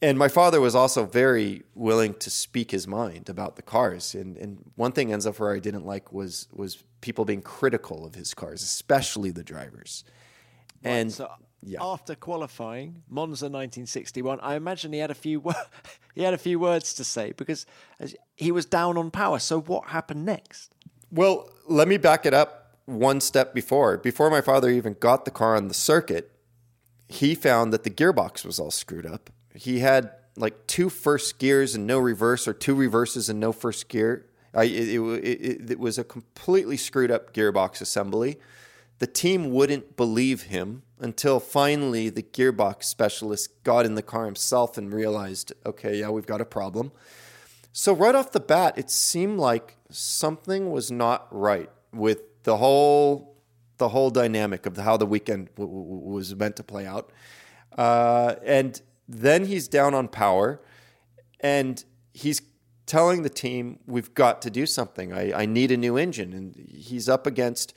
And 0.00 0.18
my 0.18 0.26
father 0.26 0.60
was 0.60 0.74
also 0.74 1.04
very 1.04 1.62
willing 1.76 2.14
to 2.14 2.30
speak 2.30 2.72
his 2.72 2.88
mind 2.88 3.28
about 3.28 3.54
the 3.54 3.62
cars. 3.62 4.16
And, 4.16 4.36
and 4.36 4.58
one 4.74 4.90
thing 4.90 5.10
Enzo 5.10 5.32
Ferrari 5.32 5.60
didn't 5.60 5.86
like 5.86 6.12
was 6.12 6.48
was 6.52 6.82
people 7.00 7.24
being 7.24 7.42
critical 7.42 8.04
of 8.04 8.16
his 8.16 8.34
cars, 8.34 8.62
especially 8.62 9.30
the 9.30 9.44
drivers. 9.44 10.02
And 10.82 11.12
so 11.12 11.30
yeah. 11.62 11.78
after 11.80 12.14
qualifying 12.14 13.02
Monza 13.08 13.46
1961, 13.46 14.40
I 14.40 14.56
imagine 14.56 14.92
he 14.92 14.98
had 14.98 15.10
a 15.10 15.14
few 15.14 15.42
he 16.14 16.22
had 16.22 16.34
a 16.34 16.38
few 16.38 16.58
words 16.58 16.94
to 16.94 17.04
say 17.04 17.32
because 17.32 17.66
he 18.36 18.52
was 18.52 18.66
down 18.66 18.96
on 18.96 19.10
power. 19.10 19.38
So 19.38 19.60
what 19.60 19.88
happened 19.88 20.24
next? 20.24 20.74
Well, 21.10 21.50
let 21.68 21.88
me 21.88 21.98
back 21.98 22.26
it 22.26 22.34
up 22.34 22.78
one 22.86 23.20
step 23.20 23.54
before. 23.54 23.98
Before 23.98 24.30
my 24.30 24.40
father 24.40 24.70
even 24.70 24.96
got 24.98 25.24
the 25.24 25.30
car 25.30 25.56
on 25.56 25.68
the 25.68 25.74
circuit, 25.74 26.32
he 27.08 27.34
found 27.34 27.72
that 27.72 27.84
the 27.84 27.90
gearbox 27.90 28.44
was 28.44 28.58
all 28.58 28.70
screwed 28.70 29.06
up 29.06 29.30
he 29.54 29.80
had 29.80 30.10
like 30.36 30.66
two 30.66 30.88
first 30.88 31.38
gears 31.38 31.74
and 31.74 31.86
no 31.86 31.98
reverse, 31.98 32.48
or 32.48 32.52
two 32.52 32.74
reverses 32.74 33.28
and 33.28 33.38
no 33.38 33.52
first 33.52 33.88
gear. 33.88 34.26
I, 34.54 34.64
it, 34.64 34.98
it, 34.98 35.70
it, 35.70 35.78
was 35.78 35.98
a 35.98 36.04
completely 36.04 36.76
screwed 36.76 37.10
up 37.10 37.32
gearbox 37.32 37.80
assembly. 37.80 38.38
The 38.98 39.06
team 39.06 39.50
wouldn't 39.50 39.96
believe 39.96 40.44
him 40.44 40.82
until 41.02 41.40
finally 41.40 42.08
the 42.08 42.22
gearbox 42.22 42.84
specialist 42.84 43.62
got 43.64 43.84
in 43.84 43.96
the 43.96 44.02
car 44.02 44.24
himself 44.24 44.78
and 44.78 44.92
realized, 44.92 45.52
okay, 45.66 45.98
yeah, 45.98 46.08
we've 46.08 46.26
got 46.26 46.40
a 46.40 46.44
problem. 46.44 46.92
So, 47.72 47.92
right 47.92 48.14
off 48.14 48.32
the 48.32 48.40
bat, 48.40 48.78
it 48.78 48.90
seemed 48.90 49.38
like 49.38 49.76
something 49.90 50.70
was 50.70 50.90
not 50.90 51.26
right 51.30 51.70
with 51.92 52.42
the 52.44 52.58
whole 52.58 53.36
the 53.78 53.88
whole 53.88 54.10
dynamic 54.10 54.64
of 54.64 54.76
how 54.76 54.96
the 54.96 55.06
weekend 55.06 55.48
w- 55.56 55.68
w- 55.68 56.14
was 56.14 56.36
meant 56.36 56.54
to 56.54 56.62
play 56.62 56.86
out. 56.86 57.10
Uh, 57.76 58.36
and 58.44 58.80
then 59.08 59.46
he's 59.46 59.66
down 59.66 59.92
on 59.92 60.06
power 60.06 60.60
and 61.40 61.84
he's 62.12 62.40
telling 62.86 63.22
the 63.22 63.28
team, 63.28 63.80
we've 63.86 64.14
got 64.14 64.40
to 64.42 64.50
do 64.50 64.66
something. 64.66 65.12
I, 65.12 65.32
I 65.32 65.46
need 65.46 65.72
a 65.72 65.76
new 65.76 65.96
engine. 65.96 66.32
And 66.32 66.54
he's 66.56 67.08
up 67.08 67.26
against 67.26 67.74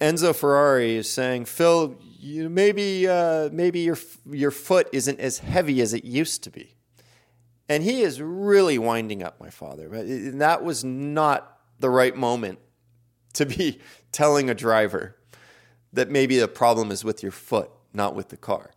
Enzo 0.00 0.34
Ferrari 0.34 0.96
is 0.96 1.10
saying, 1.10 1.44
Phil, 1.44 1.96
you, 2.18 2.48
maybe, 2.48 3.06
uh, 3.06 3.48
maybe 3.52 3.80
your, 3.80 3.98
your 4.30 4.50
foot 4.50 4.88
isn't 4.92 5.20
as 5.20 5.38
heavy 5.38 5.80
as 5.80 5.94
it 5.94 6.04
used 6.04 6.42
to 6.44 6.50
be. 6.50 6.74
And 7.68 7.82
he 7.82 8.02
is 8.02 8.20
really 8.20 8.78
winding 8.78 9.22
up 9.22 9.40
my 9.40 9.50
father. 9.50 9.92
And 9.94 10.40
that 10.40 10.62
was 10.62 10.84
not 10.84 11.58
the 11.78 11.90
right 11.90 12.16
moment 12.16 12.58
to 13.34 13.46
be 13.46 13.80
telling 14.12 14.50
a 14.50 14.54
driver 14.54 15.16
that 15.92 16.10
maybe 16.10 16.38
the 16.38 16.48
problem 16.48 16.90
is 16.90 17.04
with 17.04 17.22
your 17.22 17.32
foot, 17.32 17.70
not 17.92 18.14
with 18.14 18.28
the 18.28 18.36
car 18.36 18.74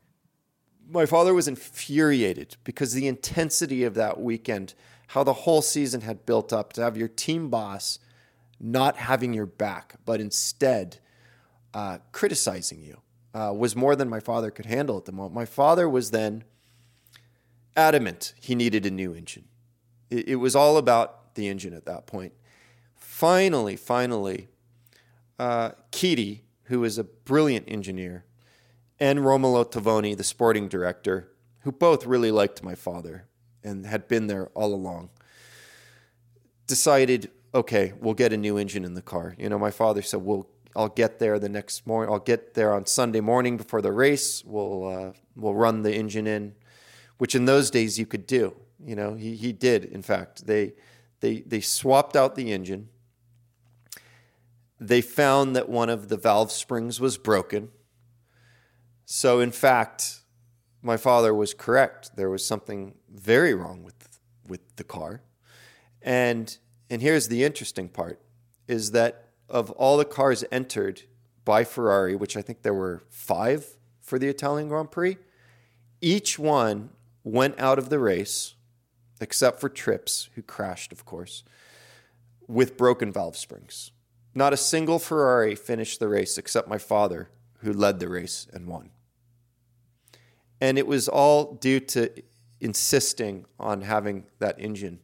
my 0.90 1.06
father 1.06 1.34
was 1.34 1.48
infuriated 1.48 2.56
because 2.64 2.94
the 2.94 3.08
intensity 3.08 3.84
of 3.84 3.94
that 3.96 4.20
weekend, 4.20 4.74
how 5.08 5.24
the 5.24 5.34
whole 5.34 5.62
season 5.62 6.02
had 6.02 6.26
built 6.26 6.54
up 6.54 6.74
to 6.74 6.82
have 6.82 6.98
your 6.98 7.08
team 7.08 7.50
boss 7.50 8.00
not 8.60 8.98
having 8.98 9.34
your 9.34 9.46
back, 9.46 9.96
but 10.06 10.20
instead 10.20 10.98
uh, 11.78 12.00
criticizing 12.12 12.82
you, 12.82 13.00
uh, 13.36 13.54
was 13.54 13.76
more 13.76 13.96
than 13.96 14.10
my 14.10 14.20
father 14.20 14.50
could 14.50 14.66
handle 14.66 14.98
at 14.98 15.06
the 15.06 15.12
moment. 15.12 15.36
My 15.36 15.46
father 15.46 15.88
was 15.88 16.10
then 16.10 16.44
adamant 17.76 18.34
he 18.42 18.56
needed 18.56 18.84
a 18.88 18.90
new 18.90 19.14
engine. 19.14 19.44
It, 20.10 20.30
it 20.30 20.36
was 20.38 20.56
all 20.56 20.78
about 20.78 21.36
the 21.36 21.48
engine 21.48 21.76
at 21.76 21.86
that 21.86 22.08
point. 22.08 22.34
Finally, 22.96 23.76
finally, 23.76 24.48
uh, 25.38 25.70
Chiti, 25.92 26.40
who 26.64 26.84
is 26.84 26.98
a 26.98 27.04
brilliant 27.04 27.66
engineer, 27.68 28.26
and 29.00 29.24
Romolo 29.24 29.64
Tavoni, 29.64 30.18
the 30.18 30.24
sporting 30.24 30.68
director, 30.68 31.32
who 31.60 31.72
both 31.72 32.08
really 32.08 32.32
liked 32.32 32.64
my 32.64 32.74
father 32.74 33.28
and 33.64 33.86
had 33.86 34.08
been 34.08 34.26
there 34.26 34.48
all 34.56 34.74
along, 34.74 35.12
decided, 36.66 37.30
okay, 37.54 37.94
we'll 38.02 38.16
get 38.16 38.34
a 38.34 38.38
new 38.38 38.58
engine 38.58 38.84
in 38.84 38.96
the 38.96 39.04
car. 39.04 39.36
You 39.38 39.48
know, 39.50 39.60
my 39.60 39.70
father 39.70 40.02
said, 40.02 40.22
"We'll, 40.24 40.50
I'll 40.78 40.88
get 40.88 41.20
there 41.20 41.40
the 41.40 41.50
next 41.50 41.86
morning. 41.86 42.14
I'll 42.14 42.20
get 42.20 42.54
there 42.54 42.74
on 42.74 42.86
Sunday 42.86 43.20
morning 43.20 43.58
before 43.58 43.82
the 43.82 43.92
race. 43.92 44.44
We'll, 44.46 44.88
uh, 44.88 45.12
we'll 45.36 45.56
run 45.56 45.82
the 45.82 45.94
engine 45.94 46.28
in," 46.28 46.56
which 47.18 47.36
in 47.36 47.46
those 47.46 47.70
days 47.70 48.00
you 48.00 48.06
could 48.06 48.28
do. 48.28 48.56
You 48.86 48.96
know, 48.96 49.16
he 49.16 49.36
he 49.36 49.52
did. 49.52 49.84
In 49.86 50.02
fact, 50.02 50.48
they 50.48 50.74
they 51.20 51.42
they 51.42 51.60
swapped 51.60 52.16
out 52.16 52.36
the 52.36 52.54
engine. 52.54 52.90
They 54.80 55.02
found 55.02 55.56
that 55.56 55.68
one 55.68 55.90
of 55.90 56.08
the 56.08 56.18
valve 56.18 56.52
springs 56.52 57.02
was 57.02 57.18
broken 57.18 57.72
so, 59.10 59.40
in 59.40 59.52
fact, 59.52 60.20
my 60.82 60.98
father 60.98 61.34
was 61.34 61.54
correct. 61.54 62.18
There 62.18 62.30
was 62.30 62.46
something 62.46 62.96
very 63.10 63.54
wrong 63.54 63.84
with 63.84 64.20
with 64.46 64.76
the 64.76 64.84
car, 64.84 65.22
and 66.02 66.58
and 66.90 67.02
here's 67.02 67.30
the 67.30 67.46
interesting 67.46 67.88
part: 67.88 68.20
is 68.68 68.92
that 68.92 69.27
of 69.50 69.72
all 69.72 69.98
the 69.98 70.06
cars 70.06 70.44
entered 70.52 71.04
by 71.46 71.64
Ferrari, 71.64 72.16
which 72.16 72.36
I 72.36 72.42
think 72.42 72.62
there 72.62 72.74
were 72.74 73.04
five 73.10 73.78
for 74.02 74.20
the 74.20 74.28
Italian 74.28 74.70
Grand 74.70 74.92
Prix, 74.92 75.18
each 76.02 76.38
one 76.38 76.90
went 77.24 77.60
out 77.60 77.80
of 77.80 77.90
the 77.90 78.00
race, 78.00 78.56
except 79.20 79.60
for 79.60 79.70
Trips, 79.70 80.30
who 80.36 80.42
crashed, 80.42 80.92
of 80.92 81.06
course, 81.06 81.44
with 82.48 82.78
broken 82.78 83.12
valve 83.12 83.36
springs. 83.36 83.92
Not 84.34 84.54
a 84.54 84.58
single 84.58 85.00
Ferrari 85.00 85.56
finished 85.56 86.00
the 86.00 86.08
race 86.08 86.38
except 86.38 86.70
my 86.70 86.78
father, 86.78 87.30
who 87.60 87.74
led 87.74 88.00
the 88.00 88.08
race 88.08 88.48
and 88.54 88.68
won. 88.68 88.92
And 90.62 90.78
it 90.78 90.88
was 90.88 91.08
all 91.08 91.56
due 91.56 91.80
to 91.82 92.12
insisting 92.62 93.46
on 93.60 93.82
having 93.82 94.26
that 94.40 94.60
engine 94.60 95.00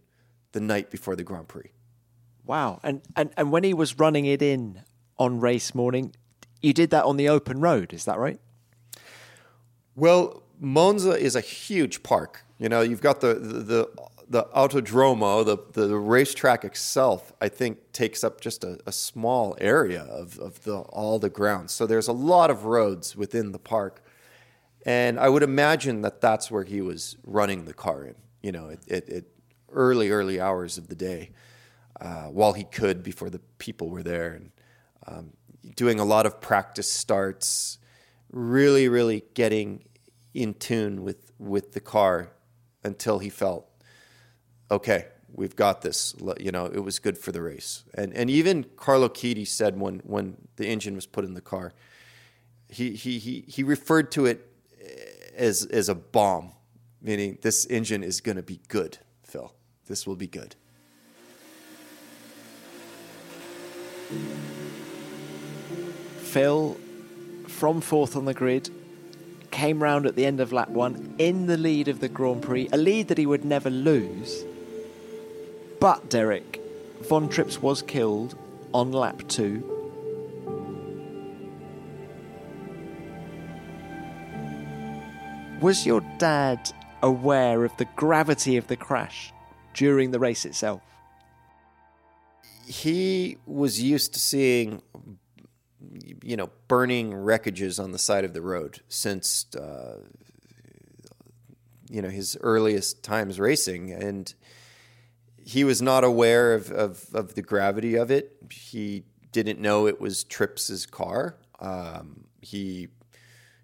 the 0.54 0.62
night 0.62 0.90
before 0.90 1.16
the 1.16 1.24
Grand 1.24 1.48
Prix. 1.48 1.72
Wow. 2.46 2.80
And, 2.84 3.02
and, 3.16 3.32
and 3.38 3.52
when 3.52 3.64
he 3.64 3.74
was 3.74 3.98
running 4.00 4.26
it 4.26 4.42
in 4.42 4.82
on 5.18 5.40
race 5.40 5.74
morning, 5.74 6.14
you 6.62 6.74
did 6.74 6.90
that 6.92 7.06
on 7.06 7.18
the 7.18 7.30
open 7.30 7.60
road, 7.60 7.94
is 7.94 8.06
that 8.06 8.18
right? 8.18 8.40
Well, 9.96 10.44
Monza 10.60 11.12
is 11.12 11.36
a 11.36 11.42
huge 11.42 12.04
park. 12.04 12.44
You 12.58 12.70
know, 12.70 12.82
you've 12.82 13.02
got 13.02 13.22
the, 13.22 13.36
the, 13.36 13.60
the 13.60 13.90
the 14.34 14.44
autodromo, 14.46 15.46
the, 15.46 15.58
the 15.80 15.96
racetrack 15.96 16.66
itself, 16.66 17.34
I 17.40 17.50
think 17.50 17.92
takes 17.92 18.24
up 18.24 18.42
just 18.42 18.64
a, 18.64 18.80
a, 18.86 18.92
small 18.92 19.56
area 19.60 20.02
of, 20.04 20.40
of 20.40 20.64
the, 20.64 20.78
all 20.78 21.20
the 21.20 21.30
grounds. 21.30 21.72
So 21.72 21.86
there's 21.86 22.08
a 22.08 22.14
lot 22.14 22.50
of 22.50 22.66
roads 22.66 23.16
within 23.16 23.52
the 23.52 23.60
park. 23.60 24.04
And 24.86 25.20
I 25.20 25.30
would 25.30 25.44
imagine 25.44 26.02
that 26.02 26.20
that's 26.20 26.50
where 26.50 26.64
he 26.64 26.82
was 26.82 27.16
running 27.24 27.66
the 27.66 27.74
car 27.74 28.06
in, 28.06 28.16
you 28.42 28.52
know, 28.52 28.76
at, 28.90 29.24
early, 29.72 30.10
early 30.10 30.40
hours 30.40 30.78
of 30.78 30.88
the 30.88 30.96
day 30.96 31.32
uh, 32.04 32.26
while 32.26 32.52
he 32.54 32.66
could 32.66 33.02
before 33.02 33.30
the 33.30 33.40
people 33.58 33.90
were 33.90 34.04
there. 34.04 34.34
And 34.34 34.52
um, 35.08 35.32
doing 35.76 36.00
a 36.00 36.06
lot 36.06 36.26
of 36.26 36.42
practice 36.42 36.92
starts, 36.92 37.78
really, 38.32 38.90
really 38.90 39.24
getting 39.34 39.86
in 40.34 40.54
tune 40.54 41.04
with, 41.04 41.32
with 41.40 41.72
the 41.72 41.80
car 41.80 42.32
until 42.84 43.20
he 43.20 43.30
felt, 43.30 43.66
okay, 44.70 45.06
we've 45.32 45.56
got 45.56 45.82
this. 45.82 46.14
You 46.40 46.52
know, 46.52 46.66
it 46.66 46.80
was 46.80 47.00
good 47.00 47.18
for 47.18 47.32
the 47.32 47.42
race. 47.42 47.86
And, 47.94 48.14
and 48.14 48.30
even 48.30 48.66
Carlo 48.76 49.08
Chiti 49.08 49.48
said 49.48 49.80
when, 49.80 50.00
when 50.00 50.36
the 50.58 50.68
engine 50.68 50.96
was 50.96 51.06
put 51.06 51.24
in 51.24 51.36
the 51.36 51.42
car, 51.42 51.74
he, 52.68 52.96
he, 52.96 53.18
he, 53.20 53.46
he 53.48 53.64
referred 53.64 54.12
to 54.12 54.26
it 54.26 54.52
as, 55.36 55.66
as 55.68 55.88
a 55.88 55.96
bomb, 55.96 56.52
meaning 57.02 57.38
this 57.42 57.66
engine 57.68 58.04
is 58.04 58.20
going 58.20 58.36
to 58.36 58.44
be 58.44 58.60
good, 58.68 58.98
Phil. 59.24 59.54
This 59.88 60.06
will 60.06 60.16
be 60.16 60.28
good. 60.28 60.56
Phil, 66.18 66.78
from 67.48 67.80
fourth 67.80 68.16
on 68.16 68.26
the 68.26 68.34
grid, 68.34 68.70
came 69.52 69.84
round 69.84 70.08
at 70.08 70.16
the 70.16 70.26
end 70.26 70.40
of 70.40 70.52
lap 70.52 70.70
one 70.70 71.14
in 71.20 71.46
the 71.46 71.58
lead 71.58 71.88
of 71.88 72.00
the 72.00 72.10
Grand 72.10 72.42
Prix, 72.42 72.68
a 72.74 72.78
lead 72.78 73.08
that 73.10 73.20
he 73.20 73.26
would 73.26 73.46
never 73.46 73.70
lose. 73.70 74.44
But, 75.80 76.10
Derek, 76.10 76.60
Von 77.02 77.30
Trips 77.30 77.62
was 77.62 77.82
killed 77.82 78.36
on 78.74 78.92
lap 78.92 79.22
two. 79.28 79.70
Was 85.62 85.86
your 85.86 86.02
dad 86.18 86.72
aware 87.04 87.64
of 87.64 87.78
the 87.78 87.86
gravity 87.96 88.58
of 88.58 88.68
the 88.68 88.76
crash 88.76 89.32
during 89.74 90.12
the 90.12 90.20
race 90.20 90.46
itself? 90.46 90.82
He 92.66 93.38
was 93.46 93.82
used 93.82 94.14
to 94.14 94.20
seeing, 94.20 94.82
you 96.24 96.38
know, 96.38 96.50
burning 96.68 97.12
wreckages 97.12 97.82
on 97.82 97.92
the 97.92 98.00
side 98.00 98.24
of 98.24 98.34
the 98.34 98.42
road 98.42 98.82
since, 98.88 99.46
uh, 99.56 100.00
you 101.90 102.02
know, 102.02 102.10
his 102.10 102.38
earliest 102.42 103.04
times 103.04 103.40
racing. 103.40 103.92
And 103.92 104.34
he 105.46 105.64
was 105.64 105.82
not 105.82 106.04
aware 106.04 106.54
of, 106.54 106.72
of, 106.72 107.08
of 107.14 107.36
the 107.36 107.42
gravity 107.42 107.96
of 107.96 108.12
it. 108.12 108.38
He 108.50 109.04
didn't 109.32 109.60
know 109.60 109.88
it 109.88 110.00
was 110.00 110.24
Trips's 110.24 110.86
car. 110.86 111.38
Um, 111.60 112.26
he 112.42 112.90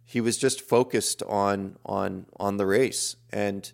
he 0.09 0.21
was 0.21 0.37
just 0.37 0.61
focused 0.61 1.21
on 1.23 1.77
on 1.85 2.25
on 2.39 2.57
the 2.57 2.65
race 2.65 3.15
and 3.31 3.71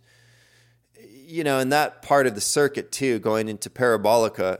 you 1.00 1.44
know 1.44 1.60
in 1.60 1.70
that 1.70 2.02
part 2.02 2.28
of 2.28 2.36
the 2.36 2.42
circuit 2.42 2.92
too 2.92 3.20
going 3.20 3.48
into 3.48 3.70
parabolica 3.70 4.60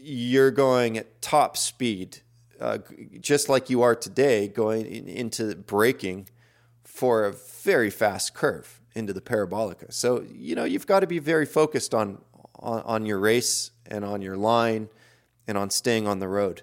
you're 0.00 0.50
going 0.50 0.98
at 0.98 1.20
top 1.20 1.56
speed 1.56 2.18
uh, 2.60 2.78
just 3.20 3.48
like 3.48 3.70
you 3.70 3.82
are 3.82 3.94
today 3.94 4.48
going 4.48 4.84
in, 4.86 5.08
into 5.08 5.54
braking 5.54 6.28
for 6.84 7.24
a 7.24 7.32
very 7.32 7.90
fast 7.90 8.34
curve 8.34 8.80
into 8.94 9.12
the 9.12 9.20
parabolica 9.20 9.92
so 9.92 10.24
you 10.32 10.54
know 10.54 10.64
you've 10.64 10.86
got 10.86 11.00
to 11.00 11.06
be 11.06 11.18
very 11.18 11.46
focused 11.46 11.94
on 11.94 12.18
on, 12.58 12.82
on 12.82 13.06
your 13.06 13.18
race 13.18 13.70
and 13.86 14.04
on 14.04 14.20
your 14.20 14.36
line 14.36 14.88
and 15.46 15.56
on 15.56 15.70
staying 15.70 16.06
on 16.06 16.18
the 16.18 16.28
road 16.28 16.62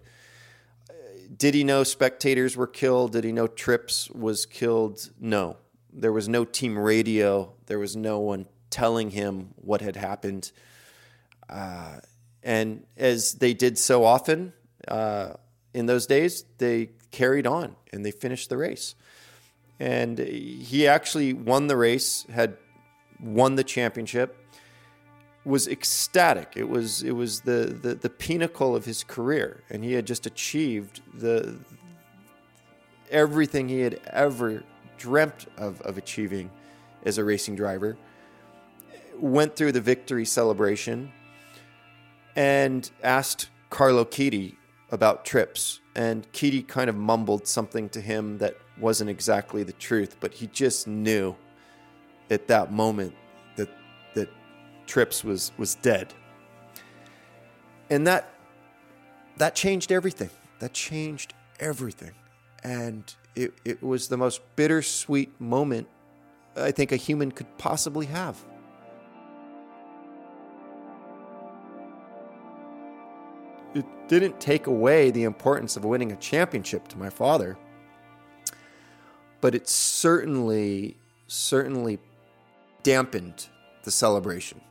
did 1.36 1.54
he 1.54 1.64
know 1.64 1.84
spectators 1.84 2.56
were 2.56 2.68
killed? 2.68 3.12
Did 3.12 3.24
he 3.24 3.32
know 3.32 3.48
Trips 3.48 4.10
was 4.12 4.46
killed? 4.46 5.10
No. 5.20 5.58
There 5.92 6.14
was 6.14 6.30
no 6.30 6.46
team 6.46 6.78
radio. 6.78 7.54
There 7.66 7.80
was 7.80 7.96
no 7.96 8.20
one 8.20 8.48
telling 8.70 9.12
him 9.12 9.54
what 9.56 9.82
had 9.82 9.96
happened. 9.96 10.52
Uh, 11.50 12.00
and 12.48 12.86
as 12.96 13.34
they 13.34 13.54
did 13.54 13.78
so 13.78 14.06
often 14.06 14.54
uh, 14.88 15.34
in 15.74 15.86
those 15.86 16.08
days, 16.08 16.46
they 16.60 16.92
carried 17.12 17.46
on 17.46 17.76
and 17.92 18.06
they 18.06 18.12
finished 18.12 18.50
the 18.50 18.56
race. 18.56 18.96
And 19.82 20.18
he 20.18 20.88
actually 20.88 21.34
won 21.34 21.68
the 21.68 21.76
race, 21.76 22.26
had 22.32 22.56
won 23.20 23.56
the 23.56 23.66
championship 23.66 24.38
was 25.44 25.68
ecstatic. 25.68 26.54
It 26.56 26.68
was 26.68 27.04
it 27.04 27.12
was 27.12 27.42
the, 27.42 27.78
the 27.82 27.96
the 27.96 28.10
pinnacle 28.10 28.76
of 28.76 28.84
his 28.86 29.04
career, 29.04 29.64
and 29.70 29.84
he 29.84 29.94
had 29.94 30.06
just 30.06 30.26
achieved 30.26 31.02
the 31.14 31.58
everything 33.10 33.70
he 33.70 33.80
had 33.80 34.02
ever 34.08 34.64
dreamt 34.98 35.48
of, 35.58 35.80
of 35.82 35.98
achieving 35.98 36.52
as 37.06 37.18
a 37.18 37.24
racing 37.24 37.56
driver. 37.56 37.98
Went 39.18 39.56
through 39.56 39.72
the 39.72 39.82
victory 39.82 40.26
celebration 40.26 41.14
and 42.38 42.90
asked 43.04 43.50
Carlo 43.70 44.06
Chiti 44.06 44.56
about 44.92 45.26
trips, 45.26 45.82
and 45.96 46.32
Chiti 46.32 46.66
kind 46.66 46.90
of 46.90 46.96
mumbled 46.96 47.48
something 47.48 47.90
to 47.90 48.00
him 48.00 48.38
that 48.38 48.56
wasn't 48.80 49.10
exactly 49.10 49.64
the 49.64 49.74
truth, 49.74 50.16
but 50.20 50.34
he 50.34 50.48
just 50.48 50.88
knew 50.88 51.36
at 52.30 52.48
that 52.48 52.72
moment 52.72 53.14
that 53.56 53.70
that 54.14 54.30
Trips 54.86 55.24
was 55.24 55.52
was 55.58 55.76
dead. 55.76 56.14
And 57.90 58.06
that 58.08 58.30
that 59.38 59.56
changed 59.56 59.92
everything. 59.92 60.30
That 60.60 60.74
changed 60.74 61.34
everything. 61.60 62.14
And 62.64 63.14
it, 63.36 63.54
it 63.66 63.84
was 63.84 64.08
the 64.08 64.18
most 64.18 64.42
bittersweet 64.56 65.40
moment 65.40 65.88
I 66.56 66.72
think 66.72 66.92
a 66.92 66.96
human 66.96 67.32
could 67.32 67.58
possibly 67.58 68.08
have. 68.08 68.44
It 73.74 73.86
didn't 74.08 74.40
take 74.40 74.68
away 74.68 75.12
the 75.12 75.24
importance 75.24 75.76
of 75.78 75.86
winning 75.86 76.12
a 76.12 76.16
championship 76.16 76.88
to 76.90 76.98
my 76.98 77.10
father, 77.10 77.58
but 79.42 79.54
it 79.54 79.68
certainly, 79.68 80.98
certainly 81.28 82.00
dampened 82.84 83.48
the 83.84 83.92
celebration 83.92 84.62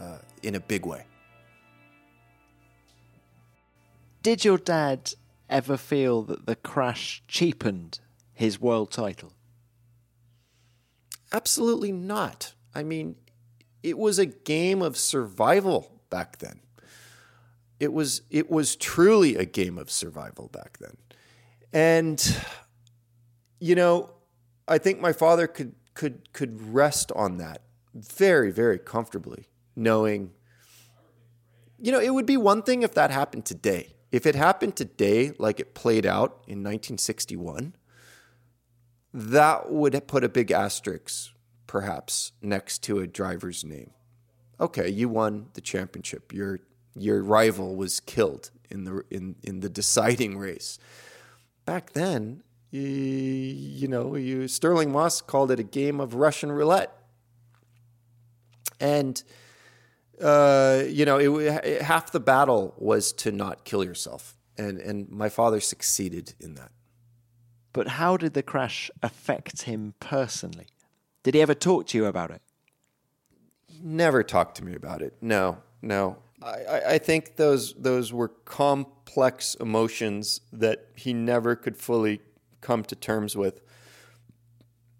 uh, 0.00 0.18
in 0.42 0.54
a 0.54 0.60
big 0.60 0.86
way. 0.86 1.04
Did 4.22 4.44
your 4.44 4.58
dad 4.58 5.12
ever 5.48 5.76
feel 5.76 6.22
that 6.22 6.46
the 6.46 6.56
crash 6.56 7.22
cheapened 7.28 8.00
his 8.32 8.60
world 8.60 8.90
title? 8.90 9.32
Absolutely 11.32 11.92
not. 11.92 12.54
I 12.74 12.82
mean, 12.82 13.16
it 13.82 13.98
was 13.98 14.18
a 14.18 14.26
game 14.26 14.82
of 14.82 14.96
survival 14.96 16.00
back 16.10 16.38
then. 16.38 16.60
It 17.78 17.92
was 17.92 18.22
it 18.30 18.50
was 18.50 18.76
truly 18.76 19.36
a 19.36 19.44
game 19.44 19.78
of 19.78 19.90
survival 19.90 20.48
back 20.48 20.78
then. 20.78 20.96
And 21.72 22.36
you 23.60 23.74
know, 23.74 24.10
I 24.66 24.78
think 24.78 25.00
my 25.00 25.12
father 25.12 25.46
could 25.46 25.74
could 25.94 26.32
could 26.32 26.74
rest 26.74 27.12
on 27.12 27.38
that 27.38 27.62
very 27.94 28.50
very 28.50 28.78
comfortably 28.78 29.48
knowing, 29.76 30.32
you 31.78 31.92
know, 31.92 32.00
it 32.00 32.14
would 32.14 32.26
be 32.26 32.38
one 32.38 32.62
thing 32.62 32.82
if 32.82 32.94
that 32.94 33.10
happened 33.10 33.44
today. 33.44 33.94
If 34.10 34.24
it 34.24 34.34
happened 34.34 34.76
today, 34.76 35.32
like 35.38 35.60
it 35.60 35.74
played 35.74 36.06
out 36.06 36.42
in 36.46 36.62
1961, 36.62 37.74
that 39.12 39.70
would 39.70 40.06
put 40.06 40.24
a 40.24 40.28
big 40.28 40.50
asterisk, 40.50 41.32
perhaps, 41.66 42.32
next 42.40 42.82
to 42.84 43.00
a 43.00 43.06
driver's 43.06 43.64
name. 43.64 43.90
Okay, 44.58 44.88
you 44.88 45.08
won 45.08 45.48
the 45.52 45.60
championship. 45.60 46.32
Your 46.32 46.60
your 46.96 47.22
rival 47.22 47.76
was 47.76 48.00
killed 48.00 48.50
in 48.70 48.84
the 48.84 49.04
in 49.10 49.36
in 49.42 49.60
the 49.60 49.68
deciding 49.68 50.38
race. 50.38 50.78
Back 51.64 51.92
then, 51.92 52.42
you, 52.70 52.82
you 52.82 53.88
know, 53.88 54.14
you 54.14 54.48
Stirling 54.48 54.92
Moss 54.92 55.20
called 55.20 55.50
it 55.50 55.60
a 55.60 55.64
game 55.64 56.00
of 56.00 56.14
Russian 56.14 56.52
roulette, 56.52 56.92
and 58.80 59.22
uh, 60.20 60.84
you 60.88 61.04
know, 61.04 61.18
it, 61.18 61.64
it, 61.64 61.82
half 61.82 62.12
the 62.12 62.20
battle 62.20 62.74
was 62.78 63.12
to 63.12 63.32
not 63.32 63.64
kill 63.64 63.84
yourself, 63.84 64.36
and 64.56 64.78
and 64.78 65.10
my 65.10 65.28
father 65.28 65.60
succeeded 65.60 66.34
in 66.40 66.54
that. 66.54 66.70
But 67.72 67.88
how 67.88 68.16
did 68.16 68.32
the 68.32 68.42
crash 68.42 68.90
affect 69.02 69.62
him 69.62 69.94
personally? 70.00 70.68
Did 71.22 71.34
he 71.34 71.42
ever 71.42 71.54
talk 71.54 71.86
to 71.88 71.98
you 71.98 72.06
about 72.06 72.30
it? 72.30 72.40
He 73.66 73.80
never 73.82 74.22
talked 74.22 74.56
to 74.56 74.64
me 74.64 74.74
about 74.74 75.02
it. 75.02 75.14
No, 75.20 75.58
no. 75.82 76.16
I, 76.42 76.82
I 76.94 76.98
think 76.98 77.36
those 77.36 77.74
those 77.74 78.12
were 78.12 78.28
complex 78.28 79.54
emotions 79.54 80.40
that 80.52 80.88
he 80.94 81.12
never 81.12 81.56
could 81.56 81.76
fully 81.76 82.20
come 82.60 82.82
to 82.84 82.96
terms 82.96 83.36
with. 83.36 83.62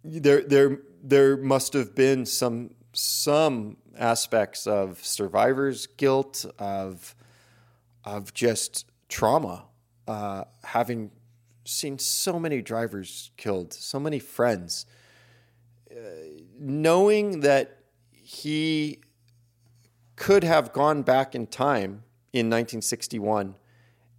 There, 0.05 0.43
there, 0.43 0.79
there 1.03 1.37
must 1.37 1.73
have 1.73 1.95
been 1.95 2.25
some 2.27 2.75
some 2.93 3.77
aspects 3.99 4.67
of 4.67 5.05
survivor's 5.05 5.87
guilt, 5.87 6.47
of 6.59 7.15
of 8.05 8.33
just 8.33 8.87
trauma, 9.09 9.65
uh, 10.07 10.45
having 10.63 11.11
seen 11.65 11.99
so 11.99 12.39
many 12.39 12.63
drivers 12.63 13.31
killed, 13.37 13.73
so 13.73 13.99
many 13.99 14.19
friends. 14.19 14.87
Uh, 15.91 15.97
knowing 16.59 17.41
that 17.41 17.79
he 18.13 19.01
could 20.17 20.43
have 20.43 20.73
gone 20.73 21.03
back 21.03 21.35
in 21.35 21.47
time 21.47 22.03
in 22.33 22.47
1961 22.47 23.55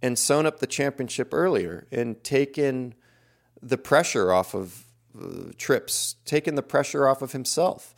and 0.00 0.18
sewn 0.18 0.46
up 0.46 0.60
the 0.60 0.66
championship 0.66 1.28
earlier 1.32 1.86
and 1.90 2.22
taken 2.22 2.94
the 3.60 3.76
pressure 3.76 4.32
off 4.32 4.54
of 4.54 4.84
uh, 5.20 5.50
trips, 5.56 6.16
taken 6.24 6.54
the 6.54 6.62
pressure 6.62 7.08
off 7.08 7.22
of 7.22 7.32
himself. 7.32 7.94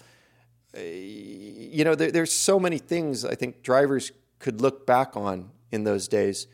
Uh, 0.75 0.81
you 0.81 1.85
know, 1.85 1.95
there, 1.95 2.11
there's 2.11 2.33
so 2.33 2.59
many 2.59 2.79
things 2.79 3.25
I 3.25 3.35
think 3.35 3.63
drivers 3.63 4.13
could 4.39 4.61
look 4.61 4.87
back 4.87 5.17
on 5.17 5.51
in 5.71 5.85
those 5.85 6.09
days 6.09 6.47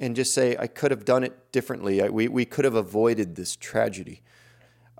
and 0.00 0.16
just 0.16 0.34
say, 0.34 0.56
I 0.58 0.66
could 0.66 0.90
have 0.90 1.04
done 1.04 1.22
it 1.22 1.52
differently. 1.52 2.02
I, 2.02 2.08
we, 2.08 2.26
we 2.26 2.44
could 2.44 2.64
have 2.64 2.74
avoided 2.74 3.36
this 3.36 3.54
tragedy. 3.54 4.22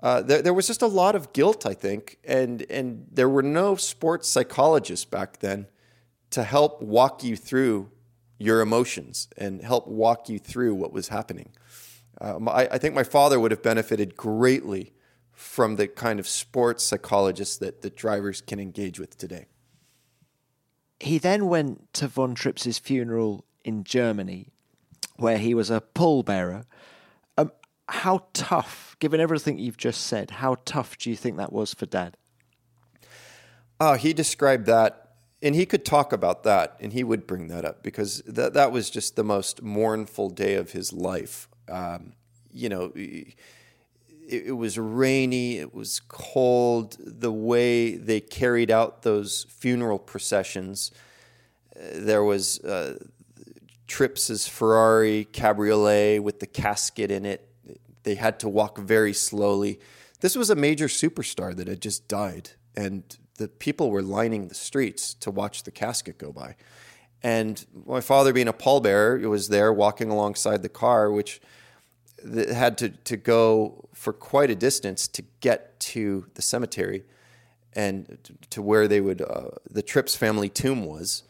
Uh, 0.03 0.21
there, 0.21 0.53
was 0.53 0.67
just 0.67 0.81
a 0.81 0.87
lot 0.87 1.15
of 1.15 1.31
guilt, 1.31 1.65
I 1.65 1.73
think, 1.73 2.17
and, 2.25 2.65
and 2.69 3.07
there 3.09 3.29
were 3.29 3.41
no 3.41 3.77
sports 3.77 4.27
psychologists 4.27 5.05
back 5.05 5.39
then 5.39 5.67
to 6.31 6.43
help 6.43 6.81
walk 6.81 7.23
you 7.23 7.37
through 7.37 7.89
your 8.37 8.59
emotions 8.59 9.29
and 9.37 9.61
help 9.61 9.87
walk 9.87 10.27
you 10.27 10.39
through 10.39 10.75
what 10.75 10.91
was 10.91 11.07
happening. 11.07 11.53
Um, 12.19 12.49
I, 12.49 12.67
I, 12.69 12.77
think 12.79 12.93
my 12.93 13.03
father 13.03 13.39
would 13.39 13.51
have 13.51 13.63
benefited 13.63 14.17
greatly 14.17 14.91
from 15.31 15.77
the 15.77 15.87
kind 15.87 16.19
of 16.19 16.27
sports 16.27 16.83
psychologists 16.83 17.57
that, 17.59 17.81
that 17.81 17.95
drivers 17.95 18.41
can 18.41 18.59
engage 18.59 18.99
with 18.99 19.17
today. 19.17 19.45
He 20.99 21.17
then 21.17 21.47
went 21.47 21.93
to 21.93 22.09
von 22.09 22.35
Trips's 22.35 22.77
funeral 22.77 23.45
in 23.63 23.85
Germany, 23.85 24.49
where 25.15 25.37
he 25.37 25.53
was 25.53 25.71
a 25.71 25.81
pallbearer. 25.95 26.65
How 27.89 28.27
tough, 28.33 28.95
given 28.99 29.19
everything 29.19 29.59
you've 29.59 29.77
just 29.77 30.01
said, 30.01 30.31
how 30.31 30.57
tough 30.65 30.97
do 30.97 31.09
you 31.09 31.15
think 31.15 31.37
that 31.37 31.51
was 31.51 31.73
for 31.73 31.85
Dad? 31.85 32.17
Oh, 33.79 33.95
he 33.95 34.13
described 34.13 34.65
that, 34.67 35.15
and 35.41 35.53
he 35.55 35.65
could 35.65 35.83
talk 35.83 36.13
about 36.13 36.43
that, 36.43 36.77
and 36.79 36.93
he 36.93 37.03
would 37.03 37.27
bring 37.27 37.47
that 37.47 37.65
up 37.65 37.83
because 37.83 38.21
that 38.21 38.53
that 38.53 38.71
was 38.71 38.89
just 38.89 39.15
the 39.17 39.23
most 39.23 39.61
mournful 39.61 40.29
day 40.29 40.55
of 40.55 40.71
his 40.71 40.93
life. 40.93 41.49
Um, 41.69 42.13
you 42.53 42.69
know, 42.69 42.93
it, 42.95 43.35
it, 44.27 44.57
was 44.57 44.77
rainy, 44.77 45.57
it 45.57 45.73
was 45.73 45.99
cold. 46.07 46.95
The 46.99 47.31
way 47.31 47.95
they 47.95 48.21
carried 48.21 48.71
out 48.71 49.01
those 49.01 49.45
funeral 49.49 49.99
processions, 49.99 50.91
uh, 51.75 51.79
there 51.93 52.23
was 52.23 52.59
uh, 52.59 52.99
Ferrari 53.87 55.25
cabriolet 55.25 56.23
with 56.23 56.39
the 56.39 56.47
casket 56.47 57.11
in 57.11 57.25
it. 57.25 57.49
They 58.03 58.15
had 58.15 58.39
to 58.39 58.49
walk 58.49 58.77
very 58.77 59.13
slowly. 59.13 59.79
This 60.19 60.35
was 60.35 60.49
a 60.49 60.55
major 60.55 60.87
superstar 60.87 61.55
that 61.55 61.67
had 61.67 61.81
just 61.81 62.07
died, 62.07 62.51
and 62.75 63.03
the 63.37 63.47
people 63.47 63.89
were 63.89 64.01
lining 64.01 64.47
the 64.47 64.55
streets 64.55 65.13
to 65.15 65.31
watch 65.31 65.63
the 65.63 65.71
casket 65.71 66.17
go 66.17 66.31
by. 66.31 66.55
And 67.21 67.65
my 67.85 68.01
father, 68.01 68.33
being 68.33 68.47
a 68.47 68.53
pallbearer, 68.53 69.21
was 69.29 69.47
there 69.47 69.71
walking 69.71 70.09
alongside 70.09 70.61
the 70.61 70.69
car, 70.69 71.11
which 71.11 71.41
had 72.53 72.77
to, 72.77 72.89
to 72.89 73.17
go 73.17 73.89
for 73.93 74.13
quite 74.13 74.49
a 74.49 74.55
distance 74.55 75.07
to 75.09 75.23
get 75.39 75.79
to 75.79 76.27
the 76.35 76.41
cemetery 76.41 77.03
and 77.73 78.19
to 78.49 78.61
where 78.61 78.87
they 78.87 79.01
would 79.01 79.21
uh, 79.21 79.49
the 79.69 79.81
Trips 79.81 80.15
family 80.15 80.49
tomb 80.49 80.85
was, 80.85 81.23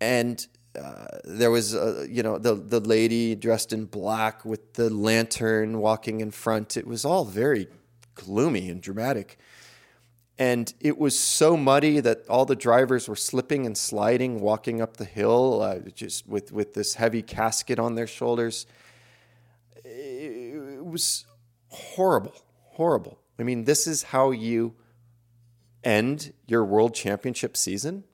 and 0.00 0.46
uh, 0.78 1.18
there 1.24 1.50
was 1.50 1.74
uh, 1.74 2.06
you 2.08 2.22
know 2.22 2.38
the 2.38 2.54
the 2.54 2.80
lady 2.80 3.34
dressed 3.34 3.72
in 3.72 3.86
black 3.86 4.44
with 4.44 4.74
the 4.74 4.90
lantern 4.90 5.78
walking 5.78 6.20
in 6.20 6.30
front. 6.30 6.76
It 6.76 6.86
was 6.86 7.04
all 7.04 7.24
very 7.24 7.68
gloomy 8.14 8.68
and 8.68 8.80
dramatic. 8.80 9.38
And 10.40 10.72
it 10.78 10.98
was 10.98 11.18
so 11.18 11.56
muddy 11.56 11.98
that 11.98 12.24
all 12.28 12.44
the 12.44 12.54
drivers 12.54 13.08
were 13.08 13.16
slipping 13.16 13.66
and 13.66 13.76
sliding, 13.76 14.40
walking 14.40 14.80
up 14.80 14.96
the 14.96 15.04
hill, 15.04 15.62
uh, 15.62 15.80
just 15.92 16.28
with, 16.28 16.52
with 16.52 16.74
this 16.74 16.94
heavy 16.94 17.22
casket 17.22 17.80
on 17.80 17.96
their 17.96 18.06
shoulders 18.06 18.64
it 19.88 20.84
was 20.84 21.24
horrible, 21.68 22.34
horrible. 22.62 23.18
I 23.38 23.42
mean, 23.42 23.64
this 23.64 23.86
is 23.86 24.04
how 24.04 24.30
you 24.30 24.74
end 25.84 26.32
your 26.46 26.64
world 26.64 26.94
championship 26.94 27.56
season. 27.56 28.04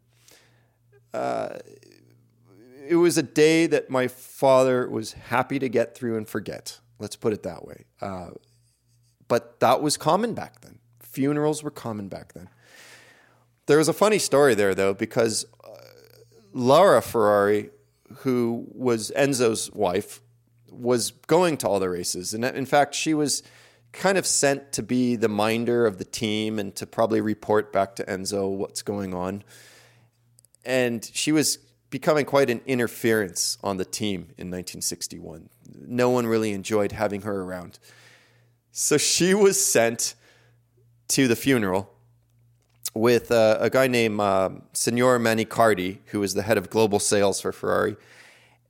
Uh, 1.12 1.58
it 2.86 2.96
was 2.96 3.18
a 3.18 3.22
day 3.22 3.66
that 3.66 3.90
my 3.90 4.08
father 4.08 4.88
was 4.88 5.12
happy 5.12 5.58
to 5.58 5.68
get 5.68 5.94
through 5.94 6.16
and 6.16 6.28
forget. 6.28 6.80
Let's 6.98 7.16
put 7.16 7.32
it 7.32 7.42
that 7.42 7.64
way. 7.64 7.84
Uh, 8.00 8.30
but 9.28 9.60
that 9.60 9.82
was 9.82 9.96
common 9.96 10.34
back 10.34 10.60
then. 10.60 10.78
Funerals 11.00 11.62
were 11.62 11.70
common 11.70 12.08
back 12.08 12.32
then. 12.34 12.48
There 13.66 13.78
was 13.78 13.88
a 13.88 13.92
funny 13.92 14.18
story 14.18 14.54
there, 14.54 14.74
though, 14.74 14.94
because 14.94 15.46
uh, 15.64 15.68
Laura 16.52 17.00
Ferrari, 17.00 17.70
who 18.18 18.66
was 18.72 19.10
Enzo's 19.16 19.72
wife, 19.72 20.20
was 20.70 21.12
going 21.26 21.56
to 21.58 21.68
all 21.68 21.80
the 21.80 21.88
races. 21.88 22.34
And 22.34 22.44
in 22.44 22.66
fact, 22.66 22.94
she 22.94 23.14
was 23.14 23.42
kind 23.92 24.18
of 24.18 24.26
sent 24.26 24.72
to 24.72 24.82
be 24.82 25.16
the 25.16 25.28
minder 25.28 25.86
of 25.86 25.98
the 25.98 26.04
team 26.04 26.58
and 26.58 26.74
to 26.74 26.86
probably 26.86 27.20
report 27.20 27.72
back 27.72 27.94
to 27.96 28.04
Enzo 28.04 28.50
what's 28.50 28.82
going 28.82 29.14
on. 29.14 29.44
And 30.64 31.08
she 31.12 31.30
was 31.32 31.58
becoming 31.94 32.24
quite 32.24 32.50
an 32.50 32.60
interference 32.66 33.56
on 33.62 33.76
the 33.76 33.84
team 33.84 34.20
in 34.36 34.50
1961. 34.50 35.48
No 35.86 36.10
one 36.10 36.26
really 36.26 36.52
enjoyed 36.52 36.92
having 36.92 37.22
her 37.22 37.42
around. 37.42 37.78
So 38.72 38.98
she 38.98 39.34
was 39.34 39.64
sent 39.64 40.14
to 41.08 41.28
the 41.28 41.36
funeral 41.36 41.90
with 42.94 43.30
uh, 43.30 43.58
a 43.60 43.70
guy 43.70 43.86
named 43.86 44.18
uh, 44.20 44.50
Signor 44.72 45.18
Manicardi, 45.20 45.98
who 46.06 46.20
was 46.20 46.34
the 46.34 46.42
head 46.42 46.58
of 46.58 46.68
global 46.68 46.98
sales 46.98 47.40
for 47.40 47.52
Ferrari 47.52 47.96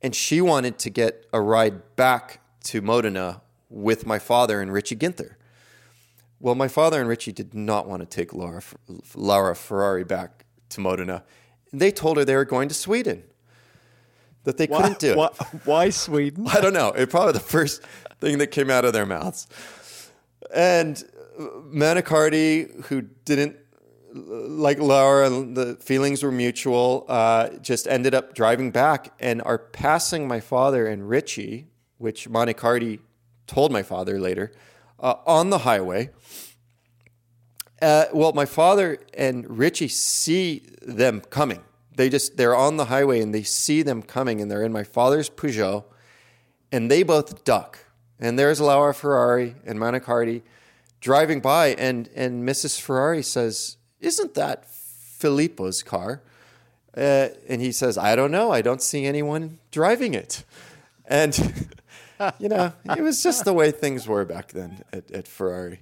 and 0.05 0.13
she 0.13 0.39
wanted 0.39 0.77
to 0.77 0.91
get 0.91 1.25
a 1.33 1.41
ride 1.41 1.95
back 1.95 2.39
to 2.63 2.79
Modena 2.79 3.41
with 3.71 4.05
my 4.05 4.19
father 4.19 4.61
and 4.61 4.71
Richie 4.71 4.95
Ginther. 4.95 5.33
Well, 6.39 6.53
my 6.53 6.67
father 6.67 6.99
and 6.99 7.09
Richie 7.09 7.31
did 7.31 7.55
not 7.55 7.87
want 7.87 8.01
to 8.01 8.05
take 8.05 8.31
Laura, 8.31 8.61
Laura 9.15 9.55
Ferrari 9.55 10.03
back 10.03 10.45
to 10.69 10.79
Modena. 10.79 11.23
They 11.79 11.91
told 11.91 12.17
her 12.17 12.25
they 12.25 12.35
were 12.35 12.45
going 12.45 12.69
to 12.69 12.75
Sweden, 12.75 13.23
that 14.43 14.57
they 14.57 14.67
why, 14.67 14.81
couldn't 14.81 14.99
do 14.99 15.15
why, 15.15 15.29
why 15.65 15.89
Sweden? 15.89 16.47
I 16.51 16.61
don't 16.61 16.73
know. 16.73 16.89
It 16.89 17.09
probably 17.09 17.33
the 17.33 17.39
first 17.39 17.81
thing 18.19 18.37
that 18.39 18.47
came 18.47 18.69
out 18.69 18.85
of 18.85 18.93
their 18.93 19.05
mouths. 19.05 19.47
And 20.53 21.03
Manicardi, 21.39 22.85
who 22.85 23.01
didn't 23.01 23.57
like 24.13 24.79
Laura, 24.79 25.29
the 25.29 25.75
feelings 25.81 26.23
were 26.23 26.31
mutual. 26.31 27.05
Uh, 27.09 27.49
just 27.61 27.87
ended 27.87 28.13
up 28.15 28.33
driving 28.33 28.71
back 28.71 29.13
and 29.19 29.41
are 29.41 29.57
passing 29.57 30.27
my 30.27 30.39
father 30.39 30.87
and 30.87 31.09
Richie, 31.09 31.67
which 31.97 32.29
Manicardi 32.29 32.99
told 33.47 33.71
my 33.71 33.83
father 33.83 34.19
later, 34.19 34.51
uh, 34.99 35.15
on 35.25 35.49
the 35.49 35.59
highway. 35.59 36.11
Uh, 37.81 38.05
well, 38.13 38.33
my 38.33 38.45
father 38.45 38.99
and 39.13 39.57
Richie 39.57 39.87
see 39.87 40.63
them 40.81 41.21
coming. 41.29 41.61
They 41.95 42.09
just 42.09 42.37
they're 42.37 42.55
on 42.55 42.77
the 42.77 42.85
highway 42.85 43.21
and 43.21 43.33
they 43.33 43.43
see 43.43 43.81
them 43.81 44.01
coming, 44.01 44.41
and 44.41 44.49
they're 44.49 44.63
in 44.63 44.73
my 44.73 44.83
father's 44.83 45.29
Peugeot, 45.29 45.85
and 46.71 46.89
they 46.91 47.03
both 47.03 47.43
duck. 47.43 47.79
And 48.19 48.39
there's 48.39 48.61
Laura 48.61 48.93
Ferrari 48.93 49.55
and 49.65 49.79
Manicardi 49.79 50.41
driving 50.99 51.39
by, 51.39 51.67
and 51.75 52.09
and 52.15 52.47
Mrs. 52.47 52.79
Ferrari 52.79 53.23
says, 53.23 53.77
isn't 53.99 54.35
that 54.35 54.65
Filippo's 54.65 55.83
car? 55.83 56.21
Uh, 56.95 57.29
and 57.49 57.61
he 57.61 57.71
says, 57.71 57.97
I 57.97 58.15
don't 58.15 58.31
know. 58.31 58.51
I 58.51 58.61
don't 58.61 58.81
see 58.81 59.05
anyone 59.05 59.59
driving 59.71 60.13
it. 60.13 60.43
And, 61.05 61.67
you 62.39 62.47
know, 62.47 62.73
it 62.95 63.01
was 63.01 63.21
just 63.21 63.43
the 63.43 63.53
way 63.53 63.71
things 63.71 64.07
were 64.07 64.23
back 64.23 64.51
then 64.51 64.83
at, 64.93 65.11
at 65.11 65.27
Ferrari. 65.27 65.81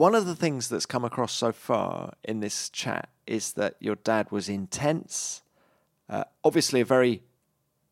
One 0.00 0.14
of 0.14 0.24
the 0.24 0.34
things 0.34 0.70
that's 0.70 0.86
come 0.86 1.04
across 1.04 1.30
so 1.30 1.52
far 1.52 2.14
in 2.24 2.40
this 2.40 2.70
chat 2.70 3.10
is 3.26 3.52
that 3.52 3.74
your 3.80 3.96
dad 3.96 4.32
was 4.32 4.48
intense, 4.48 5.42
uh, 6.08 6.24
obviously 6.42 6.80
a 6.80 6.86
very 6.86 7.22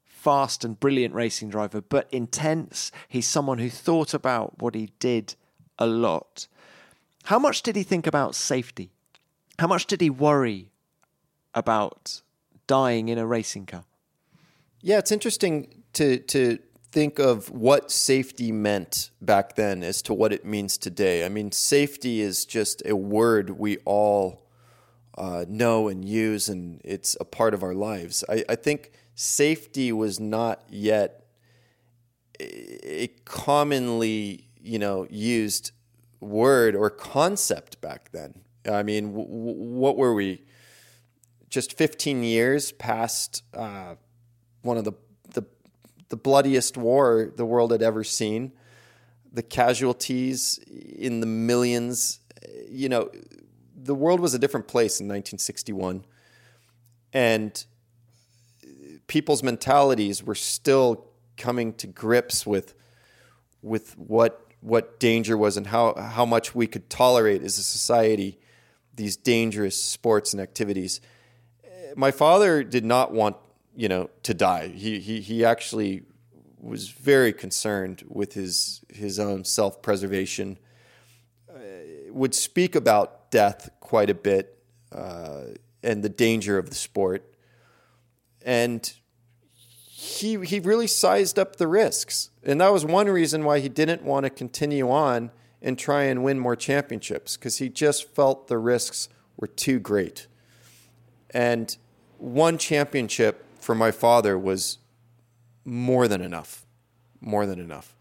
fast 0.06 0.64
and 0.64 0.80
brilliant 0.80 1.14
racing 1.14 1.50
driver, 1.50 1.82
but 1.82 2.08
intense. 2.10 2.90
He's 3.08 3.28
someone 3.28 3.58
who 3.58 3.68
thought 3.68 4.14
about 4.14 4.58
what 4.58 4.74
he 4.74 4.90
did 4.98 5.34
a 5.78 5.86
lot. 5.86 6.48
How 7.24 7.38
much 7.38 7.60
did 7.60 7.76
he 7.76 7.82
think 7.82 8.06
about 8.06 8.34
safety? 8.34 8.90
How 9.58 9.66
much 9.66 9.84
did 9.84 10.00
he 10.00 10.08
worry 10.08 10.70
about 11.52 12.22
dying 12.66 13.10
in 13.10 13.18
a 13.18 13.26
racing 13.26 13.66
car? 13.66 13.84
Yeah, 14.80 14.96
it's 14.96 15.12
interesting 15.12 15.82
to 15.92 16.20
to 16.20 16.58
think 16.90 17.18
of 17.18 17.50
what 17.50 17.90
safety 17.90 18.50
meant 18.52 19.10
back 19.20 19.56
then 19.56 19.82
as 19.82 20.02
to 20.02 20.14
what 20.14 20.32
it 20.32 20.44
means 20.44 20.78
today. 20.78 21.24
I 21.24 21.28
mean, 21.28 21.52
safety 21.52 22.20
is 22.20 22.44
just 22.44 22.82
a 22.86 22.96
word 22.96 23.50
we 23.50 23.78
all 23.84 24.46
uh, 25.16 25.44
know 25.48 25.88
and 25.88 26.04
use, 26.04 26.48
and 26.48 26.80
it's 26.84 27.16
a 27.20 27.24
part 27.24 27.52
of 27.52 27.62
our 27.62 27.74
lives. 27.74 28.24
I, 28.28 28.44
I 28.48 28.54
think 28.54 28.92
safety 29.14 29.92
was 29.92 30.20
not 30.20 30.62
yet 30.70 31.26
a 32.40 33.08
commonly, 33.24 34.48
you 34.60 34.78
know, 34.78 35.06
used 35.10 35.72
word 36.20 36.74
or 36.76 36.90
concept 36.90 37.80
back 37.80 38.10
then. 38.12 38.42
I 38.70 38.82
mean, 38.82 39.12
w- 39.12 39.28
what 39.28 39.96
were 39.96 40.14
we? 40.14 40.42
Just 41.48 41.76
15 41.76 42.22
years 42.22 42.72
past 42.72 43.42
uh, 43.54 43.94
one 44.62 44.76
of 44.76 44.84
the, 44.84 44.92
the 46.08 46.16
bloodiest 46.16 46.76
war 46.76 47.32
the 47.36 47.44
world 47.44 47.72
had 47.72 47.82
ever 47.82 48.04
seen. 48.04 48.52
The 49.32 49.42
casualties 49.42 50.58
in 50.66 51.20
the 51.20 51.26
millions. 51.26 52.20
You 52.68 52.88
know, 52.88 53.10
the 53.76 53.94
world 53.94 54.20
was 54.20 54.34
a 54.34 54.38
different 54.38 54.68
place 54.68 55.00
in 55.00 55.06
1961, 55.06 56.04
and 57.12 57.64
people's 59.06 59.42
mentalities 59.42 60.22
were 60.22 60.34
still 60.34 61.06
coming 61.36 61.72
to 61.74 61.86
grips 61.86 62.46
with 62.46 62.74
with 63.62 63.96
what 63.98 64.44
what 64.60 64.98
danger 64.98 65.36
was 65.36 65.56
and 65.56 65.68
how 65.68 65.94
how 65.94 66.24
much 66.24 66.54
we 66.54 66.66
could 66.66 66.88
tolerate 66.90 67.42
as 67.42 67.58
a 67.58 67.62
society 67.62 68.38
these 68.98 69.16
dangerous 69.16 69.82
sports 69.82 70.32
and 70.32 70.42
activities. 70.42 71.00
My 71.96 72.10
father 72.10 72.62
did 72.62 72.84
not 72.84 73.12
want, 73.12 73.36
you 73.78 73.88
know, 73.88 74.10
to 74.24 74.34
die. 74.34 74.66
He 74.66 74.98
he 74.98 75.20
he 75.20 75.44
actually 75.44 76.02
was 76.60 76.88
very 76.88 77.32
concerned 77.32 78.02
with 78.08 78.32
his 78.32 78.84
his 78.88 79.20
own 79.20 79.44
self 79.44 79.80
preservation. 79.82 80.58
Uh, 81.48 81.60
would 82.10 82.34
speak 82.34 82.74
about 82.74 83.30
death 83.30 83.70
quite 83.78 84.10
a 84.10 84.14
bit 84.14 84.58
uh, 84.90 85.42
and 85.84 86.02
the 86.02 86.08
danger 86.08 86.58
of 86.58 86.70
the 86.70 86.74
sport, 86.74 87.32
and 88.42 88.94
he 89.86 90.44
he 90.44 90.58
really 90.58 90.88
sized 90.88 91.38
up 91.38 91.54
the 91.54 91.68
risks, 91.68 92.30
and 92.42 92.60
that 92.60 92.72
was 92.72 92.84
one 92.84 93.06
reason 93.06 93.44
why 93.44 93.60
he 93.60 93.68
didn't 93.68 94.02
want 94.02 94.24
to 94.24 94.30
continue 94.30 94.90
on 94.90 95.30
and 95.62 95.78
try 95.78 96.02
and 96.02 96.24
win 96.24 96.40
more 96.40 96.56
championships 96.56 97.36
because 97.36 97.58
he 97.58 97.68
just 97.68 98.12
felt 98.12 98.48
the 98.48 98.58
risks 98.58 99.08
were 99.36 99.46
too 99.46 99.78
great. 99.78 100.26
And 101.30 101.76
one 102.16 102.58
championship 102.58 103.44
for 103.68 103.74
my 103.74 103.90
father 103.90 104.38
was 104.38 104.78
more 105.62 106.08
than 106.08 106.22
enough, 106.22 106.64
more 107.20 107.44
than 107.44 107.60
enough, 107.60 107.94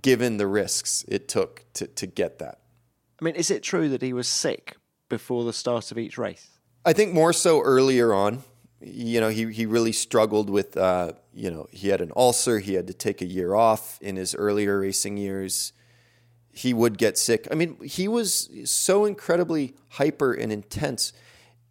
given 0.00 0.38
the 0.38 0.46
risks 0.46 1.04
it 1.06 1.28
took 1.28 1.62
to, 1.74 1.86
to 1.88 2.06
get 2.06 2.38
that. 2.38 2.60
I 3.20 3.24
mean, 3.26 3.34
is 3.34 3.50
it 3.50 3.62
true 3.62 3.90
that 3.90 4.00
he 4.00 4.14
was 4.14 4.26
sick 4.26 4.78
before 5.10 5.44
the 5.44 5.52
start 5.52 5.92
of 5.92 5.98
each 5.98 6.16
race? 6.16 6.48
I 6.86 6.94
think 6.94 7.12
more 7.12 7.34
so 7.34 7.60
earlier 7.60 8.14
on. 8.14 8.44
You 8.80 9.20
know, 9.20 9.28
he, 9.28 9.52
he 9.52 9.66
really 9.66 9.92
struggled 9.92 10.48
with, 10.48 10.74
uh, 10.78 11.12
you 11.34 11.50
know, 11.50 11.68
he 11.70 11.88
had 11.88 12.00
an 12.00 12.10
ulcer. 12.16 12.58
He 12.58 12.72
had 12.72 12.86
to 12.86 12.94
take 12.94 13.20
a 13.20 13.26
year 13.26 13.54
off 13.54 13.98
in 14.00 14.16
his 14.16 14.34
earlier 14.34 14.80
racing 14.80 15.18
years 15.18 15.74
he 16.50 16.72
would 16.72 16.96
get 16.96 17.18
sick. 17.18 17.46
I 17.50 17.54
mean, 17.54 17.76
he 17.84 18.08
was 18.08 18.48
so 18.64 19.04
incredibly 19.04 19.74
hyper 19.90 20.32
and 20.32 20.50
intense, 20.50 21.12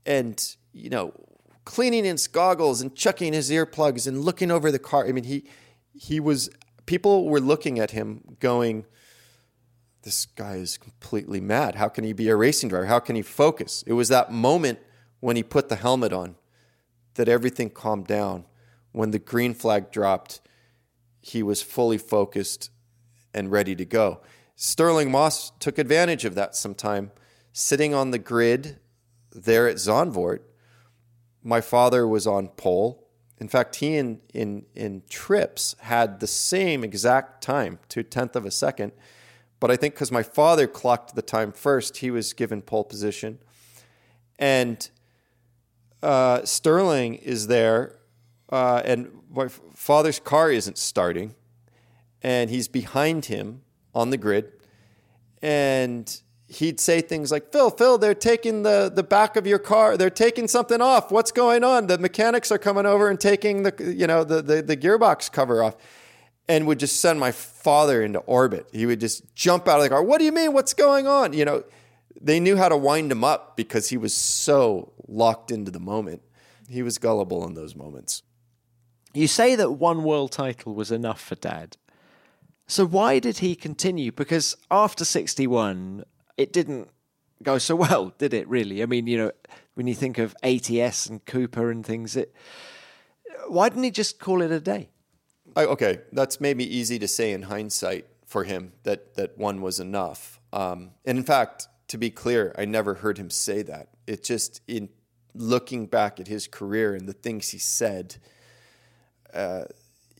and 0.06 0.56
you 0.72 0.92
know, 0.92 1.14
cleaning 1.68 2.06
his 2.06 2.28
goggles 2.30 2.80
and 2.80 2.96
chucking 2.96 3.34
his 3.34 3.52
earplugs 3.52 4.08
and 4.08 4.24
looking 4.24 4.52
over 4.52 4.72
the 4.72 4.80
car. 4.80 5.06
I 5.06 5.12
mean, 5.12 5.26
he 5.26 5.44
he 5.94 6.18
was. 6.18 6.50
People 6.86 7.28
were 7.28 7.42
looking 7.42 7.78
at 7.78 7.92
him, 7.92 8.38
going, 8.40 8.86
"This 10.04 10.26
guy 10.26 10.56
is 10.56 10.78
completely 10.78 11.42
mad. 11.42 11.76
How 11.76 11.90
can 11.90 12.06
he 12.06 12.14
be 12.14 12.30
a 12.30 12.38
racing 12.38 12.70
driver? 12.70 12.86
How 12.86 13.00
can 13.00 13.18
he 13.18 13.22
focus?" 13.22 13.84
It 13.86 13.94
was 13.94 14.08
that 14.08 14.32
moment 14.32 14.80
when 15.20 15.36
he 15.36 15.44
put 15.44 15.68
the 15.68 15.76
helmet 15.76 16.14
on 16.14 16.38
that 17.16 17.28
everything 17.28 17.70
calmed 17.70 18.08
down. 18.08 18.46
When 18.94 19.12
the 19.12 19.20
green 19.20 19.54
flag 19.54 19.92
dropped, 19.92 20.40
he 21.20 21.44
was 21.44 21.62
fully 21.62 21.98
focused 21.98 22.70
and 23.34 23.52
ready 23.52 23.76
to 23.76 23.84
go. 23.84 24.22
Stirling 24.56 25.12
Moss 25.12 25.52
took 25.60 25.78
advantage 25.78 26.24
of 26.24 26.34
that 26.36 26.56
sometime. 26.56 27.12
Sitting 27.52 27.94
on 27.94 28.12
the 28.12 28.20
grid 28.20 28.80
there 29.34 29.68
at 29.68 29.76
Zandvoort, 29.76 30.40
my 31.48 31.62
father 31.62 32.06
was 32.06 32.28
on 32.28 32.50
pole. 32.50 33.08
In 33.40 33.48
fact, 33.48 33.78
he 33.78 33.96
in, 33.96 34.20
in, 34.34 34.66
in 34.76 35.04
trips 35.10 35.78
had 35.80 36.20
the 36.20 36.28
same 36.28 36.84
exact 36.84 37.42
time, 37.42 37.80
to 37.88 38.04
tenth 38.04 38.36
of 38.36 38.46
a 38.46 38.52
second. 38.52 38.92
But 39.62 39.72
I 39.72 39.78
think 39.78 39.94
because 39.94 40.12
my 40.12 40.24
father 40.24 40.68
clocked 40.68 41.16
the 41.16 41.22
time 41.22 41.54
first, 41.54 41.98
he 41.98 42.12
was 42.12 42.34
given 42.34 42.62
pole 42.62 42.84
position. 42.84 43.40
And 44.38 44.90
uh, 46.04 46.44
Stirling 46.44 47.16
is 47.16 47.48
there, 47.48 47.98
uh, 48.52 48.82
and 48.84 49.10
my 49.34 49.48
father's 49.48 50.20
car 50.20 50.52
isn't 50.52 50.78
starting, 50.78 51.34
and 52.22 52.50
he's 52.50 52.68
behind 52.68 53.26
him 53.26 53.62
on 53.96 54.10
the 54.10 54.18
grid, 54.18 54.52
and 55.42 56.22
he'd 56.48 56.80
say 56.80 57.02
things 57.02 57.32
like, 57.32 57.52
"Phil, 57.52 57.70
Phil, 57.70 57.98
they're 57.98 58.16
taking 58.16 58.64
the 58.64 58.92
the 58.94 59.04
back 59.04 59.36
of 59.36 59.46
your 59.46 59.60
car. 59.60 59.98
They're 59.98 60.10
taking 60.10 60.48
something 60.48 60.82
off. 60.82 61.12
What's 61.12 61.32
going 61.32 61.64
on? 61.64 61.88
The 61.88 61.98
mechanics 61.98 62.52
are 62.52 62.58
coming 62.58 62.86
over 62.86 63.10
and 63.10 63.20
taking 63.20 63.64
the 63.64 63.94
you 63.96 64.08
know 64.08 64.24
the 64.24 64.42
the, 64.42 64.62
the 64.62 64.78
gearbox 64.78 65.32
cover 65.32 65.64
off." 65.64 65.76
And 66.50 66.66
would 66.66 66.80
just 66.80 67.02
send 67.02 67.20
my 67.20 67.34
father 67.34 68.02
into 68.02 68.20
orbit. 68.20 68.70
He 68.72 68.86
would 68.86 69.02
just 69.02 69.36
jump 69.36 69.68
out 69.68 69.80
of 69.80 69.84
the 69.84 69.90
car. 69.90 70.02
What 70.02 70.20
do 70.20 70.24
you 70.24 70.32
mean? 70.32 70.54
What's 70.54 70.74
going 70.74 71.06
on? 71.06 71.34
You 71.34 71.44
know, 71.44 71.66
they 72.22 72.40
knew 72.40 72.56
how 72.56 72.70
to 72.70 72.78
wind 72.78 73.12
him 73.12 73.26
up 73.26 73.58
because 73.58 73.90
he 73.90 73.98
was 73.98 74.14
so 74.14 74.94
locked 75.10 75.52
into 75.52 75.72
the 75.72 75.82
moment. 75.82 76.22
He 76.70 76.84
was 76.84 76.98
gullible 77.00 77.46
in 77.46 77.54
those 77.54 77.76
moments. 77.76 78.24
You 79.14 79.28
say 79.28 79.56
that 79.56 79.74
one 79.74 80.04
world 80.04 80.32
title 80.32 80.74
was 80.74 80.90
enough 80.90 81.20
for 81.20 81.36
dad. 81.36 81.76
So 82.68 82.86
why 82.86 83.20
did 83.20 83.40
he 83.40 83.56
continue? 83.56 84.12
Because 84.12 84.56
after 84.70 85.06
61, 85.06 86.06
it 86.38 86.54
didn't 86.54 86.90
go 87.44 87.58
so 87.58 87.76
well, 87.88 88.14
did 88.18 88.34
it 88.34 88.48
really? 88.48 88.82
I 88.82 88.86
mean, 88.86 89.08
you 89.08 89.18
know, 89.18 89.32
when 89.74 89.88
you 89.88 89.96
think 89.96 90.18
of 90.18 90.36
ATS 90.44 91.08
and 91.08 91.24
Cooper 91.26 91.70
and 91.70 91.86
things, 91.86 92.16
it 92.16 92.34
why 93.48 93.70
didn't 93.70 93.84
he 93.84 93.92
just 93.92 94.20
call 94.20 94.42
it 94.42 94.52
a 94.52 94.60
day? 94.60 94.90
I, 95.56 95.66
okay, 95.66 96.00
that's 96.12 96.42
maybe 96.42 96.64
easy 96.64 97.00
to 97.00 97.08
say 97.08 97.32
in 97.32 97.44
hindsight 97.44 98.06
for 98.26 98.44
him 98.44 98.74
that 98.84 99.16
that 99.16 99.38
one 99.38 99.62
was 99.62 99.80
enough. 99.80 100.40
Um, 100.52 100.92
and 101.06 101.18
in 101.18 101.24
fact, 101.24 101.68
to 101.90 101.98
be 101.98 102.10
clear, 102.10 102.54
I 102.58 102.66
never 102.66 102.96
heard 102.96 103.18
him 103.18 103.30
say 103.30 103.62
that. 103.64 103.90
It 104.06 104.24
just 104.24 104.62
in 104.68 104.90
looking 105.34 105.86
back 105.86 106.20
at 106.20 106.28
his 106.28 106.48
career 106.48 106.94
and 106.96 107.08
the 107.08 107.14
things 107.14 107.50
he 107.50 107.60
said, 107.60 108.18
uh, 109.34 109.66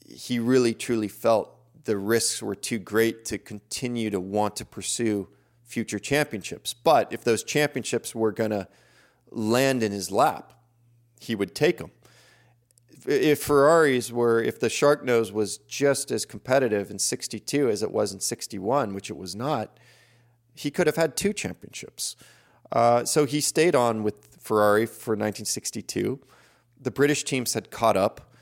he 0.08 0.40
really 0.40 0.74
truly 0.74 1.08
felt 1.08 1.54
the 1.84 1.98
risks 1.98 2.42
were 2.42 2.56
too 2.56 2.80
great 2.80 3.26
to 3.26 3.38
continue 3.38 4.10
to 4.10 4.20
want 4.20 4.56
to 4.58 4.66
pursue 4.66 5.28
future 5.68 6.00
championships. 6.00 6.74
But 6.74 7.12
if 7.12 7.24
those 7.24 7.44
championships 7.44 8.16
were 8.16 8.32
going 8.32 8.52
to 8.52 8.68
land 9.30 9.84
in 9.84 9.92
his 9.92 10.10
lap, 10.10 10.54
he 11.20 11.36
would 11.36 11.54
take 11.54 11.78
them. 11.78 11.92
If 13.06 13.44
Ferraris 13.44 14.12
were, 14.12 14.42
if 14.42 14.60
the 14.60 14.70
Shark 14.70 15.04
Nose 15.04 15.32
was 15.32 15.58
just 15.60 16.10
as 16.10 16.26
competitive 16.26 16.90
in 16.90 17.00
62 17.00 17.70
as 17.70 17.84
it 17.84 17.92
was 17.92 18.14
in 18.14 18.20
61, 18.20 18.94
which 18.94 19.10
it 19.10 19.18
was 19.18 19.36
not, 19.36 19.78
he 20.56 20.72
could 20.72 20.88
have 20.88 20.96
had 20.96 21.16
two 21.16 21.34
championships. 21.34 22.16
Uh, 22.72 23.06
so 23.06 23.26
he 23.26 23.40
stayed 23.40 23.76
on 23.76 24.04
with 24.04 24.38
Ferrari 24.40 24.86
for 24.86 25.12
1962. 25.12 26.20
The 26.82 26.92
British 26.92 27.24
teams 27.24 27.54
had 27.54 27.72
caught 27.72 27.96
up. 27.96 28.34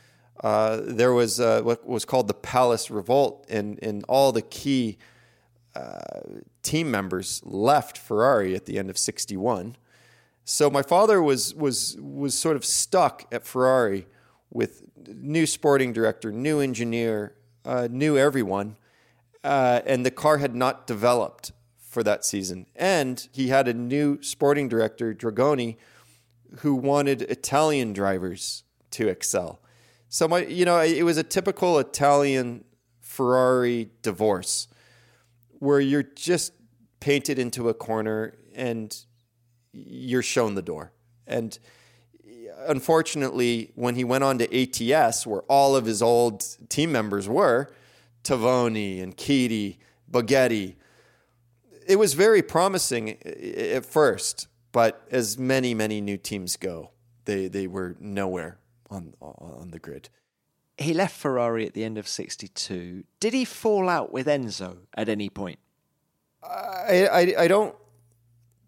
Uh, 0.44 0.82
there 0.84 1.14
was 1.14 1.40
uh, 1.40 1.62
what 1.62 1.86
was 1.88 2.06
called 2.06 2.28
the 2.28 2.34
Palace 2.34 2.90
Revolt, 2.92 3.46
and, 3.50 3.80
and 3.82 4.04
all 4.08 4.32
the 4.32 4.42
key 4.42 4.98
team 6.62 6.90
members 6.90 7.42
left 7.44 7.98
Ferrari 7.98 8.56
at 8.56 8.66
the 8.66 8.78
end 8.78 8.90
of 8.90 8.98
61. 8.98 9.76
So 10.44 10.70
my 10.70 10.82
father 10.82 11.22
was, 11.22 11.54
was, 11.56 11.98
was 12.00 12.38
sort 12.38 12.56
of 12.56 12.64
stuck 12.64 13.26
at 13.32 13.46
Ferrari 13.46 14.08
with 14.52 14.84
new 15.08 15.46
sporting 15.46 15.92
director, 15.92 16.32
new 16.32 16.60
engineer, 16.60 17.36
uh, 17.66 17.88
new 17.92 18.18
everyone, 18.18 18.78
uh, 19.44 19.82
and 19.86 20.06
the 20.06 20.12
car 20.12 20.38
had 20.38 20.56
not 20.56 20.88
developed 20.88 21.52
for 21.78 22.04
that 22.04 22.26
season. 22.26 22.66
And 22.76 23.28
he 23.32 23.48
had 23.48 23.68
a 23.68 23.74
new 23.74 24.22
sporting 24.22 24.68
director, 24.68 25.14
Dragoni, 25.14 25.78
who 26.60 26.76
wanted 26.76 27.24
Italian 27.24 27.94
drivers 27.94 28.64
to 28.92 29.08
excel. 29.08 29.60
So 30.10 30.28
my, 30.28 30.46
you 30.46 30.66
know, 30.66 30.80
it 30.80 31.04
was 31.04 31.18
a 31.18 31.24
typical 31.24 31.80
Italian 31.80 32.64
Ferrari 33.02 33.90
divorce, 34.02 34.68
where 35.60 35.80
you're 35.80 36.04
just 36.04 36.54
painted 37.00 37.40
into 37.40 37.70
a 37.70 37.74
corner 37.74 38.36
and 38.56 38.96
you're 39.74 40.24
shown 40.24 40.56
the 40.56 40.62
door. 40.62 40.92
And 41.28 41.58
unfortunately, 42.68 43.72
when 43.76 43.96
he 43.96 44.04
went 44.04 44.24
on 44.24 44.38
to 44.40 44.94
ATS, 44.94 45.28
where 45.28 45.42
all 45.44 45.76
of 45.76 45.86
his 45.86 46.02
old 46.02 46.46
team 46.70 46.92
members 46.92 47.28
were, 47.28 47.72
Tavoni 48.24 49.02
and 49.02 49.16
Chiti, 49.16 49.78
Bugatti, 50.10 50.76
it 51.88 51.98
was 51.98 52.14
very 52.14 52.42
promising 52.42 53.22
at 53.24 53.86
first, 53.86 54.48
but 54.72 55.06
as 55.12 55.38
many 55.38 55.74
many 55.74 56.02
new 56.02 56.18
teams 56.18 56.58
go, 56.58 56.92
they 57.26 57.48
they 57.48 57.68
were 57.68 57.96
nowhere 58.00 58.58
on 58.90 59.14
on 59.22 59.70
the 59.72 59.80
grid. 59.80 60.10
He 60.78 60.94
left 60.94 61.16
Ferrari 61.16 61.66
at 61.66 61.74
the 61.74 61.84
end 61.84 61.98
of 61.98 62.08
'62. 62.08 63.04
Did 63.20 63.34
he 63.34 63.46
fall 63.46 63.90
out 63.90 64.12
with 64.12 64.28
Enzo 64.28 64.78
at 64.96 65.10
any 65.10 65.30
point? 65.30 65.60
I, 66.44 67.08
I, 67.08 67.44
I 67.44 67.48
don't 67.48 67.76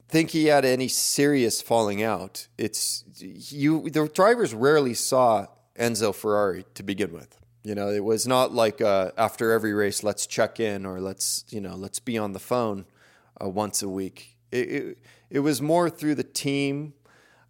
think 0.08 0.32
he 0.32 0.46
had 0.46 0.66
any 0.66 0.88
serious 0.88 1.62
falling 1.62 2.02
out. 2.02 2.48
It's 2.58 3.04
you. 3.20 3.90
The 3.90 4.08
drivers 4.08 4.54
rarely 4.54 4.94
saw 4.94 5.48
Enzo 5.78 6.14
Ferrari 6.16 6.66
to 6.76 6.84
begin 6.84 7.12
with. 7.12 7.38
You 7.64 7.76
know, 7.76 7.90
it 7.90 8.04
was 8.04 8.26
not 8.26 8.54
like 8.54 8.80
uh, 8.80 9.12
after 9.18 9.52
every 9.52 9.74
race, 9.74 10.02
let's 10.02 10.26
check 10.26 10.60
in 10.60 10.86
or 10.86 11.02
let's 11.02 11.44
you 11.50 11.60
know 11.60 11.76
let's 11.76 12.00
be 12.00 12.18
on 12.18 12.32
the 12.32 12.40
phone 12.40 12.86
uh, 13.44 13.50
once 13.50 13.82
a 13.82 13.90
week. 13.90 14.38
It, 14.52 14.70
it, 14.70 14.98
it, 15.30 15.40
was 15.40 15.62
more 15.62 15.90
through 15.90 16.16
the 16.16 16.24
team. 16.24 16.94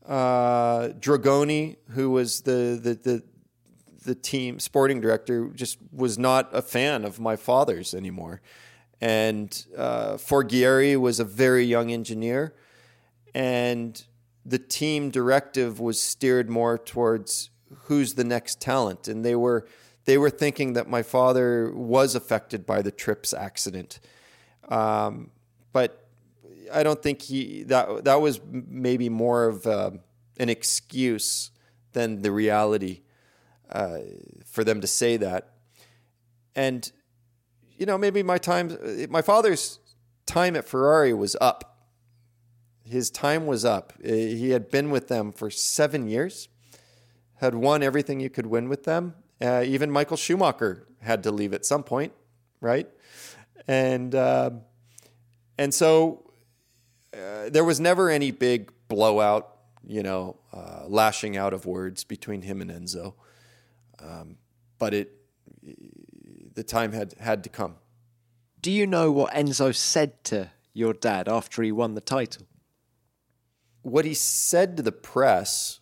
Uh, 0.06 0.90
Dragoni, 1.00 1.76
who 1.92 2.10
was 2.10 2.42
the, 2.42 2.80
the, 2.82 2.94
the, 2.96 3.24
the 4.08 4.16
team 4.16 4.58
sporting 4.58 5.02
director, 5.02 5.50
just 5.54 5.78
was 5.92 6.18
not 6.18 6.50
a 6.54 6.62
fan 6.62 7.04
of 7.04 7.20
my 7.20 7.36
father's 7.36 7.94
anymore. 7.94 8.42
And 9.02 9.66
uh, 9.78 10.14
Forghieri 10.14 10.98
was 10.98 11.20
a 11.20 11.26
very 11.26 11.66
young 11.66 11.92
engineer. 11.92 12.56
And 13.36 14.02
the 14.46 14.60
team 14.60 15.12
directive 15.12 15.82
was 15.82 16.02
steered 16.02 16.50
more 16.50 16.78
towards 16.78 17.50
who's 17.84 18.14
the 18.14 18.24
next 18.24 18.62
talent. 18.62 19.10
And 19.10 19.26
they 19.26 19.36
were, 19.36 19.68
they 20.06 20.18
were 20.18 20.30
thinking 20.30 20.72
that 20.74 20.90
my 20.90 21.04
father 21.04 21.70
was 21.74 22.16
affected 22.16 22.66
by 22.66 22.82
the 22.82 22.92
trips 22.92 23.34
accident. 23.34 24.00
Um, 24.70 25.32
but 25.74 26.08
I 26.74 26.82
don't 26.82 27.04
think 27.04 27.22
he 27.24 27.64
that 27.64 28.06
that 28.06 28.22
was 28.22 28.40
maybe 28.52 29.10
more 29.10 29.46
of 29.46 29.66
uh, 29.66 29.92
an 30.38 30.50
excuse 30.50 31.52
than 31.94 32.22
the 32.22 32.32
reality 32.32 33.02
uh, 33.72 34.00
for 34.46 34.64
them 34.64 34.82
to 34.82 34.88
say 34.88 35.18
that. 35.18 35.54
And 36.56 36.92
you 37.78 37.86
know, 37.86 37.98
maybe 37.98 38.24
my 38.24 38.38
time, 38.38 38.76
my 39.10 39.22
father's 39.22 39.80
time 40.26 40.56
at 40.56 40.68
Ferrari 40.68 41.14
was 41.14 41.36
up. 41.40 41.86
His 42.84 43.10
time 43.10 43.46
was 43.46 43.66
up. 43.66 43.94
He 44.04 44.52
had 44.52 44.72
been 44.72 44.90
with 44.90 45.08
them 45.08 45.32
for 45.32 45.50
seven 45.50 46.08
years, 46.08 46.50
had 47.36 47.54
won 47.54 47.84
everything 47.84 48.20
you 48.20 48.30
could 48.30 48.48
win 48.48 48.70
with 48.70 48.84
them. 48.84 49.14
Uh, 49.42 49.64
even 49.66 49.92
Michael 49.92 50.18
Schumacher 50.18 50.88
had 51.02 51.24
to 51.24 51.32
leave 51.32 51.54
at 51.54 51.66
some 51.66 51.84
point, 51.84 52.14
right? 52.62 52.88
And 53.68 54.16
uh, 54.16 54.52
and 55.58 55.74
so 55.74 56.32
uh, 57.14 57.50
there 57.50 57.64
was 57.64 57.80
never 57.80 58.10
any 58.10 58.32
big 58.32 58.72
blowout, 58.88 59.54
you 59.86 60.02
know, 60.02 60.38
uh, 60.54 60.86
lashing 60.88 61.38
out 61.38 61.54
of 61.54 61.66
words 61.66 62.04
between 62.04 62.42
him 62.42 62.62
and 62.62 62.72
Enzo. 62.72 63.14
Um, 64.00 64.38
but 64.80 64.94
it, 64.94 65.12
the 66.54 66.64
time 66.64 66.92
had 66.92 67.14
had 67.20 67.44
to 67.44 67.50
come. 67.50 67.76
Do 68.62 68.72
you 68.72 68.88
know 68.88 69.12
what 69.12 69.34
Enzo 69.34 69.76
said 69.76 70.24
to 70.26 70.52
your 70.74 70.94
dad 70.94 71.28
after 71.28 71.64
he 71.64 71.72
won 71.72 71.96
the 71.96 72.02
title? 72.02 72.48
What 73.82 74.06
he 74.06 74.14
said 74.14 74.78
to 74.78 74.84
the 74.84 74.92
press 74.92 75.80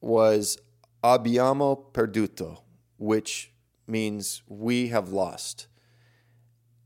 was 0.00 0.58
"Abbiamo 1.02 1.92
perduto," 1.92 2.62
which 2.98 3.52
means 3.86 4.42
we 4.46 4.88
have 4.88 5.10
lost. 5.10 5.66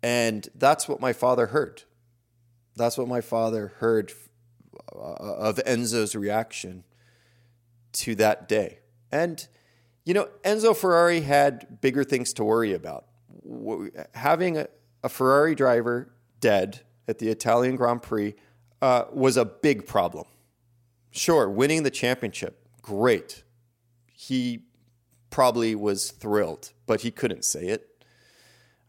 And 0.02 0.48
that's 0.54 0.88
what 0.88 1.00
my 1.00 1.12
father 1.12 1.46
heard. 1.48 1.82
That's 2.76 2.96
what 2.98 3.08
my 3.08 3.20
father 3.20 3.72
heard 3.78 4.12
uh, 4.94 4.98
of 4.98 5.56
Enzo's 5.66 6.14
reaction 6.14 6.84
to 7.92 8.14
that 8.16 8.48
day. 8.48 8.80
And, 9.10 9.48
you 10.06 10.14
know, 10.14 10.28
Enzo 10.42 10.74
Ferrari 10.74 11.20
had 11.20 11.80
bigger 11.82 12.04
things 12.04 12.32
to 12.34 12.44
worry 12.44 12.72
about. 12.72 13.04
Having 14.14 14.56
a, 14.56 14.68
a 15.04 15.10
Ferrari 15.10 15.54
driver 15.54 16.14
dead 16.40 16.80
at 17.06 17.18
the 17.18 17.28
Italian 17.28 17.76
Grand 17.76 18.02
Prix 18.02 18.34
uh, 18.80 19.04
was 19.12 19.36
a 19.36 19.44
big 19.44 19.86
problem. 19.86 20.24
Sure, 21.10 21.50
winning 21.50 21.82
the 21.82 21.90
championship, 21.90 22.66
great. 22.80 23.42
He 24.06 24.64
probably 25.28 25.74
was 25.74 26.10
thrilled, 26.10 26.72
but 26.86 27.02
he 27.02 27.10
couldn't 27.10 27.44
say 27.44 27.66
it. 27.66 27.86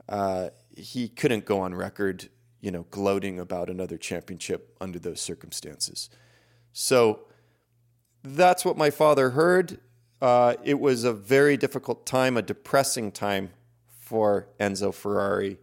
Uh, 0.08 0.50
he 0.74 1.10
couldn't 1.10 1.46
go 1.46 1.60
on 1.60 1.76
record 1.76 2.30
you 2.62 2.72
know, 2.72 2.86
gloating 2.90 3.40
about 3.40 3.70
another 3.70 3.98
championship 3.98 4.76
under 4.82 5.00
those 5.00 5.22
circumstances. 5.22 6.10
So 6.74 7.28
that's 8.24 8.66
what 8.66 8.78
my 8.78 8.90
father 8.90 9.32
heard. 9.32 9.80
Uh, 10.22 10.56
it 10.64 10.80
was 10.80 11.04
a 11.04 11.14
very 11.14 11.58
difficult 11.58 12.06
time, 12.06 12.38
a 12.38 12.42
depressing 12.42 13.12
time 13.12 13.52
for 13.88 14.48
Enzo 14.60 14.94
Ferrari, 14.94 15.60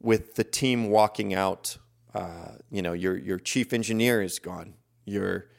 with 0.00 0.36
the 0.36 0.44
team 0.44 0.88
walking 0.88 1.34
out. 1.34 1.76
Uh, 2.14 2.52
you 2.70 2.80
know, 2.80 2.94
your 2.94 3.16
your 3.18 3.38
chief 3.38 3.72
engineer 3.72 4.22
is 4.22 4.38
gone. 4.38 4.74
Your 5.04 5.50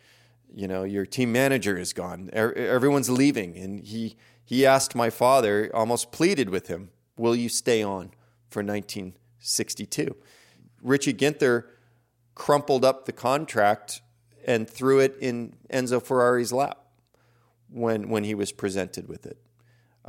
you 0.54 0.68
know 0.68 0.84
your 0.84 1.06
team 1.06 1.32
manager 1.32 1.78
is 1.78 1.94
gone. 1.94 2.30
everyone's 2.34 3.10
leaving, 3.10 3.56
and 3.56 3.82
he 3.82 4.18
he 4.44 4.66
asked 4.66 4.96
my 4.96 5.12
father, 5.12 5.70
almost 5.74 6.12
pleaded 6.12 6.50
with 6.50 6.68
him, 6.68 6.90
"Will 7.18 7.36
you 7.36 7.50
stay 7.50 7.84
on 7.84 8.12
for 8.50 8.64
1962?" 8.64 10.16
Richie 10.82 11.14
Ginther 11.14 11.66
crumpled 12.34 12.84
up 12.84 13.06
the 13.06 13.12
contract 13.12 14.02
and 14.46 14.68
threw 14.68 15.00
it 15.00 15.16
in 15.20 15.54
Enzo 15.70 16.02
Ferrari's 16.02 16.52
lap 16.52 16.87
when 17.70 18.10
when 18.10 18.24
he 18.24 18.36
was 18.36 18.52
presented 18.52 19.08
with 19.08 19.26
it. 19.26 19.38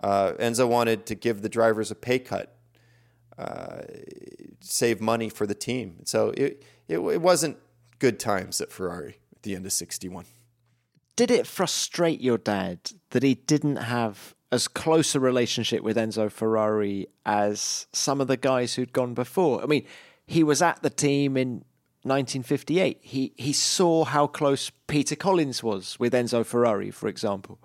Uh, 0.02 0.32
Enzo 0.38 0.68
wanted 0.68 1.06
to 1.06 1.14
give 1.14 1.42
the 1.42 1.48
drivers 1.48 1.90
a 1.90 1.94
pay 1.94 2.18
cut, 2.18 2.56
uh, 3.36 3.82
save 4.60 5.00
money 5.00 5.28
for 5.28 5.46
the 5.46 5.54
team. 5.54 5.96
So 6.04 6.30
it, 6.30 6.62
it, 6.86 6.98
it 6.98 7.20
wasn't 7.20 7.58
good 7.98 8.20
times 8.20 8.60
at 8.60 8.70
Ferrari 8.70 9.18
at 9.34 9.42
the 9.42 9.56
end 9.56 9.66
of 9.66 9.72
'61. 9.72 10.24
Did 11.16 11.30
it 11.32 11.46
frustrate 11.46 12.20
your 12.20 12.38
dad 12.38 12.78
that 13.10 13.24
he 13.24 13.34
didn't 13.34 13.76
have 13.76 14.34
as 14.52 14.68
close 14.68 15.14
a 15.14 15.20
relationship 15.20 15.82
with 15.82 15.96
Enzo 15.96 16.30
Ferrari 16.30 17.08
as 17.26 17.86
some 17.92 18.20
of 18.20 18.28
the 18.28 18.36
guys 18.36 18.74
who'd 18.74 18.92
gone 18.92 19.14
before? 19.14 19.62
I 19.62 19.66
mean, 19.66 19.84
he 20.26 20.44
was 20.44 20.62
at 20.62 20.82
the 20.82 20.90
team 20.90 21.36
in 21.36 21.64
1958. 22.02 22.98
He 23.02 23.32
he 23.36 23.52
saw 23.52 24.04
how 24.04 24.26
close 24.26 24.70
Peter 24.86 25.16
Collins 25.16 25.62
was 25.62 25.98
with 25.98 26.12
Enzo 26.12 26.44
Ferrari, 26.44 26.90
for 26.90 27.08
example. 27.08 27.58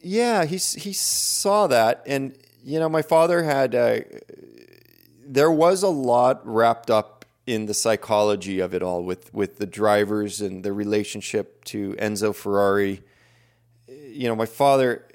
Yeah, 0.00 0.44
he 0.44 0.56
he 0.56 0.92
saw 0.92 1.66
that, 1.66 2.02
and 2.06 2.36
you 2.62 2.78
know, 2.78 2.88
my 2.88 3.02
father 3.02 3.42
had. 3.42 3.74
Uh, 3.74 4.00
there 5.26 5.50
was 5.50 5.82
a 5.82 5.88
lot 5.88 6.46
wrapped 6.46 6.90
up 6.90 7.24
in 7.46 7.66
the 7.66 7.74
psychology 7.74 8.60
of 8.60 8.74
it 8.74 8.82
all, 8.82 9.02
with 9.02 9.32
with 9.32 9.56
the 9.56 9.66
drivers 9.66 10.40
and 10.40 10.64
the 10.64 10.72
relationship 10.72 11.64
to 11.64 11.94
Enzo 11.94 12.34
Ferrari. 12.34 13.02
You 13.88 14.28
know, 14.28 14.36
my 14.36 14.46
father 14.46 15.06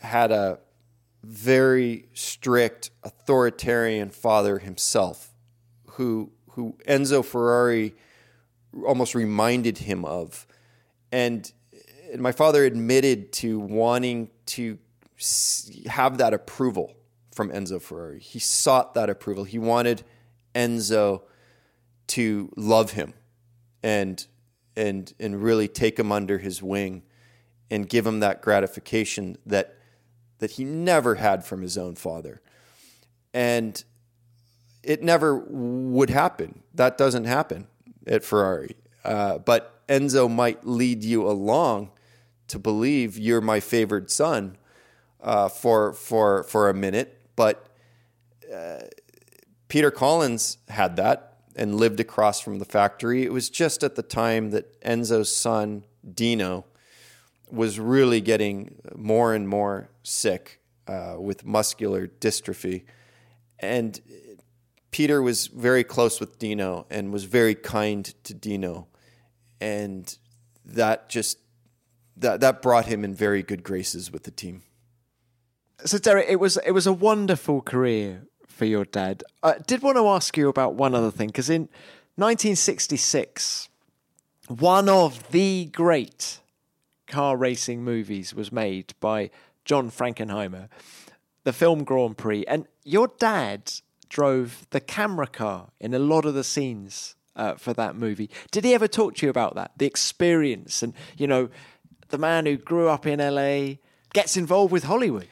had 0.00 0.30
a 0.30 0.60
very 1.24 2.06
strict, 2.14 2.90
authoritarian 3.02 4.10
father 4.10 4.58
himself, 4.58 5.34
who 5.92 6.32
who 6.58 6.76
Enzo 6.88 7.24
Ferrari 7.24 7.94
almost 8.84 9.14
reminded 9.14 9.78
him 9.78 10.04
of. 10.04 10.44
And, 11.12 11.52
and 12.12 12.20
my 12.20 12.32
father 12.32 12.64
admitted 12.64 13.32
to 13.34 13.60
wanting 13.60 14.30
to 14.46 14.76
have 15.86 16.18
that 16.18 16.34
approval 16.34 16.96
from 17.30 17.50
Enzo 17.50 17.80
Ferrari. 17.80 18.18
He 18.18 18.40
sought 18.40 18.94
that 18.94 19.08
approval. 19.08 19.44
He 19.44 19.60
wanted 19.60 20.02
Enzo 20.52 21.22
to 22.08 22.52
love 22.56 22.90
him 22.90 23.14
and 23.84 24.26
and 24.76 25.12
and 25.20 25.40
really 25.40 25.68
take 25.68 25.96
him 25.96 26.10
under 26.10 26.38
his 26.38 26.60
wing 26.60 27.04
and 27.70 27.88
give 27.88 28.04
him 28.04 28.18
that 28.18 28.42
gratification 28.42 29.36
that 29.46 29.76
that 30.40 30.52
he 30.52 30.64
never 30.64 31.14
had 31.14 31.44
from 31.44 31.62
his 31.62 31.78
own 31.78 31.94
father. 31.94 32.40
And 33.32 33.84
it 34.82 35.02
never 35.02 35.36
would 35.36 36.10
happen. 36.10 36.62
That 36.74 36.98
doesn't 36.98 37.24
happen 37.24 37.66
at 38.06 38.24
Ferrari. 38.24 38.76
Uh, 39.04 39.38
but 39.38 39.86
Enzo 39.88 40.30
might 40.30 40.66
lead 40.66 41.04
you 41.04 41.26
along 41.26 41.90
to 42.48 42.58
believe 42.58 43.18
you're 43.18 43.40
my 43.40 43.60
favored 43.60 44.10
son 44.10 44.56
uh, 45.20 45.48
for 45.48 45.92
for 45.92 46.42
for 46.44 46.68
a 46.68 46.74
minute. 46.74 47.20
But 47.36 47.68
uh, 48.52 48.80
Peter 49.68 49.90
Collins 49.90 50.58
had 50.68 50.96
that 50.96 51.36
and 51.56 51.74
lived 51.74 52.00
across 52.00 52.40
from 52.40 52.58
the 52.58 52.64
factory. 52.64 53.24
It 53.24 53.32
was 53.32 53.50
just 53.50 53.82
at 53.82 53.96
the 53.96 54.02
time 54.02 54.50
that 54.50 54.80
Enzo's 54.82 55.34
son 55.34 55.84
Dino 56.14 56.64
was 57.50 57.80
really 57.80 58.20
getting 58.20 58.76
more 58.94 59.34
and 59.34 59.48
more 59.48 59.90
sick 60.02 60.60
uh, 60.86 61.16
with 61.18 61.44
muscular 61.44 62.06
dystrophy, 62.06 62.84
and 63.58 64.00
Peter 64.90 65.20
was 65.20 65.48
very 65.48 65.84
close 65.84 66.20
with 66.20 66.38
Dino 66.38 66.86
and 66.90 67.12
was 67.12 67.24
very 67.24 67.54
kind 67.54 68.04
to 68.24 68.34
Dino, 68.34 68.88
and 69.60 70.16
that 70.64 71.08
just 71.08 71.38
that 72.16 72.40
that 72.40 72.62
brought 72.62 72.86
him 72.86 73.04
in 73.04 73.14
very 73.14 73.42
good 73.42 73.62
graces 73.62 74.10
with 74.10 74.24
the 74.24 74.30
team. 74.30 74.62
So 75.84 75.98
Derek, 75.98 76.26
it 76.28 76.36
was 76.40 76.58
it 76.64 76.72
was 76.72 76.86
a 76.86 76.92
wonderful 76.92 77.60
career 77.60 78.26
for 78.46 78.64
your 78.64 78.84
dad. 78.84 79.22
I 79.42 79.58
did 79.58 79.82
want 79.82 79.96
to 79.96 80.08
ask 80.08 80.36
you 80.36 80.48
about 80.48 80.74
one 80.74 80.94
other 80.94 81.10
thing 81.10 81.28
because 81.28 81.50
in 81.50 81.62
1966, 82.16 83.68
one 84.48 84.88
of 84.88 85.30
the 85.30 85.66
great 85.66 86.40
car 87.06 87.36
racing 87.36 87.84
movies 87.84 88.34
was 88.34 88.50
made 88.50 88.94
by 88.98 89.30
John 89.64 89.90
Frankenheimer, 89.90 90.68
the 91.44 91.52
film 91.52 91.84
Grand 91.84 92.16
Prix, 92.16 92.44
and 92.46 92.66
your 92.84 93.12
dad 93.18 93.72
drove 94.08 94.66
the 94.70 94.80
camera 94.80 95.26
car 95.26 95.70
in 95.80 95.94
a 95.94 95.98
lot 95.98 96.24
of 96.24 96.34
the 96.34 96.44
scenes 96.44 97.14
uh, 97.36 97.54
for 97.54 97.72
that 97.74 97.96
movie. 97.96 98.30
Did 98.50 98.64
he 98.64 98.74
ever 98.74 98.88
talk 98.88 99.14
to 99.16 99.26
you 99.26 99.30
about 99.30 99.54
that, 99.54 99.72
the 99.76 99.86
experience, 99.86 100.82
and 100.82 100.92
you 101.16 101.26
know, 101.26 101.48
the 102.08 102.18
man 102.18 102.46
who 102.46 102.56
grew 102.56 102.88
up 102.88 103.06
in 103.06 103.20
LA 103.20 103.76
gets 104.12 104.36
involved 104.36 104.72
with 104.72 104.84
Hollywood? 104.84 105.28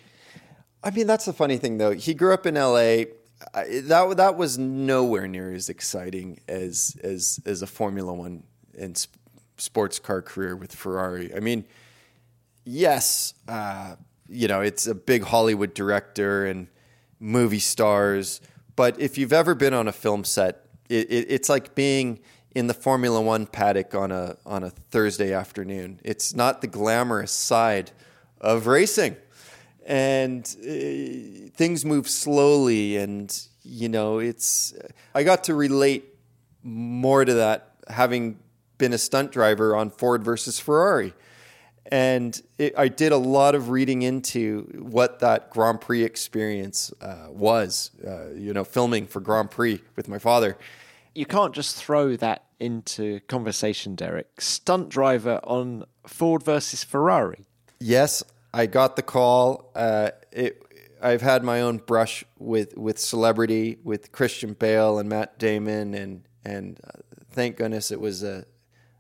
I 0.83 0.91
mean, 0.91 1.07
that's 1.07 1.25
the 1.25 1.33
funny 1.33 1.57
thing, 1.57 1.79
though. 1.79 1.93
He 1.93 2.15
grew 2.15 2.33
up 2.33 2.47
in 2.47 2.55
LA. 2.55 3.07
that 3.53 4.15
that 4.17 4.37
was 4.37 4.57
nowhere 4.57 5.27
near 5.27 5.53
as 5.53 5.69
exciting 5.69 6.41
as 6.49 6.97
as 7.03 7.41
as 7.45 7.63
a 7.63 7.67
Formula 7.67 8.13
One 8.13 8.45
and 8.79 8.97
sp- 8.97 9.19
sports 9.57 9.99
car 9.99 10.23
career 10.23 10.55
with 10.55 10.75
Ferrari. 10.75 11.35
I 11.35 11.41
mean, 11.41 11.65
yes, 12.65 13.35
uh, 13.49 13.97
you 14.29 14.49
know, 14.49 14.61
it's 14.61 14.87
a 14.87 14.95
big 14.95 15.25
Hollywood 15.25 15.75
director 15.75 16.47
and 16.47 16.69
movie 17.19 17.59
stars, 17.59 18.41
but 18.77 19.01
if 19.01 19.19
you've 19.19 19.33
ever 19.33 19.55
been 19.55 19.75
on 19.75 19.89
a 19.89 19.93
film 19.93 20.25
set, 20.25 20.67
it, 20.89 21.11
it, 21.11 21.27
it's 21.31 21.49
like 21.49 21.75
being 21.75 22.21
in 22.55 22.69
the 22.69 22.75
Formula 22.75 23.21
One 23.21 23.47
paddock 23.47 23.95
on 23.95 24.13
a 24.13 24.37
on 24.47 24.63
a 24.63 24.71
Thursday 24.71 25.33
afternoon. 25.33 26.01
It's 26.05 26.35
not 26.35 26.61
the 26.61 26.67
glamorous 26.69 27.33
side 27.33 27.91
of 28.41 28.67
racing 28.67 29.17
and 29.87 30.45
uh, 30.63 31.49
things 31.55 31.85
move 31.85 32.09
slowly 32.09 32.97
and 32.97 33.47
you 33.63 33.89
know 33.89 34.19
it's 34.19 34.75
i 35.15 35.23
got 35.23 35.45
to 35.45 35.55
relate 35.55 36.05
more 36.65 37.25
to 37.25 37.35
that 37.35 37.77
having 37.89 38.37
been 38.79 38.93
a 38.93 38.99
stunt 38.99 39.31
driver 39.31 39.77
on 39.77 39.89
ford 39.89 40.25
versus 40.25 40.59
ferrari 40.59 41.15
and 41.93 42.43
it, 42.59 42.75
i 42.79 42.89
did 42.89 43.13
a 43.13 43.17
lot 43.17 43.55
of 43.55 43.71
reading 43.71 44.03
into 44.03 44.63
what 44.79 45.21
that 45.21 45.51
grand 45.51 45.81
prix 45.81 46.03
experience 46.03 46.93
uh, 47.01 47.27
was 47.31 47.91
uh, 48.07 48.29
you 48.31 48.53
know 48.53 48.65
filming 48.65 49.07
for 49.07 49.21
grand 49.21 49.51
prix 49.51 49.81
with 49.97 50.09
my 50.09 50.19
father 50.19 50.57
you 51.15 51.27
can't 51.27 51.55
just 51.55 51.77
throw 51.77 52.17
that 52.17 52.45
into 52.61 53.21
conversation 53.21 53.95
derek 53.95 54.41
stunt 54.41 54.89
driver 54.89 55.41
on 55.45 55.85
ford 56.07 56.43
versus 56.43 56.83
ferrari 56.83 57.45
yes 57.79 58.23
I 58.57 58.65
got 58.65 58.97
the 58.97 59.03
call. 59.03 59.71
Uh, 59.75 60.13
it, 60.33 60.63
I've 61.03 61.21
had 61.21 61.45
my 61.45 61.61
own 61.61 61.77
brush 61.77 62.25
with, 62.39 62.75
with 62.75 62.99
celebrity, 62.99 63.77
with 63.85 64.13
Christian 64.13 64.55
Bale 64.55 64.99
and 64.99 65.11
Matt 65.11 65.39
Damon, 65.39 65.93
and 65.93 66.23
and 66.43 66.81
uh, 66.83 67.01
thank 67.33 67.59
goodness 67.59 67.91
it 67.91 68.01
was 68.01 68.23
a 68.23 68.47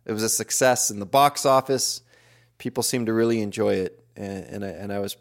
it 0.04 0.12
was 0.12 0.22
a 0.22 0.28
success 0.28 0.90
in 0.90 1.00
the 1.00 1.06
box 1.06 1.46
office. 1.46 2.02
People 2.58 2.82
seemed 2.82 3.06
to 3.06 3.12
really 3.12 3.40
enjoy 3.40 3.74
it, 3.74 4.04
and 4.16 4.44
and 4.44 4.64
I, 4.64 4.68
and 4.68 4.92
I 4.92 4.98
was 4.98 5.16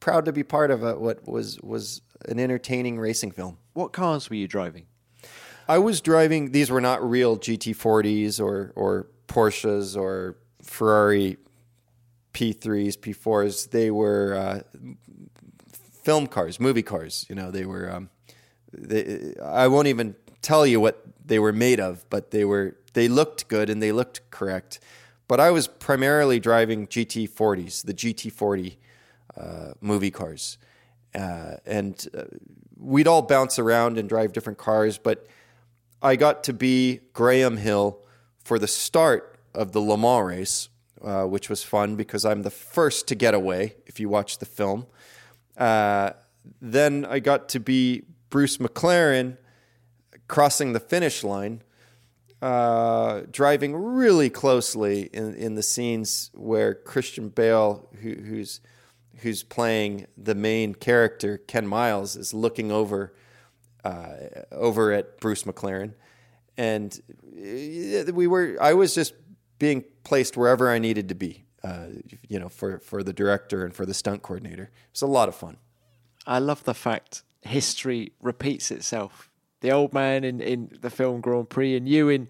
proud 0.00 0.24
to 0.26 0.32
be 0.32 0.42
part 0.42 0.70
of 0.70 0.82
a, 0.82 0.98
what 0.98 1.26
was 1.26 1.60
was 1.60 2.02
an 2.28 2.38
entertaining 2.38 2.98
racing 2.98 3.30
film. 3.30 3.58
What 3.72 3.92
cars 3.92 4.28
were 4.28 4.36
you 4.36 4.48
driving? 4.48 4.86
I 5.68 5.78
was 5.78 6.00
driving. 6.00 6.52
These 6.52 6.70
were 6.70 6.80
not 6.80 7.02
real 7.02 7.38
GT40s 7.38 8.40
or 8.40 8.72
or 8.74 9.06
Porsches 9.28 9.96
or 9.96 10.36
Ferrari 10.62 11.36
P3s, 12.38 12.96
P4s, 12.98 13.70
they 13.70 13.90
were 13.90 14.34
uh, 14.34 14.60
film 16.02 16.28
cars, 16.28 16.60
movie 16.60 16.84
cars. 16.84 17.26
You 17.28 17.34
know, 17.34 17.50
they 17.50 17.64
were. 17.64 17.90
Um, 17.92 18.10
they, 18.72 19.34
I 19.42 19.66
won't 19.66 19.88
even 19.88 20.14
tell 20.40 20.64
you 20.64 20.78
what 20.78 21.04
they 21.24 21.40
were 21.40 21.52
made 21.52 21.80
of, 21.80 22.08
but 22.10 22.30
they 22.30 22.44
were. 22.44 22.76
They 22.92 23.08
looked 23.08 23.48
good 23.48 23.68
and 23.68 23.82
they 23.82 23.90
looked 23.90 24.30
correct. 24.30 24.78
But 25.28 25.40
I 25.40 25.50
was 25.50 25.68
primarily 25.68 26.40
driving 26.40 26.86
GT40s, 26.86 27.84
the 27.84 27.94
GT40 27.94 28.76
uh, 29.36 29.72
movie 29.80 30.10
cars, 30.10 30.58
uh, 31.14 31.56
and 31.64 32.08
uh, 32.16 32.24
we'd 32.76 33.06
all 33.06 33.22
bounce 33.22 33.58
around 33.58 33.98
and 33.98 34.08
drive 34.08 34.32
different 34.32 34.58
cars. 34.58 34.98
But 34.98 35.26
I 36.02 36.16
got 36.16 36.42
to 36.44 36.52
be 36.52 37.00
Graham 37.12 37.58
Hill 37.58 38.00
for 38.42 38.58
the 38.58 38.66
start 38.66 39.38
of 39.54 39.72
the 39.72 39.80
Le 39.80 39.96
Mans 39.96 40.26
race 40.26 40.68
uh, 41.02 41.24
which 41.24 41.48
was 41.48 41.62
fun 41.62 41.96
because 41.96 42.24
I'm 42.24 42.42
the 42.42 42.50
first 42.50 43.06
to 43.08 43.14
get 43.14 43.34
away 43.34 43.76
if 43.86 44.00
you 44.00 44.08
watch 44.08 44.38
the 44.38 44.46
film. 44.46 44.86
Uh, 45.56 46.10
then 46.60 47.04
I 47.04 47.18
got 47.20 47.48
to 47.50 47.60
be 47.60 48.02
Bruce 48.30 48.58
McLaren 48.58 49.36
crossing 50.26 50.72
the 50.72 50.80
finish 50.80 51.24
line, 51.24 51.62
uh, 52.40 53.22
driving 53.30 53.74
really 53.74 54.30
closely 54.30 55.02
in, 55.12 55.34
in 55.34 55.54
the 55.54 55.62
scenes 55.62 56.30
where 56.34 56.74
Christian 56.74 57.28
Bale, 57.28 57.88
who, 58.00 58.14
who's 58.14 58.60
who's 59.16 59.42
playing 59.42 60.06
the 60.16 60.34
main 60.34 60.74
character, 60.74 61.38
Ken 61.38 61.66
Miles, 61.66 62.14
is 62.14 62.32
looking 62.32 62.70
over 62.70 63.14
uh, 63.84 64.12
over 64.52 64.92
at 64.92 65.18
Bruce 65.20 65.44
McLaren, 65.44 65.94
and 66.56 67.00
uh, 67.24 68.12
we 68.12 68.26
were. 68.26 68.56
I 68.60 68.74
was 68.74 68.94
just 68.94 69.14
being 69.58 69.84
placed 70.04 70.36
wherever 70.36 70.70
I 70.70 70.78
needed 70.78 71.08
to 71.08 71.14
be, 71.14 71.44
uh, 71.64 71.86
you 72.28 72.38
know, 72.38 72.48
for, 72.48 72.78
for 72.78 73.02
the 73.02 73.12
director 73.12 73.64
and 73.64 73.74
for 73.74 73.84
the 73.84 73.94
stunt 73.94 74.22
coordinator. 74.22 74.70
It's 74.90 75.02
a 75.02 75.06
lot 75.06 75.28
of 75.28 75.34
fun. 75.34 75.56
I 76.26 76.38
love 76.38 76.64
the 76.64 76.74
fact 76.74 77.22
history 77.42 78.12
repeats 78.20 78.70
itself. 78.70 79.27
The 79.60 79.70
old 79.70 79.92
man 79.92 80.24
in, 80.24 80.40
in 80.40 80.78
the 80.80 80.90
film 80.90 81.20
Grand 81.20 81.50
Prix 81.50 81.76
and 81.76 81.88
you 81.88 82.08
in 82.08 82.28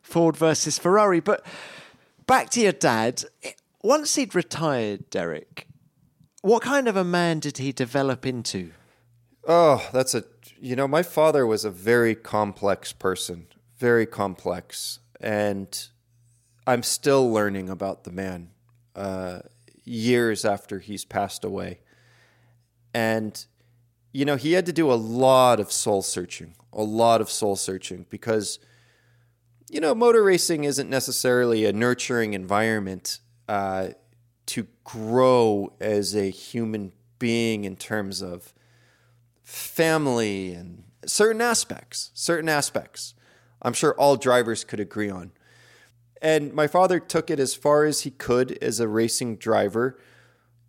Ford 0.00 0.36
versus 0.36 0.78
Ferrari. 0.78 1.20
But 1.20 1.44
back 2.26 2.50
to 2.50 2.60
your 2.60 2.72
dad. 2.72 3.24
Once 3.82 4.14
he'd 4.14 4.34
retired, 4.34 5.10
Derek, 5.10 5.66
what 6.42 6.62
kind 6.62 6.86
of 6.86 6.96
a 6.96 7.04
man 7.04 7.40
did 7.40 7.58
he 7.58 7.72
develop 7.72 8.24
into? 8.24 8.70
Oh, 9.46 9.88
that's 9.92 10.14
a, 10.14 10.24
you 10.60 10.76
know, 10.76 10.86
my 10.86 11.02
father 11.02 11.46
was 11.46 11.64
a 11.64 11.70
very 11.70 12.14
complex 12.14 12.92
person, 12.92 13.48
very 13.76 14.06
complex. 14.06 15.00
And 15.20 15.88
I'm 16.66 16.84
still 16.84 17.32
learning 17.32 17.68
about 17.68 18.04
the 18.04 18.12
man 18.12 18.50
uh, 18.94 19.40
years 19.84 20.44
after 20.44 20.78
he's 20.78 21.04
passed 21.04 21.44
away. 21.44 21.80
And, 22.94 23.44
you 24.12 24.24
know, 24.24 24.36
he 24.36 24.52
had 24.52 24.66
to 24.66 24.72
do 24.72 24.92
a 24.92 24.94
lot 24.94 25.58
of 25.58 25.72
soul 25.72 26.02
searching, 26.02 26.54
a 26.72 26.82
lot 26.82 27.20
of 27.20 27.30
soul 27.30 27.56
searching 27.56 28.06
because, 28.10 28.58
you 29.70 29.80
know, 29.80 29.94
motor 29.94 30.22
racing 30.22 30.64
isn't 30.64 30.90
necessarily 30.90 31.64
a 31.64 31.72
nurturing 31.72 32.34
environment 32.34 33.20
uh, 33.48 33.88
to 34.46 34.66
grow 34.84 35.72
as 35.80 36.14
a 36.14 36.30
human 36.30 36.92
being 37.18 37.64
in 37.64 37.76
terms 37.76 38.20
of 38.20 38.52
family 39.42 40.52
and 40.52 40.84
certain 41.06 41.40
aspects, 41.40 42.10
certain 42.14 42.48
aspects. 42.48 43.14
I'm 43.62 43.72
sure 43.72 43.94
all 43.94 44.16
drivers 44.16 44.64
could 44.64 44.80
agree 44.80 45.10
on. 45.10 45.32
And 46.20 46.52
my 46.52 46.66
father 46.66 47.00
took 47.00 47.30
it 47.30 47.40
as 47.40 47.54
far 47.54 47.84
as 47.84 48.02
he 48.02 48.10
could 48.10 48.58
as 48.62 48.78
a 48.78 48.88
racing 48.88 49.36
driver 49.36 49.98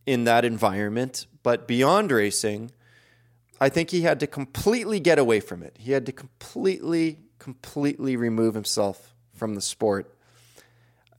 in 0.06 0.24
that 0.24 0.46
environment. 0.46 1.28
But 1.44 1.68
beyond 1.68 2.12
racing, 2.12 2.72
I 3.64 3.70
think 3.70 3.92
he 3.92 4.02
had 4.02 4.20
to 4.20 4.28
completely 4.28 5.00
get 5.00 5.18
away 5.18 5.40
from 5.40 5.64
it. 5.64 5.78
He 5.80 5.94
had 5.94 6.06
to 6.08 6.12
completely, 6.12 7.20
completely 7.40 8.18
remove 8.18 8.56
himself 8.56 9.16
from 9.34 9.56
the 9.56 9.62
sport 9.62 10.14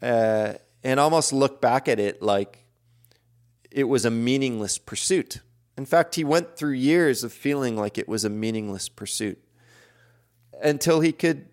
uh, 0.03 0.53
and 0.83 1.01
almost 1.01 1.33
look 1.33 1.63
back 1.63 1.89
at 1.89 1.99
it 1.99 2.21
like 2.21 2.67
it 3.71 3.85
was 3.85 4.05
a 4.05 4.11
meaningless 4.11 4.77
pursuit. 4.77 5.41
In 5.79 5.87
fact, 5.87 6.17
he 6.17 6.23
went 6.23 6.55
through 6.55 6.73
years 6.73 7.25
of 7.25 7.33
feeling 7.33 7.79
like 7.79 7.97
it 7.97 8.11
was 8.11 8.27
a 8.27 8.29
meaningless 8.29 8.91
pursuit 8.91 9.43
until 10.63 11.01
he 11.01 11.13
could 11.13 11.47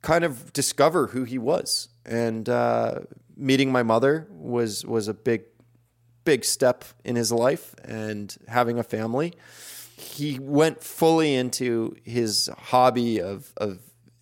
kind 0.00 0.22
of 0.22 0.52
discover 0.52 1.08
who 1.08 1.24
he 1.24 1.38
was. 1.38 1.88
And 2.04 2.48
uh, 2.48 3.00
meeting 3.36 3.72
my 3.72 3.82
mother 3.82 4.28
was 4.30 4.86
was 4.86 5.08
a 5.08 5.14
big, 5.14 5.42
big 6.24 6.44
step 6.44 6.84
in 7.04 7.16
his 7.16 7.32
life, 7.32 7.74
and 7.82 8.32
having 8.46 8.78
a 8.78 8.84
family. 8.84 9.34
He 9.98 10.38
went 10.38 10.82
fully 10.82 11.34
into 11.34 11.96
his 12.04 12.50
hobby 12.58 13.18
of 13.18 13.52
of 13.56 13.78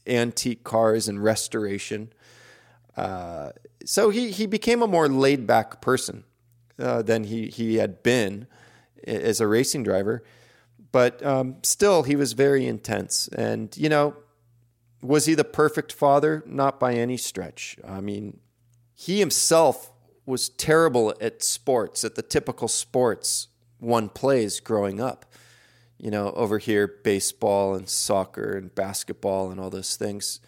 antique 0.07 0.63
cars 0.63 1.09
and 1.09 1.23
restoration. 1.23 2.13
Uh, 2.97 3.51
so 3.85 4.11
he 4.11 4.31
he 4.31 4.47
became 4.47 4.83
a 4.83 4.87
more 4.87 5.09
laid 5.09 5.47
back 5.47 5.81
person 5.81 6.25
uh, 6.79 7.03
than 7.03 7.25
he 7.25 7.49
he 7.49 7.77
had 7.77 8.03
been 8.05 8.47
as 9.05 9.41
a 9.41 9.49
racing 9.49 9.83
driver. 9.83 10.23
But 10.93 11.25
um, 11.27 11.57
still, 11.65 12.05
he 12.05 12.15
was 12.15 12.35
very 12.35 12.67
intense, 12.67 13.27
and 13.29 13.77
you 13.77 13.89
know, 13.89 14.15
was 15.03 15.27
he 15.27 15.35
the 15.35 15.45
perfect 15.45 15.93
father? 15.93 16.45
Not 16.47 16.79
by 16.79 16.95
any 16.95 17.17
stretch. 17.17 17.77
I 17.85 18.01
mean, 18.01 18.39
he 18.95 19.19
himself 19.19 19.91
was 20.25 20.51
terrible 20.51 21.13
at 21.21 21.43
sports, 21.43 22.05
at 22.05 22.15
the 22.15 22.23
typical 22.23 22.69
sports 22.69 23.49
one 23.81 24.09
plays 24.09 24.61
growing 24.61 25.01
up. 25.01 25.27
You 26.05 26.11
know, 26.11 26.33
over 26.33 26.59
here, 26.59 26.87
baseball 26.87 27.75
and 27.75 27.89
soccer 27.89 28.57
and 28.59 28.75
basketball 28.75 29.51
and 29.51 29.59
all 29.59 29.71
those 29.71 29.97
things. 29.97 30.41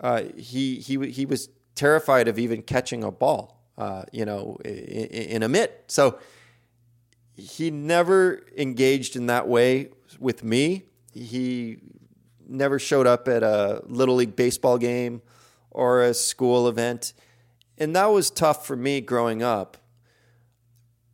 Uh, 0.00 0.22
he 0.36 0.76
he 0.76 1.10
he 1.10 1.26
was 1.26 1.50
terrified 1.74 2.26
of 2.26 2.38
even 2.38 2.62
catching 2.62 3.04
a 3.04 3.10
ball. 3.10 3.58
Uh, 3.76 4.02
you 4.10 4.24
know, 4.24 4.58
in, 4.64 4.72
in 4.72 5.42
a 5.44 5.48
mitt. 5.48 5.84
So 5.86 6.18
he 7.36 7.70
never 7.70 8.42
engaged 8.56 9.14
in 9.14 9.26
that 9.26 9.46
way 9.46 9.90
with 10.18 10.42
me. 10.42 10.86
He 11.14 11.78
never 12.48 12.80
showed 12.80 13.06
up 13.06 13.28
at 13.28 13.44
a 13.44 13.82
little 13.86 14.16
league 14.16 14.34
baseball 14.34 14.78
game 14.78 15.22
or 15.70 16.02
a 16.02 16.12
school 16.12 16.66
event. 16.66 17.12
And 17.76 17.94
that 17.94 18.06
was 18.06 18.30
tough 18.30 18.66
for 18.66 18.74
me 18.74 19.00
growing 19.00 19.44
up. 19.44 19.76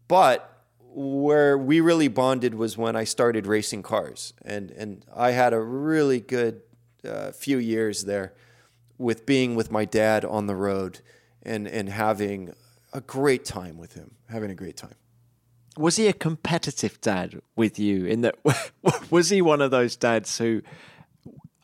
But 0.09 0.54
where 0.95 1.59
we 1.59 1.81
really 1.81 2.09
bonded 2.09 2.55
was 2.55 2.79
when 2.79 2.95
I 2.95 3.05
started 3.05 3.47
racing 3.47 3.83
cars. 3.83 4.33
And, 4.45 4.71
and 4.71 5.05
I 5.15 5.33
had 5.33 5.53
a 5.53 5.61
really 5.61 6.21
good 6.21 6.63
uh, 7.05 7.33
few 7.33 7.59
years 7.59 8.05
there 8.05 8.33
with 8.97 9.27
being 9.27 9.57
with 9.57 9.71
my 9.71 9.85
dad 9.85 10.25
on 10.25 10.47
the 10.47 10.55
road 10.55 11.01
and, 11.43 11.67
and 11.67 11.89
having 11.89 12.55
a 12.93 13.01
great 13.01 13.45
time 13.45 13.77
with 13.77 13.95
him, 13.95 14.13
having 14.29 14.51
a 14.51 14.55
great 14.55 14.77
time. 14.77 14.95
Was 15.77 15.97
he 15.97 16.07
a 16.07 16.13
competitive 16.13 17.01
dad 17.01 17.41
with 17.57 17.81
you? 17.81 18.07
In 18.07 18.21
that, 18.21 18.37
was 19.11 19.31
he 19.31 19.43
one 19.43 19.61
of 19.61 19.73
those 19.73 19.97
dads 19.97 20.39
who 20.39 20.63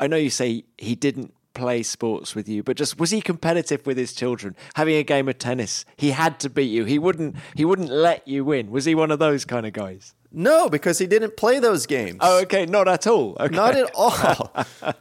I 0.01 0.07
know 0.07 0.17
you 0.17 0.31
say 0.31 0.65
he 0.79 0.95
didn't 0.97 1.35
play 1.55 1.83
sports 1.83 2.35
with 2.35 2.49
you, 2.49 2.63
but 2.63 2.77
just 2.77 2.99
was 2.99 3.11
he 3.11 3.21
competitive 3.21 3.87
with 3.87 3.97
his 3.97 4.13
children? 4.13 4.57
Having 4.75 4.97
a 4.97 5.03
game 5.03 5.29
of 5.29 5.39
tennis, 5.39 5.85
he 5.97 6.11
had 6.11 6.41
to 6.41 6.51
beat 6.51 6.71
you. 6.71 6.85
He 6.85 6.99
wouldn't 6.99 7.37
he 7.55 7.65
wouldn't 7.65 7.91
let 7.91 8.27
you 8.27 8.45
win. 8.45 8.71
Was 8.71 8.85
he 8.85 8.95
one 8.95 9.11
of 9.11 9.19
those 9.19 9.45
kind 9.45 9.67
of 9.67 9.73
guys? 9.73 10.15
No, 10.33 10.69
because 10.69 10.99
he 10.99 11.07
didn't 11.07 11.37
play 11.37 11.59
those 11.59 11.87
games. 11.87 12.19
Oh, 12.21 12.41
okay, 12.43 12.65
not 12.67 12.87
at 12.89 13.07
all. 13.07 13.37
Okay. 13.41 13.55
Not 13.55 13.77
at 13.77 13.91
all. 13.95 14.53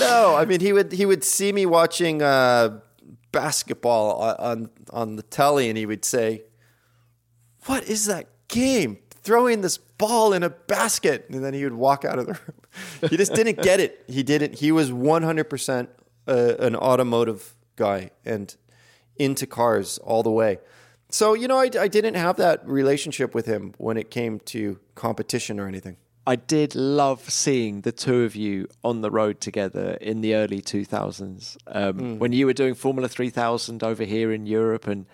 no, 0.00 0.34
I 0.36 0.44
mean 0.44 0.60
he 0.60 0.72
would 0.72 0.92
he 0.92 1.06
would 1.06 1.24
see 1.24 1.52
me 1.52 1.66
watching 1.66 2.22
uh, 2.22 2.80
basketball 3.30 4.36
on 4.38 4.70
on 4.90 5.16
the 5.16 5.22
telly, 5.22 5.68
and 5.68 5.76
he 5.76 5.86
would 5.86 6.04
say, 6.04 6.42
"What 7.66 7.84
is 7.84 8.06
that 8.06 8.28
game? 8.48 8.98
Throwing 9.10 9.60
this 9.60 9.78
ball 9.78 10.32
in 10.32 10.42
a 10.42 10.50
basket," 10.50 11.26
and 11.30 11.44
then 11.44 11.54
he 11.54 11.64
would 11.64 11.74
walk 11.74 12.04
out 12.04 12.18
of 12.18 12.26
the 12.26 12.32
room 12.32 12.61
he 13.10 13.16
just 13.16 13.34
didn't 13.34 13.62
get 13.62 13.80
it. 13.80 14.04
He 14.06 14.22
didn't. 14.22 14.58
He 14.58 14.72
was 14.72 14.90
100% 14.90 15.88
uh, 16.26 16.54
an 16.58 16.76
automotive 16.76 17.54
guy 17.76 18.10
and 18.24 18.54
into 19.16 19.46
cars 19.46 19.98
all 19.98 20.22
the 20.22 20.30
way. 20.30 20.58
So, 21.08 21.34
you 21.34 21.46
know, 21.46 21.58
I, 21.58 21.68
I 21.78 21.88
didn't 21.88 22.14
have 22.14 22.36
that 22.36 22.66
relationship 22.66 23.34
with 23.34 23.46
him 23.46 23.74
when 23.76 23.96
it 23.96 24.10
came 24.10 24.40
to 24.40 24.78
competition 24.94 25.60
or 25.60 25.68
anything. 25.68 25.96
I 26.26 26.36
did 26.36 26.74
love 26.74 27.28
seeing 27.28 27.80
the 27.80 27.92
two 27.92 28.22
of 28.22 28.36
you 28.36 28.68
on 28.84 29.00
the 29.00 29.10
road 29.10 29.40
together 29.40 29.98
in 30.00 30.20
the 30.20 30.36
early 30.36 30.62
2000s 30.62 31.56
um, 31.66 31.94
mm. 31.94 32.18
when 32.18 32.32
you 32.32 32.46
were 32.46 32.52
doing 32.52 32.74
Formula 32.74 33.08
3000 33.08 33.82
over 33.82 34.04
here 34.04 34.32
in 34.32 34.46
Europe 34.46 34.86
and 34.86 35.06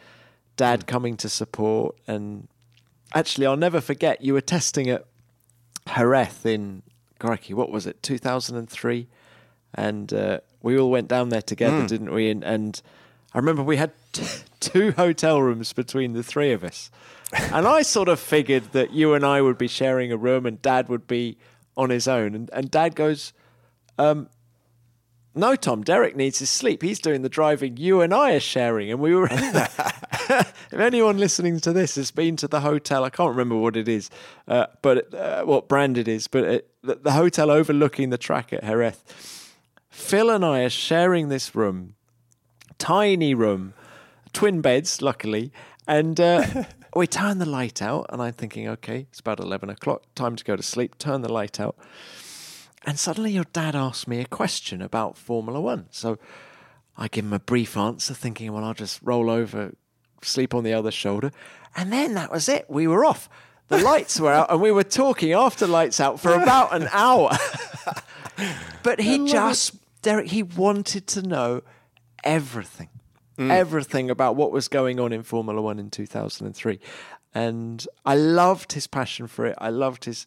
dad 0.56 0.80
mm. 0.80 0.86
coming 0.86 1.16
to 1.16 1.28
support. 1.28 1.96
And 2.06 2.46
actually, 3.14 3.46
I'll 3.46 3.56
never 3.56 3.80
forget 3.80 4.22
you 4.22 4.34
were 4.34 4.42
testing 4.42 4.90
at 4.90 5.06
Jerez 5.96 6.44
in 6.44 6.82
crikey, 7.18 7.54
what 7.54 7.70
was 7.70 7.86
it, 7.86 8.02
2003? 8.02 9.06
And 9.74 10.12
uh, 10.12 10.40
we 10.62 10.78
all 10.78 10.90
went 10.90 11.08
down 11.08 11.28
there 11.28 11.42
together, 11.42 11.82
mm. 11.82 11.88
didn't 11.88 12.12
we? 12.12 12.30
And, 12.30 12.42
and 12.42 12.80
I 13.34 13.38
remember 13.38 13.62
we 13.62 13.76
had 13.76 13.92
t- 14.12 14.26
two 14.60 14.92
hotel 14.92 15.42
rooms 15.42 15.72
between 15.72 16.14
the 16.14 16.22
three 16.22 16.52
of 16.52 16.64
us. 16.64 16.90
and 17.52 17.66
I 17.66 17.82
sort 17.82 18.08
of 18.08 18.18
figured 18.18 18.72
that 18.72 18.92
you 18.92 19.14
and 19.14 19.24
I 19.24 19.42
would 19.42 19.58
be 19.58 19.68
sharing 19.68 20.10
a 20.10 20.16
room 20.16 20.46
and 20.46 20.60
dad 20.62 20.88
would 20.88 21.06
be 21.06 21.36
on 21.76 21.90
his 21.90 22.08
own. 22.08 22.34
And, 22.34 22.50
and 22.52 22.70
dad 22.70 22.94
goes, 22.94 23.32
um, 23.98 24.28
no, 25.38 25.56
Tom, 25.56 25.82
Derek 25.82 26.16
needs 26.16 26.38
his 26.38 26.50
sleep. 26.50 26.82
He's 26.82 27.00
doing 27.00 27.22
the 27.22 27.28
driving. 27.28 27.76
You 27.76 28.00
and 28.00 28.12
I 28.12 28.32
are 28.32 28.40
sharing. 28.40 28.90
And 28.90 29.00
we 29.00 29.14
were 29.14 29.28
in 29.28 29.52
there. 29.52 29.70
if 30.30 30.74
anyone 30.74 31.18
listening 31.18 31.60
to 31.60 31.72
this 31.72 31.94
has 31.94 32.10
been 32.10 32.36
to 32.36 32.48
the 32.48 32.60
hotel, 32.60 33.04
I 33.04 33.10
can't 33.10 33.30
remember 33.30 33.56
what 33.56 33.76
it 33.76 33.88
is, 33.88 34.10
uh, 34.46 34.66
but 34.82 35.12
uh, 35.14 35.44
what 35.44 35.68
brand 35.68 35.96
it 35.96 36.08
is, 36.08 36.28
but 36.28 36.44
it, 36.44 36.70
the, 36.82 36.96
the 36.96 37.12
hotel 37.12 37.50
overlooking 37.50 38.10
the 38.10 38.18
track 38.18 38.52
at 38.52 38.62
Jerez. 38.62 39.02
Phil 39.90 40.30
and 40.30 40.44
I 40.44 40.60
are 40.60 40.70
sharing 40.70 41.28
this 41.28 41.54
room, 41.54 41.94
tiny 42.78 43.34
room, 43.34 43.74
twin 44.32 44.60
beds, 44.60 45.02
luckily, 45.02 45.52
and 45.86 46.20
uh, 46.20 46.64
we 46.96 47.06
turn 47.06 47.38
the 47.38 47.46
light 47.46 47.82
out. 47.82 48.06
And 48.10 48.22
I'm 48.22 48.32
thinking, 48.32 48.68
okay, 48.68 49.06
it's 49.10 49.20
about 49.20 49.40
11 49.40 49.70
o'clock, 49.70 50.02
time 50.14 50.36
to 50.36 50.44
go 50.44 50.56
to 50.56 50.62
sleep, 50.62 50.98
turn 50.98 51.22
the 51.22 51.32
light 51.32 51.58
out. 51.58 51.76
And 52.84 52.98
suddenly 52.98 53.32
your 53.32 53.44
dad 53.52 53.74
asked 53.74 54.08
me 54.08 54.20
a 54.20 54.24
question 54.24 54.80
about 54.80 55.16
Formula 55.16 55.60
One. 55.60 55.86
So 55.90 56.18
I 56.96 57.08
give 57.08 57.24
him 57.24 57.32
a 57.32 57.40
brief 57.40 57.76
answer, 57.76 58.14
thinking, 58.14 58.52
well, 58.52 58.64
I'll 58.64 58.74
just 58.74 59.00
roll 59.02 59.30
over, 59.30 59.74
sleep 60.22 60.54
on 60.54 60.64
the 60.64 60.72
other 60.72 60.90
shoulder. 60.90 61.30
And 61.76 61.92
then 61.92 62.14
that 62.14 62.30
was 62.30 62.48
it. 62.48 62.66
We 62.68 62.86
were 62.86 63.04
off. 63.04 63.28
The 63.68 63.78
lights 63.82 64.18
were 64.18 64.32
out, 64.32 64.50
and 64.50 64.60
we 64.60 64.72
were 64.72 64.84
talking 64.84 65.32
after 65.32 65.66
lights 65.66 66.00
out 66.00 66.20
for 66.20 66.32
about 66.32 66.74
an 66.74 66.88
hour. 66.90 67.30
but 68.82 69.00
he 69.00 69.26
just, 69.26 69.74
it. 69.74 69.80
Derek, 70.02 70.28
he 70.28 70.42
wanted 70.42 71.06
to 71.08 71.22
know 71.22 71.62
everything, 72.24 72.88
mm. 73.36 73.50
everything 73.50 74.10
about 74.10 74.36
what 74.36 74.52
was 74.52 74.68
going 74.68 74.98
on 74.98 75.12
in 75.12 75.22
Formula 75.22 75.60
One 75.60 75.78
in 75.78 75.90
2003. 75.90 76.80
And 77.34 77.86
I 78.04 78.16
loved 78.16 78.72
his 78.72 78.86
passion 78.86 79.26
for 79.26 79.46
it. 79.46 79.54
I 79.58 79.68
loved 79.68 80.06
his 80.06 80.26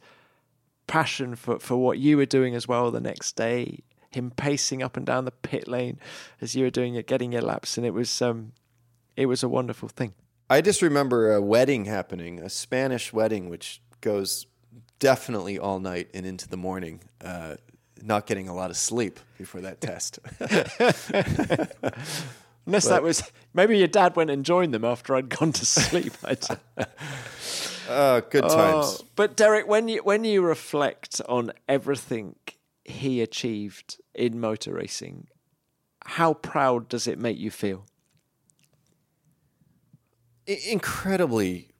passion 0.92 1.38
for, 1.38 1.58
for 1.58 1.78
what 1.78 2.00
you 2.00 2.18
were 2.18 2.26
doing 2.26 2.54
as 2.54 2.68
well 2.68 2.92
the 2.92 3.00
next 3.00 3.38
day. 3.38 3.80
Him 4.10 4.30
pacing 4.30 4.84
up 4.84 4.98
and 4.98 5.06
down 5.06 5.24
the 5.24 5.32
pit 5.32 5.70
lane 5.70 5.98
as 6.42 6.54
you 6.54 6.66
were 6.66 6.70
doing 6.70 6.96
it, 6.96 7.08
getting 7.08 7.32
your 7.32 7.44
laps, 7.44 7.78
and 7.78 7.88
it 7.88 7.94
was 7.94 8.22
um, 8.22 8.52
it 9.16 9.28
was 9.28 9.42
a 9.42 9.48
wonderful 9.48 9.88
thing. 9.88 10.14
I 10.50 10.60
just 10.60 10.82
remember 10.82 11.34
a 11.34 11.42
wedding 11.42 11.86
happening, 11.86 12.40
a 12.40 12.50
Spanish 12.50 13.14
wedding, 13.14 13.48
which 13.48 13.82
goes 14.02 14.48
definitely 15.00 15.58
all 15.58 15.80
night 15.80 16.10
and 16.14 16.26
into 16.26 16.50
the 16.50 16.58
morning. 16.58 17.00
Uh, 17.24 17.56
not 18.04 18.28
getting 18.28 18.50
a 18.50 18.54
lot 18.54 18.70
of 18.70 18.76
sleep 18.76 19.18
before 19.38 19.62
that 19.62 19.80
test. 19.80 20.20
Unless 22.72 22.86
but, 22.86 22.90
that 22.92 23.04
was 23.04 23.24
maybe 23.54 23.78
your 23.78 23.90
dad 23.90 24.16
went 24.16 24.30
and 24.30 24.46
joined 24.46 24.74
them 24.74 24.86
after 24.86 25.14
I'd 25.14 25.28
gone 25.28 25.52
to 25.52 25.66
sleep. 25.66 26.14
uh, 26.24 28.22
good 28.22 28.44
times. 28.44 28.54
Oh, 28.54 28.98
but 29.18 29.36
Derek, 29.36 29.68
when 29.68 29.90
you 29.90 30.00
when 30.04 30.24
you 30.24 30.42
reflect 30.42 31.20
on 31.28 31.52
everything 31.68 32.38
he 32.86 33.20
achieved 33.20 34.00
in 34.16 34.40
motor 34.40 34.76
racing, 34.76 35.28
how 36.06 36.34
proud 36.34 36.88
does 36.88 37.08
it 37.08 37.20
make 37.20 37.38
you 37.38 37.52
feel? 37.52 37.88
Incredibly 40.48 41.72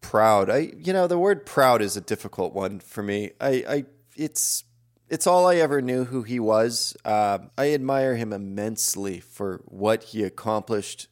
proud. 0.00 0.48
I, 0.48 0.70
you 0.78 0.92
know, 0.92 1.08
the 1.08 1.18
word 1.18 1.44
proud 1.44 1.82
is 1.82 1.96
a 1.96 2.00
difficult 2.00 2.54
one 2.54 2.78
for 2.78 3.02
me. 3.02 3.32
I, 3.40 3.64
I, 3.68 3.84
it's 4.14 4.62
it's 5.08 5.26
all 5.26 5.46
I 5.46 5.56
ever 5.56 5.82
knew 5.82 6.04
who 6.04 6.22
he 6.22 6.40
was. 6.40 6.96
Uh, 7.04 7.38
I 7.58 7.72
admire 7.72 8.16
him 8.16 8.32
immensely 8.32 9.20
for 9.20 9.60
what 9.66 10.04
he 10.04 10.22
accomplished 10.22 11.08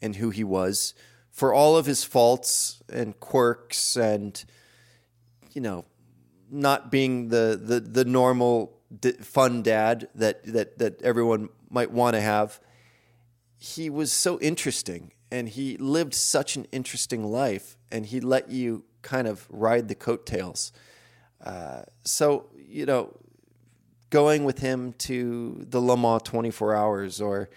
and 0.00 0.16
who 0.16 0.30
he 0.30 0.44
was, 0.44 0.94
for 1.30 1.54
all 1.54 1.76
of 1.76 1.86
his 1.86 2.04
faults 2.04 2.82
and 2.92 3.18
quirks, 3.20 3.96
and 3.96 4.44
you 5.52 5.60
know, 5.60 5.84
not 6.50 6.90
being 6.90 7.28
the 7.28 7.58
the, 7.62 7.80
the 7.80 8.04
normal 8.04 8.78
fun 9.20 9.62
dad 9.62 10.08
that 10.14 10.44
that 10.44 10.78
that 10.78 11.00
everyone 11.02 11.48
might 11.70 11.90
want 11.90 12.14
to 12.14 12.20
have. 12.20 12.60
He 13.56 13.88
was 13.88 14.12
so 14.12 14.40
interesting, 14.40 15.12
and 15.30 15.48
he 15.48 15.76
lived 15.76 16.14
such 16.14 16.56
an 16.56 16.66
interesting 16.72 17.24
life, 17.24 17.76
and 17.92 18.04
he 18.04 18.20
let 18.20 18.50
you 18.50 18.84
kind 19.02 19.28
of 19.28 19.46
ride 19.48 19.86
the 19.88 19.94
coattails. 19.94 20.72
Uh, 21.44 21.82
so 22.04 22.46
you 22.72 22.86
know, 22.86 23.14
going 24.10 24.44
with 24.44 24.58
him 24.58 24.94
to 24.94 25.64
the 25.68 25.80
Le 25.80 25.96
Mans 25.96 26.22
24 26.22 26.74
Hours 26.74 27.20
or 27.20 27.50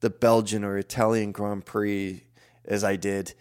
the 0.00 0.10
Belgian 0.10 0.64
or 0.64 0.76
Italian 0.76 1.32
Grand 1.32 1.64
Prix, 1.64 2.24
as 2.64 2.84
I 2.84 2.96
did 2.96 3.34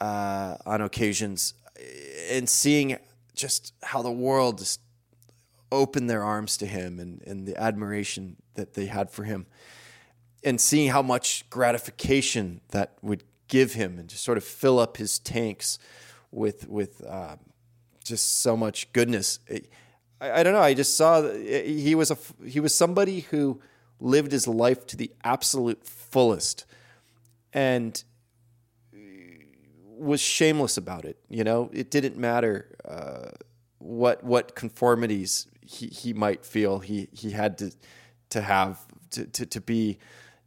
uh, 0.00 0.56
on 0.66 0.82
occasions, 0.82 1.54
and 2.30 2.48
seeing 2.48 2.98
just 3.34 3.72
how 3.82 4.02
the 4.02 4.10
world 4.10 4.58
just 4.58 4.80
opened 5.72 6.10
their 6.10 6.22
arms 6.22 6.56
to 6.58 6.66
him 6.66 6.98
and, 6.98 7.22
and 7.22 7.46
the 7.46 7.56
admiration 7.56 8.36
that 8.54 8.74
they 8.74 8.86
had 8.86 9.10
for 9.10 9.24
him, 9.24 9.46
and 10.44 10.60
seeing 10.60 10.90
how 10.90 11.02
much 11.02 11.48
gratification 11.48 12.60
that 12.70 12.96
would 13.02 13.24
give 13.48 13.72
him 13.74 13.98
and 13.98 14.08
just 14.08 14.22
sort 14.22 14.38
of 14.38 14.44
fill 14.44 14.78
up 14.78 14.96
his 14.96 15.18
tanks 15.18 15.78
with 16.30 16.68
with 16.68 17.04
uh, 17.04 17.36
just 18.04 18.40
so 18.40 18.56
much 18.56 18.92
goodness. 18.92 19.38
I, 20.20 20.40
I 20.40 20.42
don't 20.42 20.52
know. 20.52 20.60
I 20.60 20.74
just 20.74 20.96
saw 20.96 21.22
eh, 21.22 21.32
eh, 21.48 21.62
he 21.64 21.94
was 21.94 22.10
a 22.10 22.18
he 22.46 22.60
was 22.60 22.74
somebody 22.74 23.20
who 23.20 23.60
lived 23.98 24.32
his 24.32 24.46
life 24.46 24.86
to 24.88 24.96
the 24.96 25.10
absolute 25.24 25.84
fullest, 25.84 26.66
and 27.52 28.02
eh, 28.94 28.98
was 29.98 30.20
shameless 30.20 30.76
about 30.76 31.04
it. 31.04 31.18
You 31.28 31.44
know, 31.44 31.70
it 31.72 31.90
didn't 31.90 32.16
matter 32.16 32.76
uh, 32.84 33.30
what 33.78 34.22
what 34.22 34.54
conformities 34.54 35.46
he, 35.60 35.86
he 35.86 36.12
might 36.12 36.44
feel 36.44 36.80
he 36.80 37.08
he 37.12 37.30
had 37.30 37.58
to 37.58 37.72
to 38.30 38.40
have 38.42 38.86
to, 39.10 39.26
to, 39.26 39.46
to 39.46 39.60
be, 39.60 39.98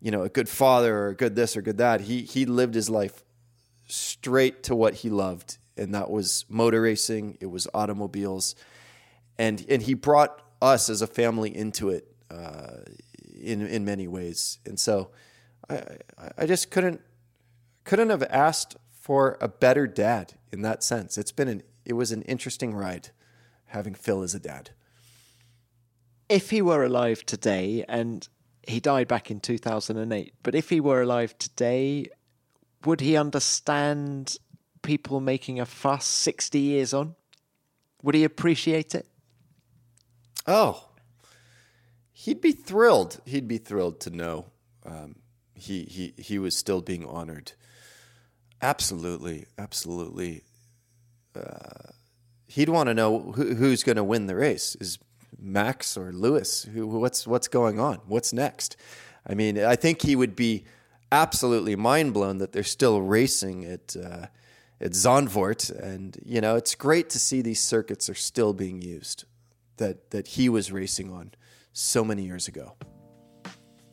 you 0.01 0.09
know, 0.11 0.23
a 0.23 0.29
good 0.29 0.47
father 0.47 0.95
or 0.97 1.07
a 1.09 1.15
good 1.15 1.35
this 1.35 1.57
or 1.57 1.61
good 1.61 1.77
that. 1.77 2.01
He 2.01 2.21
he 2.21 2.45
lived 2.45 2.75
his 2.75 2.89
life 2.89 3.23
straight 3.87 4.63
to 4.63 4.75
what 4.75 4.95
he 4.95 5.09
loved, 5.09 5.57
and 5.77 5.93
that 5.93 6.09
was 6.09 6.45
motor 6.47 6.81
racing. 6.81 7.37
It 7.41 7.47
was 7.47 7.67
automobiles 7.73 8.55
and 9.37 9.65
and 9.69 9.81
he 9.81 9.93
brought 9.93 10.41
us 10.61 10.89
as 10.89 11.01
a 11.01 11.07
family 11.07 11.55
into 11.55 11.89
it 11.89 12.07
uh, 12.29 12.81
in 13.39 13.65
in 13.65 13.85
many 13.85 14.07
ways. 14.07 14.59
And 14.65 14.79
so 14.79 15.11
I 15.69 15.81
I 16.37 16.45
just 16.45 16.71
couldn't 16.71 17.01
couldn't 17.83 18.09
have 18.09 18.23
asked 18.23 18.77
for 18.91 19.37
a 19.41 19.47
better 19.47 19.87
dad 19.87 20.33
in 20.51 20.61
that 20.61 20.83
sense. 20.83 21.17
It's 21.17 21.31
been 21.31 21.47
an 21.47 21.63
it 21.85 21.93
was 21.93 22.11
an 22.11 22.21
interesting 22.23 22.73
ride 22.73 23.09
having 23.67 23.93
Phil 23.93 24.21
as 24.21 24.33
a 24.33 24.39
dad. 24.39 24.69
If 26.29 26.51
he 26.51 26.61
were 26.61 26.83
alive 26.83 27.25
today 27.25 27.83
and 27.89 28.27
he 28.65 28.79
died 28.79 29.07
back 29.07 29.29
in 29.29 29.39
2008, 29.39 30.33
but 30.41 30.55
if 30.55 30.69
he 30.69 30.79
were 30.79 31.01
alive 31.01 31.37
today, 31.37 32.07
would 32.85 33.01
he 33.01 33.17
understand 33.17 34.37
people 34.81 35.19
making 35.19 35.59
a 35.59 35.65
fuss 35.65 36.05
60 36.05 36.59
years 36.59 36.93
on? 36.93 37.15
Would 38.03 38.15
he 38.15 38.23
appreciate 38.23 38.95
it? 38.95 39.07
Oh, 40.45 40.89
he'd 42.11 42.41
be 42.41 42.51
thrilled. 42.51 43.19
He'd 43.25 43.47
be 43.47 43.57
thrilled 43.57 43.99
to 44.01 44.09
know 44.09 44.45
um, 44.85 45.15
he 45.53 45.83
he 45.83 46.13
he 46.17 46.39
was 46.39 46.55
still 46.55 46.81
being 46.81 47.05
honored. 47.05 47.53
Absolutely, 48.61 49.45
absolutely. 49.57 50.43
Uh, 51.35 51.91
he'd 52.47 52.69
want 52.69 52.87
to 52.87 52.93
know 52.93 53.33
who, 53.33 53.55
who's 53.55 53.83
going 53.83 53.95
to 53.95 54.03
win 54.03 54.27
the 54.27 54.35
race. 54.35 54.75
Is 54.79 54.99
Max 55.39 55.97
or 55.97 56.11
Lewis? 56.13 56.63
Who, 56.63 56.87
what's 56.87 57.25
what's 57.27 57.47
going 57.47 57.79
on? 57.79 57.99
What's 58.07 58.33
next? 58.33 58.77
I 59.27 59.35
mean, 59.35 59.57
I 59.63 59.75
think 59.75 60.01
he 60.01 60.15
would 60.15 60.35
be 60.35 60.65
absolutely 61.11 61.75
mind 61.75 62.13
blown 62.13 62.39
that 62.39 62.51
they're 62.51 62.63
still 62.63 63.01
racing 63.01 63.65
at 63.65 63.95
uh, 63.95 64.27
at 64.81 64.91
Zandvoort, 64.91 65.71
and 65.71 66.17
you 66.25 66.41
know, 66.41 66.55
it's 66.57 66.75
great 66.75 67.09
to 67.11 67.19
see 67.19 67.41
these 67.41 67.61
circuits 67.61 68.09
are 68.09 68.15
still 68.15 68.53
being 68.53 68.81
used 68.81 69.25
that 69.77 70.11
that 70.11 70.27
he 70.27 70.49
was 70.49 70.71
racing 70.71 71.11
on 71.11 71.31
so 71.71 72.03
many 72.03 72.23
years 72.23 72.47
ago. 72.47 72.75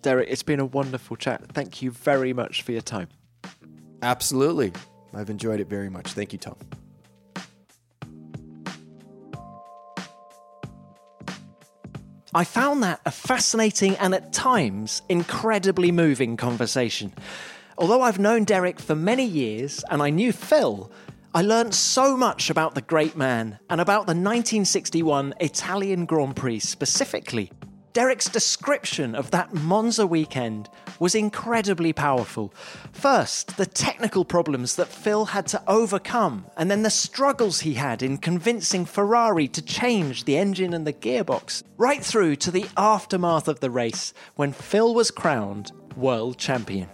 Derek, 0.02 0.28
it's 0.30 0.42
been 0.42 0.60
a 0.60 0.64
wonderful 0.64 1.16
chat. 1.16 1.52
Thank 1.52 1.82
you 1.82 1.90
very 1.90 2.32
much 2.32 2.62
for 2.62 2.72
your 2.72 2.80
time. 2.80 3.08
Absolutely. 4.02 4.72
I've 5.12 5.28
enjoyed 5.28 5.60
it 5.60 5.68
very 5.68 5.90
much. 5.90 6.12
Thank 6.12 6.32
you, 6.32 6.38
Tom. 6.38 6.56
I 12.32 12.44
found 12.44 12.84
that 12.84 13.00
a 13.04 13.10
fascinating 13.10 13.96
and 13.96 14.14
at 14.14 14.32
times 14.32 15.02
incredibly 15.08 15.90
moving 15.90 16.36
conversation. 16.36 17.12
Although 17.76 18.02
I've 18.02 18.20
known 18.20 18.44
Derek 18.44 18.78
for 18.78 18.94
many 18.94 19.24
years 19.24 19.82
and 19.90 20.00
I 20.00 20.10
knew 20.10 20.32
Phil, 20.32 20.92
I 21.32 21.42
learned 21.42 21.76
so 21.76 22.16
much 22.16 22.50
about 22.50 22.74
the 22.74 22.82
great 22.82 23.16
man 23.16 23.60
and 23.70 23.80
about 23.80 24.06
the 24.06 24.14
1961 24.14 25.34
Italian 25.38 26.04
Grand 26.04 26.34
Prix 26.34 26.58
specifically. 26.58 27.52
Derek's 27.92 28.28
description 28.28 29.14
of 29.14 29.30
that 29.30 29.54
Monza 29.54 30.08
weekend 30.08 30.68
was 30.98 31.14
incredibly 31.14 31.92
powerful. 31.92 32.52
First, 32.90 33.56
the 33.56 33.66
technical 33.66 34.24
problems 34.24 34.74
that 34.74 34.88
Phil 34.88 35.26
had 35.26 35.46
to 35.48 35.62
overcome, 35.68 36.46
and 36.56 36.68
then 36.68 36.82
the 36.82 36.90
struggles 36.90 37.60
he 37.60 37.74
had 37.74 38.02
in 38.02 38.18
convincing 38.18 38.84
Ferrari 38.84 39.46
to 39.48 39.62
change 39.62 40.24
the 40.24 40.36
engine 40.36 40.74
and 40.74 40.84
the 40.84 40.92
gearbox, 40.92 41.62
right 41.76 42.04
through 42.04 42.36
to 42.36 42.50
the 42.50 42.66
aftermath 42.76 43.46
of 43.46 43.60
the 43.60 43.70
race 43.70 44.12
when 44.34 44.50
Phil 44.50 44.92
was 44.92 45.12
crowned 45.12 45.70
world 45.96 46.38
champion. 46.38 46.88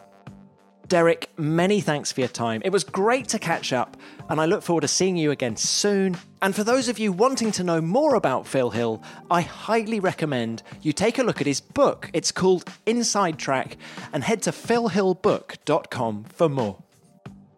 Derek, 0.89 1.31
many 1.37 1.81
thanks 1.81 2.13
for 2.13 2.21
your 2.21 2.29
time. 2.29 2.63
It 2.65 2.71
was 2.71 2.85
great 2.85 3.29
to 3.29 3.39
catch 3.41 3.73
up, 3.73 3.97
and 4.29 4.41
I 4.41 4.47
look 4.47 4.63
forward 4.63 4.83
to 4.83 4.89
seeing 4.89 5.17
you 5.17 5.33
again 5.33 5.57
soon. 5.57 6.17
And 6.41 6.55
for 6.55 6.63
those 6.63 6.89
of 6.89 6.99
you 6.99 7.11
wanting 7.13 7.51
to 7.53 7.65
know 7.65 7.81
more 7.81 8.15
about 8.15 8.47
Phil 8.47 8.71
Hill, 8.71 9.03
I 9.29 9.41
highly 9.41 9.99
recommend 9.99 10.63
you 10.83 10.93
take 10.93 11.19
a 11.19 11.25
look 11.25 11.41
at 11.41 11.47
his 11.47 11.61
book. 11.61 12.09
It's 12.13 12.31
called 12.31 12.71
Inside 12.85 13.39
Track, 13.39 13.77
and 14.13 14.23
head 14.23 14.43
to 14.43 14.53
philhillbook.com 14.53 16.25
for 16.25 16.49
more. 16.49 16.83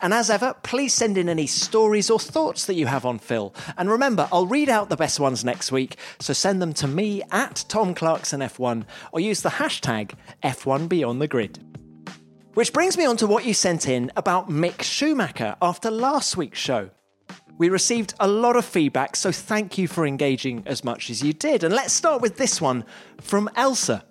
And 0.00 0.14
as 0.14 0.30
ever, 0.30 0.54
please 0.62 0.94
send 0.94 1.18
in 1.18 1.28
any 1.28 1.46
stories 1.46 2.08
or 2.08 2.20
thoughts 2.20 2.64
that 2.66 2.76
you 2.76 2.86
have 2.86 3.04
on 3.04 3.18
Phil. 3.18 3.52
And 3.76 3.90
remember, 3.90 4.28
I'll 4.32 4.46
read 4.46 4.68
out 4.68 4.88
the 4.88 4.96
best 4.96 5.20
ones 5.20 5.44
next 5.44 5.70
week, 5.72 5.96
so 6.18 6.32
send 6.32 6.62
them 6.62 6.72
to 6.74 6.86
me 6.86 7.22
at 7.30 7.64
Tom 7.68 7.94
Clarkson 7.94 8.40
F1 8.40 8.84
or 9.12 9.20
use 9.20 9.42
the 9.42 9.48
hashtag 9.50 10.12
F1 10.42 10.88
Beyond 10.88 11.20
the 11.20 11.28
Grid. 11.28 11.58
Which 12.54 12.72
brings 12.72 12.98
me 12.98 13.04
on 13.04 13.16
to 13.18 13.26
what 13.26 13.44
you 13.44 13.54
sent 13.54 13.88
in 13.88 14.10
about 14.16 14.48
Mick 14.48 14.82
Schumacher 14.82 15.54
after 15.62 15.90
last 15.90 16.36
week's 16.36 16.58
show. 16.58 16.90
We 17.56 17.68
received 17.68 18.14
a 18.18 18.26
lot 18.28 18.56
of 18.56 18.64
feedback, 18.64 19.16
so 19.16 19.30
thank 19.30 19.78
you 19.78 19.86
for 19.86 20.06
engaging 20.06 20.62
as 20.66 20.82
much 20.82 21.10
as 21.10 21.22
you 21.22 21.32
did. 21.32 21.62
And 21.62 21.74
let's 21.74 21.92
start 21.92 22.20
with 22.22 22.36
this 22.36 22.60
one 22.60 22.84
from 23.20 23.48
Elsa. 23.54 24.04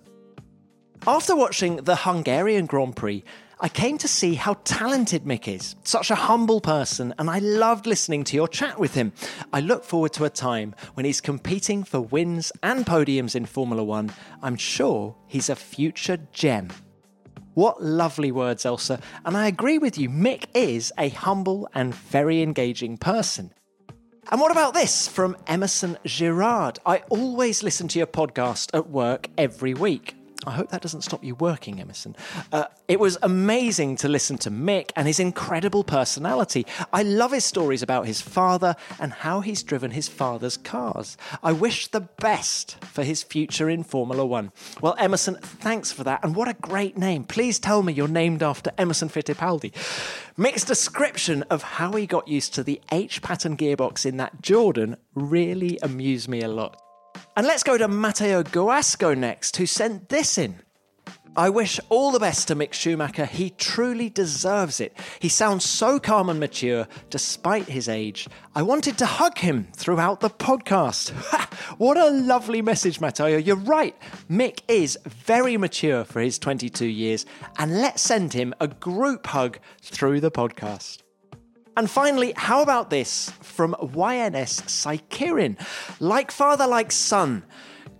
After 1.05 1.35
watching 1.35 1.77
the 1.77 1.95
Hungarian 1.95 2.65
Grand 2.65 2.95
Prix, 2.95 3.23
I 3.59 3.69
came 3.69 3.97
to 3.99 4.07
see 4.07 4.35
how 4.35 4.55
talented 4.65 5.23
Mick 5.23 5.47
is. 5.47 5.75
Such 5.83 6.11
a 6.11 6.15
humble 6.15 6.61
person, 6.61 7.13
and 7.17 7.29
I 7.29 7.39
loved 7.39 7.87
listening 7.87 8.23
to 8.25 8.35
your 8.35 8.47
chat 8.47 8.77
with 8.77 8.93
him. 8.93 9.13
I 9.51 9.61
look 9.61 9.83
forward 9.83 10.13
to 10.13 10.25
a 10.25 10.29
time 10.29 10.75
when 10.93 11.05
he's 11.05 11.21
competing 11.21 11.83
for 11.83 11.99
wins 11.99 12.51
and 12.61 12.85
podiums 12.85 13.35
in 13.35 13.45
Formula 13.45 13.83
One. 13.83 14.11
I'm 14.43 14.57
sure 14.57 15.15
he's 15.25 15.49
a 15.49 15.55
future 15.55 16.17
gem. 16.33 16.69
What 17.57 17.81
lovely 17.81 18.31
words, 18.31 18.67
Elsa. 18.67 18.99
And 19.25 19.35
I 19.35 19.47
agree 19.47 19.79
with 19.79 19.97
you, 19.97 20.11
Mick 20.11 20.43
is 20.53 20.93
a 20.95 21.09
humble 21.09 21.67
and 21.73 21.95
very 21.95 22.43
engaging 22.43 22.97
person. 22.97 23.51
And 24.29 24.39
what 24.39 24.51
about 24.51 24.75
this 24.75 25.07
from 25.07 25.35
Emerson 25.47 25.97
Girard? 26.05 26.77
I 26.85 27.01
always 27.09 27.63
listen 27.63 27.87
to 27.87 27.97
your 27.97 28.05
podcast 28.05 28.69
at 28.75 28.91
work 28.91 29.29
every 29.39 29.73
week. 29.73 30.16
I 30.47 30.51
hope 30.51 30.69
that 30.69 30.81
doesn't 30.81 31.01
stop 31.01 31.25
you 31.25 31.35
working, 31.35 31.81
Emerson. 31.81 32.15
Uh, 32.53 32.65
it 32.87 33.01
was 33.01 33.17
amazing 33.21 33.97
to 33.97 34.07
listen 34.07 34.37
to 34.39 34.49
Mick 34.49 34.91
and 34.95 35.05
his 35.05 35.19
incredible 35.19 35.83
personality. 35.83 36.65
I 36.93 37.03
love 37.03 37.33
his 37.33 37.43
stories 37.43 37.83
about 37.83 38.07
his 38.07 38.21
father 38.21 38.77
and 38.97 39.11
how 39.11 39.41
he's 39.41 39.61
driven 39.61 39.91
his 39.91 40.07
father's 40.07 40.55
cars. 40.55 41.17
I 41.43 41.51
wish 41.51 41.87
the 41.87 41.99
best 41.99 42.81
for 42.85 43.03
his 43.03 43.23
future 43.23 43.69
in 43.69 43.83
Formula 43.83 44.25
One. 44.25 44.53
Well, 44.79 44.95
Emerson, 44.97 45.35
thanks 45.35 45.91
for 45.91 46.05
that. 46.05 46.23
And 46.23 46.33
what 46.33 46.47
a 46.47 46.53
great 46.53 46.97
name. 46.97 47.25
Please 47.25 47.59
tell 47.59 47.83
me 47.83 47.91
you're 47.91 48.07
named 48.07 48.41
after 48.41 48.71
Emerson 48.77 49.09
Fittipaldi. 49.09 49.73
Mick's 50.37 50.63
description 50.63 51.43
of 51.49 51.61
how 51.61 51.91
he 51.91 52.07
got 52.07 52.29
used 52.29 52.53
to 52.53 52.63
the 52.63 52.79
H 52.89 53.21
pattern 53.21 53.57
gearbox 53.57 54.05
in 54.05 54.15
that 54.17 54.41
Jordan 54.41 54.95
really 55.13 55.77
amused 55.81 56.29
me 56.29 56.41
a 56.41 56.47
lot. 56.47 56.81
And 57.37 57.45
let's 57.45 57.61
go 57.61 57.77
to 57.77 57.87
Matteo 57.87 58.41
Guasco 58.41 59.13
next, 59.13 59.57
who 59.57 59.67
sent 59.67 60.09
this 60.09 60.39
in. 60.39 60.55
I 61.35 61.51
wish 61.51 61.79
all 61.89 62.11
the 62.11 62.19
best 62.19 62.47
to 62.47 62.55
Mick 62.55 62.73
Schumacher. 62.73 63.27
He 63.27 63.51
truly 63.51 64.09
deserves 64.09 64.79
it. 64.79 64.97
He 65.19 65.29
sounds 65.29 65.63
so 65.63 65.99
calm 65.99 66.31
and 66.31 66.39
mature 66.39 66.87
despite 67.11 67.69
his 67.69 67.87
age. 67.87 68.27
I 68.55 68.63
wanted 68.63 68.97
to 68.97 69.05
hug 69.05 69.37
him 69.37 69.67
throughout 69.75 70.19
the 70.19 70.31
podcast. 70.31 71.11
what 71.77 71.95
a 71.95 72.09
lovely 72.09 72.63
message, 72.63 72.99
Matteo. 72.99 73.37
You're 73.37 73.55
right. 73.55 73.95
Mick 74.27 74.61
is 74.67 74.97
very 75.05 75.57
mature 75.57 76.05
for 76.05 76.21
his 76.21 76.39
22 76.39 76.87
years, 76.87 77.27
and 77.59 77.81
let's 77.81 78.01
send 78.01 78.33
him 78.33 78.55
a 78.59 78.67
group 78.67 79.27
hug 79.27 79.59
through 79.83 80.21
the 80.21 80.31
podcast. 80.31 81.03
And 81.77 81.87
finally, 81.87 82.33
how 82.35 82.63
about 82.63 82.89
this 82.89 83.29
from 83.43 83.75
YNS 83.79 84.63
Saikirin? 84.65 85.57
Like 85.99 86.31
father, 86.31 86.65
like 86.65 86.91
son. 86.91 87.43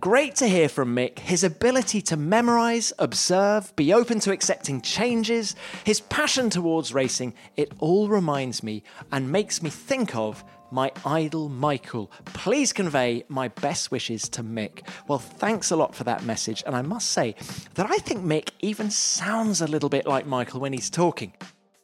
Great 0.00 0.34
to 0.36 0.48
hear 0.48 0.68
from 0.68 0.96
Mick. 0.96 1.20
His 1.20 1.44
ability 1.44 2.02
to 2.02 2.16
memorize, 2.16 2.92
observe, 2.98 3.74
be 3.76 3.92
open 3.92 4.18
to 4.20 4.32
accepting 4.32 4.80
changes, 4.80 5.54
his 5.84 6.00
passion 6.00 6.50
towards 6.50 6.92
racing, 6.92 7.34
it 7.56 7.72
all 7.78 8.08
reminds 8.08 8.64
me 8.64 8.82
and 9.12 9.30
makes 9.30 9.62
me 9.62 9.70
think 9.70 10.14
of 10.16 10.42
my 10.72 10.90
idol 11.04 11.48
Michael. 11.48 12.10
Please 12.26 12.72
convey 12.72 13.22
my 13.28 13.46
best 13.46 13.92
wishes 13.92 14.28
to 14.30 14.42
Mick. 14.42 14.88
Well, 15.06 15.20
thanks 15.20 15.70
a 15.70 15.76
lot 15.76 15.94
for 15.94 16.02
that 16.02 16.24
message. 16.24 16.64
And 16.66 16.74
I 16.74 16.82
must 16.82 17.10
say 17.12 17.36
that 17.74 17.88
I 17.88 17.98
think 17.98 18.24
Mick 18.24 18.50
even 18.58 18.90
sounds 18.90 19.60
a 19.60 19.68
little 19.68 19.88
bit 19.88 20.04
like 20.04 20.26
Michael 20.26 20.58
when 20.58 20.72
he's 20.72 20.90
talking. 20.90 21.32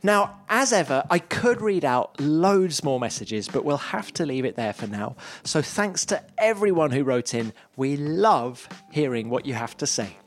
Now, 0.05 0.39
as 0.51 0.74
ever, 0.74 1.02
I 1.09 1.18
could 1.18 1.62
read 1.62 1.82
out 1.82 2.20
loads 2.20 2.85
more 2.85 3.01
messages, 3.01 3.48
but 3.48 3.64
we'll 3.64 3.78
have 3.78 4.12
to 4.12 4.26
leave 4.26 4.44
it 4.44 4.55
there 4.55 4.74
for 4.74 4.86
now. 4.86 5.16
So 5.44 5.62
thanks 5.62 6.05
to 6.06 6.22
everyone 6.36 6.90
who 6.90 7.05
wrote 7.05 7.32
in. 7.32 7.55
We 7.74 7.97
love 7.97 8.68
hearing 8.93 9.31
what 9.31 9.47
you 9.47 9.55
have 9.55 9.78
to 9.78 9.86
say. 9.86 10.18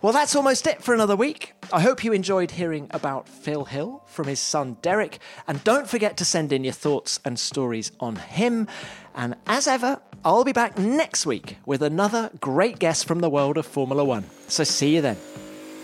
Well, 0.00 0.14
that's 0.14 0.34
almost 0.34 0.66
it 0.66 0.82
for 0.82 0.94
another 0.94 1.16
week. 1.16 1.52
I 1.70 1.82
hope 1.82 2.02
you 2.02 2.14
enjoyed 2.14 2.52
hearing 2.52 2.88
about 2.92 3.28
Phil 3.28 3.66
Hill 3.66 4.02
from 4.06 4.26
his 4.26 4.40
son 4.40 4.78
Derek, 4.80 5.18
and 5.46 5.62
don't 5.64 5.88
forget 5.88 6.16
to 6.16 6.24
send 6.24 6.50
in 6.50 6.64
your 6.64 6.72
thoughts 6.72 7.20
and 7.26 7.38
stories 7.38 7.92
on 8.00 8.16
him. 8.16 8.68
And 9.14 9.34
as 9.46 9.66
ever, 9.66 10.00
I'll 10.24 10.44
be 10.44 10.52
back 10.52 10.78
next 10.78 11.26
week 11.26 11.58
with 11.66 11.82
another 11.82 12.30
great 12.40 12.78
guest 12.78 13.06
from 13.06 13.20
the 13.20 13.30
world 13.30 13.58
of 13.58 13.66
Formula 13.66 14.02
One. 14.02 14.24
So 14.48 14.64
see 14.64 14.94
you 14.94 15.02
then. 15.02 15.18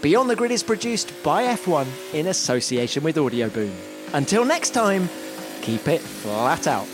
Beyond 0.02 0.31
the 0.31 0.36
Grid 0.36 0.51
is 0.51 0.62
produced 0.62 1.12
by 1.22 1.43
F1 1.43 1.86
in 2.14 2.28
association 2.28 3.05
with 3.05 3.16
Audioboom. 3.16 3.74
Until 4.14 4.47
next 4.47 4.70
time, 4.70 5.10
keep 5.60 5.86
it 5.89 6.01
flat 6.01 6.66
out. 6.66 6.86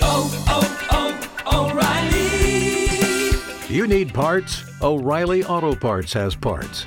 Oh, 0.00 0.44
oh, 0.48 0.64
oh, 1.44 1.70
O'Reilly! 1.70 3.36
You 3.68 3.86
need 3.86 4.14
parts? 4.14 4.64
O'Reilly 4.80 5.44
Auto 5.44 5.74
Parts 5.74 6.14
has 6.14 6.34
parts. 6.34 6.86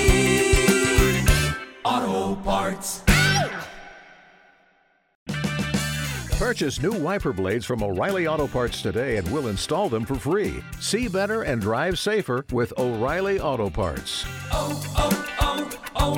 Purchase 6.41 6.81
new 6.81 6.93
wiper 6.93 7.33
blades 7.33 7.65
from 7.67 7.83
O'Reilly 7.83 8.25
Auto 8.25 8.47
Parts 8.47 8.81
today 8.81 9.17
and 9.17 9.31
we'll 9.31 9.49
install 9.49 9.89
them 9.89 10.03
for 10.03 10.15
free. 10.15 10.63
See 10.79 11.07
better 11.07 11.43
and 11.43 11.61
drive 11.61 11.99
safer 11.99 12.47
with 12.51 12.73
O'Reilly 12.79 13.39
Auto 13.39 13.69
Parts. 13.69 14.25
oh, 14.51 14.81
oh, 14.97 15.69
oh 15.99 16.17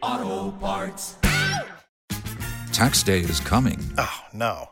O'Reilly 0.00 0.22
Auto 0.30 0.56
Parts. 0.58 1.16
Tax 2.72 3.02
day 3.02 3.18
is 3.18 3.40
coming. 3.40 3.80
Oh, 3.98 4.20
no. 4.32 4.68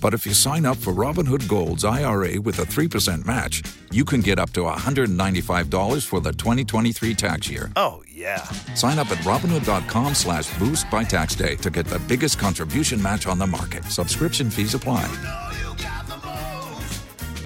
But 0.00 0.14
if 0.14 0.24
you 0.24 0.32
sign 0.32 0.64
up 0.64 0.78
for 0.78 0.94
Robinhood 0.94 1.46
Gold's 1.48 1.84
IRA 1.84 2.40
with 2.40 2.58
a 2.58 2.62
3% 2.62 3.26
match, 3.26 3.62
you 3.92 4.04
can 4.04 4.20
get 4.20 4.38
up 4.38 4.50
to 4.52 4.60
$195 4.60 6.06
for 6.06 6.20
the 6.20 6.32
2023 6.32 7.14
tax 7.14 7.50
year. 7.50 7.70
Oh, 7.76 8.02
yeah. 8.16 8.42
Sign 8.74 8.98
up 8.98 9.10
at 9.10 9.18
Robinhood.com 9.18 10.14
slash 10.14 10.58
boost 10.58 10.90
by 10.90 11.04
tax 11.04 11.34
day 11.34 11.56
to 11.56 11.70
get 11.70 11.86
the 11.86 11.98
biggest 12.00 12.38
contribution 12.38 13.00
match 13.00 13.26
on 13.26 13.38
the 13.38 13.46
market. 13.46 13.84
Subscription 13.84 14.50
fees 14.50 14.74
apply. 14.74 15.04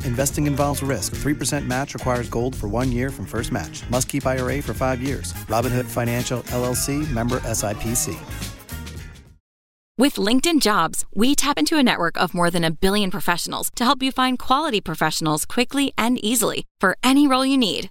Investing 0.05 0.47
involves 0.47 0.83
risk. 0.83 1.15
3% 1.15 1.67
match 1.67 1.93
requires 1.95 2.29
gold 2.29 2.57
for 2.57 2.69
one 2.69 2.91
year 2.91 3.11
from 3.11 3.27
first 3.27 3.53
match. 3.53 3.89
Must 3.91 4.09
keep 4.09 4.27
IRA 4.27 4.63
for 4.63 4.73
five 4.73 5.03
years. 5.03 5.35
Robinhood 5.49 5.85
Financial 5.85 6.43
LLC 6.45 7.09
member 7.11 7.41
SIPC. 7.41 8.17
With 9.99 10.15
LinkedIn 10.15 10.63
Jobs, 10.63 11.05
we 11.15 11.35
tap 11.35 11.59
into 11.59 11.77
a 11.77 11.83
network 11.83 12.17
of 12.17 12.33
more 12.33 12.51
than 12.51 12.65
a 12.65 12.71
billion 12.71 13.11
professionals 13.11 13.71
to 13.77 13.85
help 13.85 14.03
you 14.03 14.11
find 14.11 14.39
quality 14.39 14.81
professionals 14.81 15.45
quickly 15.45 15.93
and 15.99 16.17
easily 16.25 16.65
for 16.79 16.97
any 17.03 17.29
role 17.29 17.45
you 17.45 17.59
need. 17.59 17.91